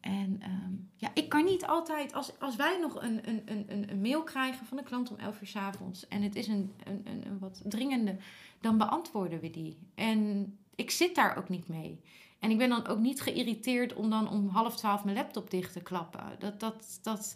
En 0.00 0.36
ehm, 0.42 0.72
ja, 0.96 1.10
ik 1.14 1.28
kan 1.28 1.44
niet 1.44 1.66
altijd, 1.66 2.12
als, 2.12 2.40
als 2.40 2.56
wij 2.56 2.78
nog 2.80 3.02
een, 3.02 3.28
een, 3.28 3.42
een, 3.44 3.64
een- 3.68 3.90
een 3.90 4.00
mail 4.00 4.22
krijgen 4.22 4.66
van 4.66 4.78
een 4.78 4.84
klant 4.84 5.10
om 5.10 5.16
11 5.16 5.40
uur 5.40 5.46
's 5.46 5.56
avonds 5.56 6.08
en 6.08 6.22
het 6.22 6.34
is 6.34 6.46
een, 6.46 6.72
een, 6.84 7.00
een, 7.04 7.26
een 7.26 7.38
wat 7.38 7.60
dringende, 7.64 8.16
dan 8.60 8.78
beantwoorden 8.78 9.40
we 9.40 9.50
die. 9.50 9.76
En 9.94 10.46
ik 10.74 10.90
zit 10.90 11.14
daar 11.14 11.36
ook 11.36 11.48
niet 11.48 11.68
mee. 11.68 12.00
En 12.38 12.50
ik 12.50 12.58
ben 12.58 12.68
dan 12.68 12.86
ook 12.86 12.98
niet 12.98 13.20
geïrriteerd 13.22 13.94
om 13.94 14.10
dan 14.10 14.28
om 14.30 14.48
half 14.48 14.76
twaalf 14.76 15.04
mijn 15.04 15.16
laptop 15.16 15.50
dicht 15.50 15.72
te 15.72 15.80
klappen. 15.82 16.24
Dat, 16.38 16.60
dat, 16.60 16.98
dat, 17.02 17.34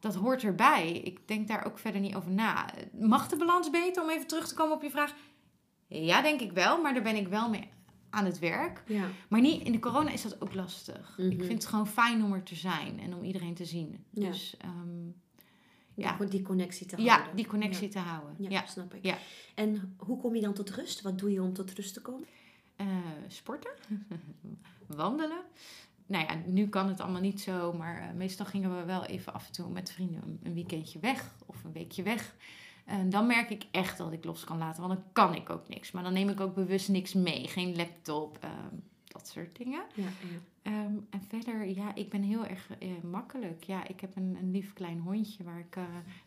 dat 0.00 0.14
hoort 0.14 0.42
erbij. 0.42 0.92
Ik 0.92 1.28
denk 1.28 1.48
daar 1.48 1.66
ook 1.66 1.78
verder 1.78 2.00
niet 2.00 2.14
over 2.14 2.30
na. 2.30 2.70
Mag 3.00 3.28
de 3.28 3.36
balans 3.36 3.70
beter 3.70 4.02
om 4.02 4.10
even 4.10 4.26
terug 4.26 4.48
te 4.48 4.54
komen 4.54 4.76
op 4.76 4.82
je 4.82 4.90
vraag? 4.90 5.14
Ja, 5.86 6.22
denk 6.22 6.40
ik 6.40 6.52
wel, 6.52 6.82
maar 6.82 6.94
daar 6.94 7.02
ben 7.02 7.16
ik 7.16 7.28
wel 7.28 7.50
mee 7.50 7.68
aan 8.10 8.24
het 8.24 8.38
werk. 8.38 8.82
Ja. 8.86 9.04
Maar 9.28 9.40
niet, 9.40 9.62
in 9.62 9.72
de 9.72 9.78
corona 9.78 10.10
is 10.10 10.22
dat 10.22 10.40
ook 10.42 10.54
lastig. 10.54 11.14
Mhm. 11.18 11.30
Ik 11.30 11.38
vind 11.44 11.52
het 11.62 11.66
gewoon 11.66 11.86
fijn 11.86 12.24
om 12.24 12.32
er 12.32 12.42
te 12.42 12.54
zijn 12.54 13.00
en 13.00 13.14
om 13.14 13.24
iedereen 13.24 13.54
te 13.54 13.64
zien. 13.64 14.04
Ja. 14.10 14.28
Dus 14.28 14.56
ehm, 14.58 15.04
Ja. 15.94 16.16
Die, 16.16 16.28
die 16.28 16.42
connectie 16.42 16.86
te 16.86 17.02
Ja, 17.02 17.14
houden. 17.14 17.36
die 17.36 17.46
connectie 17.46 17.86
Ja. 17.86 17.92
te 17.92 17.98
houden. 17.98 18.34
Ja, 18.38 18.48
Ja. 18.50 18.66
snap 18.66 18.94
ik. 18.94 19.04
Ja. 19.04 19.18
En 19.54 19.94
hoe 19.98 20.18
kom 20.20 20.34
je 20.34 20.40
dan 20.40 20.52
tot 20.54 20.70
rust? 20.70 21.02
Wat 21.02 21.18
doe 21.18 21.30
je 21.32 21.42
om 21.42 21.52
tot 21.52 21.72
rust 21.72 21.94
te 21.94 22.00
komen? 22.02 22.26
Eh, 22.76 22.86
sporten, 23.28 23.70
wandelen. 24.86 25.40
Nou 26.06 26.24
ja, 26.24 26.34
nu 26.46 26.68
kan 26.68 26.88
het 26.88 27.00
allemaal 27.00 27.20
niet 27.20 27.40
zo, 27.40 27.72
maar 27.72 28.00
eh, 28.00 28.14
meestal 28.14 28.46
gingen 28.46 28.76
we 28.78 28.84
wel 28.84 29.04
even 29.04 29.32
af 29.34 29.46
en 29.46 29.52
toe 29.52 29.70
met 29.70 29.92
vrienden 29.92 30.22
een- 30.22 30.40
een 30.42 30.54
weekendje 30.54 30.98
weg 30.98 31.34
of 31.46 31.64
een 31.64 31.72
weekje 31.72 32.02
weg. 32.02 32.34
En 32.84 33.10
dan 33.10 33.26
merk 33.26 33.50
ik 33.50 33.66
echt 33.70 33.98
dat 33.98 34.12
ik 34.12 34.24
los 34.24 34.44
kan 34.44 34.58
laten, 34.58 34.82
want 34.82 34.94
dan 34.94 35.04
kan 35.12 35.34
ik 35.34 35.50
ook 35.50 35.68
niks. 35.68 35.90
Maar 35.90 36.02
dan 36.02 36.12
neem 36.12 36.28
ik 36.28 36.40
ook 36.40 36.54
bewust 36.54 36.88
niks 36.88 37.12
mee, 37.14 37.48
geen 37.48 37.76
laptop, 37.76 38.38
ehm, 38.40 38.74
dat 39.04 39.28
soort 39.28 39.56
dingen. 39.56 39.82
Ja, 39.94 40.02
ja. 40.04 40.38
Ehm, 40.62 40.94
en 41.10 41.22
verder, 41.28 41.66
ja, 41.68 41.94
ik 41.94 42.10
ben 42.10 42.22
heel 42.22 42.46
erg 42.46 42.68
eh, 42.78 42.88
makkelijk. 43.02 43.64
Ja, 43.64 43.86
ik 43.88 44.00
heb 44.00 44.16
een, 44.16 44.36
een 44.40 44.50
lief 44.50 44.72
klein 44.72 44.98
hondje 45.00 45.44
waar 45.44 45.58
ik 45.58 45.76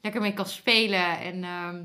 lekker 0.02 0.22
mee 0.22 0.34
kan 0.34 0.46
spelen. 0.46 1.20
En 1.20 1.44
ehm, 1.44 1.84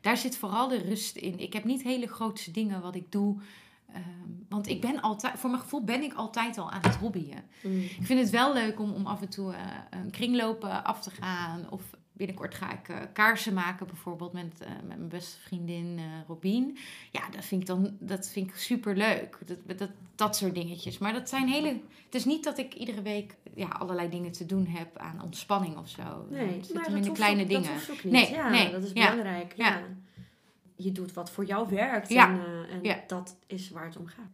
daar 0.00 0.16
zit 0.16 0.36
vooral 0.36 0.68
de 0.68 0.78
rust 0.78 1.16
in. 1.16 1.38
Ik 1.38 1.52
heb 1.52 1.64
niet 1.64 1.82
hele 1.82 2.06
grootse 2.06 2.50
dingen 2.50 2.80
wat 2.82 2.94
ik 2.94 3.12
doe. 3.12 3.36
ehm, 3.92 4.02
want 4.48 4.68
ik 4.68 4.80
ben 4.80 5.00
altijd, 5.00 5.38
voor 5.38 5.50
mijn 5.50 5.62
gevoel 5.62 5.84
ben 5.84 6.02
ik 6.02 6.14
altijd 6.14 6.58
al 6.58 6.70
aan 6.70 6.82
het 6.82 6.96
hobbyen. 6.96 7.44
Mm. 7.62 7.80
Ik 7.80 8.06
vind 8.06 8.20
het 8.20 8.30
wel 8.30 8.52
leuk 8.52 8.80
om, 8.80 8.92
om 8.92 9.06
af 9.06 9.20
en 9.20 9.28
toe 9.28 9.52
eh, 9.52 9.60
een 9.90 10.10
kringlopen 10.10 10.84
af 10.84 11.02
te 11.02 11.10
gaan. 11.10 11.70
Of 11.70 11.82
binnenkort 12.18 12.54
ga 12.54 12.72
ik 12.72 12.88
eh, 12.88 12.96
kaarsen 13.12 13.54
maken, 13.54 13.86
bijvoorbeeld 13.86 14.32
met, 14.32 14.60
eh, 14.60 14.68
met 14.68 14.96
mijn 14.96 15.08
beste 15.08 15.40
vriendin 15.40 15.98
eh 15.98 16.04
Robien. 16.26 16.78
Ja, 17.10 17.28
dat 17.30 17.44
vind 17.44 17.60
ik 17.60 17.66
dan 17.66 17.96
dat 17.98 18.28
vind 18.28 18.48
ik 18.48 18.56
super 18.56 18.96
leuk. 18.96 19.38
Dat, 19.46 19.78
dat, 19.78 19.90
dat 20.14 20.36
soort 20.36 20.54
dingetjes. 20.54 20.98
Maar 20.98 21.12
dat 21.12 21.28
zijn 21.28 21.48
hele. 21.48 21.68
Het 22.04 22.14
is 22.14 22.24
niet 22.24 22.44
dat 22.44 22.58
ik 22.58 22.74
iedere 22.74 23.02
week 23.02 23.36
ja, 23.54 23.68
allerlei 23.68 24.08
dingen 24.08 24.32
te 24.32 24.46
doen 24.46 24.66
heb 24.66 24.98
aan 24.98 25.22
ontspanning 25.22 25.76
of 25.76 25.88
zo. 25.88 26.26
Nee, 26.30 26.56
het 26.56 26.66
zit 26.66 26.74
maar 26.74 26.84
dat 26.84 26.94
in 26.94 27.02
de 27.02 27.12
kleine 27.12 27.42
ook, 27.42 27.48
dingen. 27.48 27.70
Dat 27.86 27.88
niet. 27.88 28.12
Nee, 28.12 28.30
ja, 28.30 28.48
nee, 28.50 28.70
dat 28.70 28.82
is 28.82 28.92
belangrijk. 28.92 29.52
ja. 29.56 29.68
Ja. 29.68 29.82
Je 30.80 30.92
doet 30.92 31.12
wat 31.12 31.30
voor 31.30 31.44
jou 31.44 31.68
werkt 31.68 32.08
Ja, 32.08 32.30
en, 32.30 32.82
en 32.82 33.00
dat 33.06 33.36
is 33.46 33.70
waar 33.70 33.84
het 33.84 33.96
om 33.96 34.06
gaat. 34.06 34.30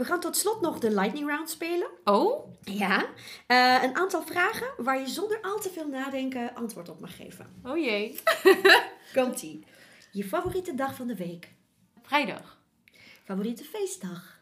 We 0.00 0.06
gaan 0.06 0.20
tot 0.20 0.36
slot 0.36 0.60
nog 0.60 0.78
de 0.78 0.90
lightning 0.90 1.26
round 1.28 1.50
spelen. 1.50 1.88
Oh, 2.04 2.52
Ja. 2.60 3.06
Eh, 3.46 3.82
een 3.82 3.96
aantal 3.96 4.22
vragen 4.22 4.68
waar 4.76 4.98
je 5.00 5.06
zonder 5.06 5.40
al 5.40 5.58
te 5.60 5.70
veel 5.70 5.88
nadenken 5.88 6.54
antwoord 6.54 6.88
op 6.88 7.00
mag 7.00 7.16
geven. 7.16 7.60
oh 7.64 7.78
jee. 7.78 8.20
Komt-ie. 9.14 9.64
Je 10.12 10.24
favoriete 10.24 10.74
dag 10.74 10.94
van 10.94 11.06
de 11.06 11.14
week? 11.16 11.48
Vrijdag. 12.02 12.58
Favoriete 13.24 13.64
feestdag? 13.64 14.40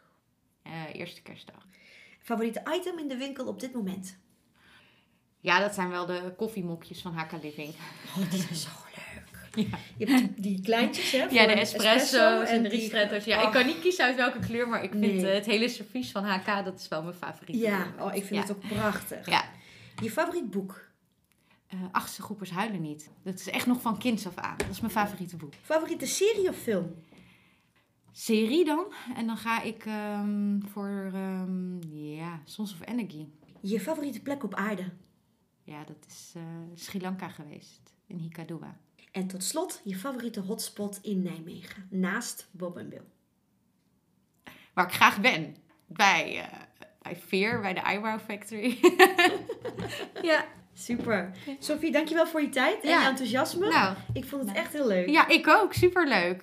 Eh, 0.63 0.95
eerste 0.95 1.23
kerstdag. 1.23 1.67
Favoriete 2.23 2.63
item 2.75 2.99
in 2.99 3.09
de 3.09 3.17
winkel 3.17 3.47
op 3.47 3.61
dit 3.61 3.73
moment? 3.73 4.19
Ja, 5.41 5.61
dat 5.61 5.75
zijn 5.75 5.89
wel 5.91 6.07
de 6.07 6.35
koffiemokjes 6.37 7.01
van 7.03 7.13
HK 7.15 7.43
Living. 7.43 7.75
Oh, 8.19 8.31
die 8.31 8.41
zijn 8.41 8.55
zo. 8.55 8.69
Ja. 9.71 9.79
Je 9.97 10.07
hebt 10.11 10.43
die, 10.43 10.61
kleintjes, 10.63 11.11
hè? 11.13 11.19
Ja, 11.19 11.47
de 11.47 11.53
een 11.53 11.59
espresso's 11.59 12.49
en 12.49 12.63
de 12.63 12.69
ristretto's. 12.69 13.25
Ja, 13.25 13.41
ik 13.41 13.47
Oh. 13.47 13.53
kan 13.53 13.67
niet 13.67 13.81
kiezen 13.81 14.05
uit 14.05 14.17
welke 14.17 14.39
kleur, 14.39 14.69
maar 14.69 14.83
ik 14.83 14.91
vind 14.91 15.03
Nee. 15.03 15.27
eh, 15.29 15.35
het 15.35 15.47
hele 15.47 15.69
servies 15.69 16.11
van 16.11 16.25
HK, 16.25 16.65
dat 16.65 16.79
is 16.81 16.89
wel 16.89 17.03
mijn 17.03 17.15
favoriet. 17.15 17.57
Ja, 17.61 17.87
oh, 18.01 18.15
ik 18.15 18.25
vind 18.25 18.41
het 18.43 18.51
ook 18.57 18.69
prachtig. 18.69 19.27
Ja. 19.31 19.45
Je 20.03 20.11
favoriet 20.11 20.51
boek? 20.51 20.87
Eh, 21.67 21.79
achtste 21.93 22.23
groepers 22.23 22.51
huilen 22.51 22.81
niet. 22.83 23.11
Dat 23.25 23.35
is 23.35 23.49
echt 23.51 23.67
nog 23.67 23.81
van 23.81 23.99
kinds 23.99 24.27
af 24.27 24.37
aan. 24.37 24.57
Dat 24.57 24.69
is 24.71 24.81
mijn 24.81 24.93
favoriete 24.93 25.37
boek. 25.37 25.53
Favoriete 25.63 26.07
serie 26.07 26.49
of 26.49 26.57
film? 26.57 26.95
Serie 28.13 28.65
dan. 28.65 28.85
En 29.17 29.27
dan 29.27 29.37
ga 29.37 29.63
ik 29.63 29.85
ehm, 29.87 30.61
voor, 30.73 31.11
ehm, 31.15 31.83
ja, 31.93 32.41
Sons 32.45 32.73
of 32.73 32.89
Energy. 32.89 33.27
Je 33.61 33.81
favoriete 33.81 34.21
plek 34.21 34.45
op 34.45 34.55
aarde? 34.55 34.85
Ja, 35.65 35.85
dat 35.85 36.05
is 36.09 36.33
eh, 36.37 36.43
Sri 36.75 37.01
Lanka 37.01 37.29
geweest. 37.29 37.81
In 38.07 38.17
Hikkaduwa. 38.19 38.77
En 39.13 39.27
tot 39.27 39.45
slot, 39.45 39.81
je 39.85 39.97
favoriete 39.97 40.41
hotspot 40.41 40.99
in 41.03 41.23
Nijmegen, 41.23 41.87
naast 41.91 42.49
Bob 42.51 42.77
en 42.79 42.89
Bill. 42.89 43.03
Waar 44.75 44.87
ik 44.87 44.93
graag 44.93 45.21
ben. 45.21 45.57
Bij, 45.87 46.39
eh 46.39 46.59
bij 47.03 47.17
Veer, 47.27 47.61
bij 47.61 47.75
de 47.75 47.81
Eyebrow 47.81 48.21
Factory. 48.21 48.79
Ja, 50.23 50.45
super. 50.75 51.31
Sophie, 51.59 51.93
dankjewel 51.93 52.27
voor 52.27 52.41
je 52.43 52.49
tijd 52.49 52.83
en 52.83 52.89
Ja. 52.89 53.01
je 53.03 53.07
enthousiasme. 53.09 53.69
nou, 53.69 53.97
Ik 54.13 54.25
vond 54.25 54.49
het 54.49 54.57
echt 54.57 54.73
heel 54.73 54.87
leuk. 54.87 55.09
ja, 55.09 55.29
ik 55.29 55.49
ook. 55.49 55.73
Superleuk. 55.73 56.41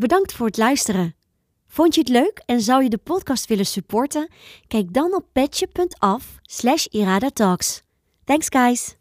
Bedankt 0.00 0.32
voor 0.32 0.46
het 0.46 0.56
luisteren. 0.56 1.14
Vond 1.68 1.94
je 1.94 2.00
het 2.00 2.08
leuk 2.08 2.42
en 2.46 2.60
zou 2.60 2.82
je 2.82 2.88
de 2.88 2.98
podcast 2.98 3.48
willen 3.48 3.66
supporten? 3.66 4.28
Kijk 4.66 4.94
dan 4.94 5.14
op 5.14 5.24
petje.af 5.32 6.38
slash 6.42 6.84
iradatalks. 6.84 7.82
Thanks 8.24 8.46
guys! 8.48 8.96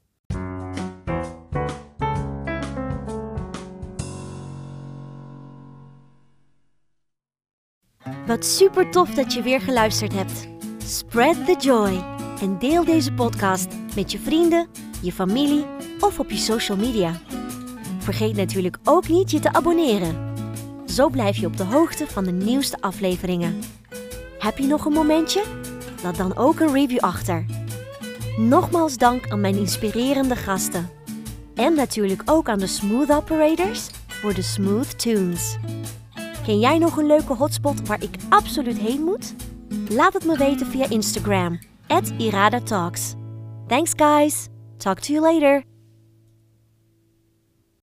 Wat 8.25 8.45
super 8.45 8.91
tof 8.91 9.09
dat 9.09 9.33
je 9.33 9.41
weer 9.41 9.61
geluisterd 9.61 10.13
hebt. 10.13 10.47
Spread 10.85 11.45
the 11.45 11.55
joy 11.59 12.03
en 12.41 12.59
deel 12.59 12.85
deze 12.85 13.13
podcast 13.13 13.67
met 13.95 14.11
je 14.11 14.19
vrienden, 14.19 14.67
je 15.01 15.11
familie 15.11 15.65
of 15.99 16.19
op 16.19 16.29
je 16.29 16.37
social 16.37 16.77
media. 16.77 17.21
Vergeet 17.99 18.35
natuurlijk 18.35 18.77
ook 18.83 19.07
niet 19.07 19.31
je 19.31 19.39
te 19.39 19.53
abonneren. 19.53 20.28
Zo 20.89 21.09
blijf 21.09 21.37
je 21.37 21.45
op 21.45 21.57
de 21.57 21.63
hoogte 21.63 22.07
van 22.07 22.23
de 22.23 22.31
nieuwste 22.31 22.81
afleveringen. 22.81 23.59
Heb 24.39 24.57
je 24.57 24.67
nog 24.67 24.85
een 24.85 24.93
momentje? 24.93 25.43
Laat 26.03 26.17
dan 26.17 26.37
ook 26.37 26.59
een 26.59 26.73
review 26.73 26.99
achter. 26.99 27.45
Nogmaals 28.37 28.97
dank 28.97 29.29
aan 29.31 29.41
mijn 29.41 29.57
inspirerende 29.57 30.35
gasten. 30.35 30.89
En 31.55 31.75
natuurlijk 31.75 32.21
ook 32.25 32.49
aan 32.49 32.59
de 32.59 32.67
Smooth 32.67 33.11
Operators 33.11 33.89
voor 34.07 34.33
de 34.33 34.41
Smooth 34.41 34.99
Tunes. 34.99 35.57
Ken 36.45 36.59
jij 36.59 36.77
nog 36.77 36.97
een 36.97 37.07
leuke 37.07 37.33
hotspot 37.33 37.87
waar 37.87 38.03
ik 38.03 38.15
absoluut 38.29 38.77
heen 38.77 39.03
moet? 39.03 39.33
Laat 39.89 40.13
het 40.13 40.25
me 40.25 40.37
weten 40.37 40.67
via 40.67 40.89
Instagram, 40.89 41.59
at 41.87 42.11
Irada 42.17 42.59
Talks. 42.59 43.13
Thanks 43.67 43.91
guys! 43.95 44.47
Talk 44.77 44.99
to 44.99 45.13
you 45.13 45.33
later! 45.33 45.68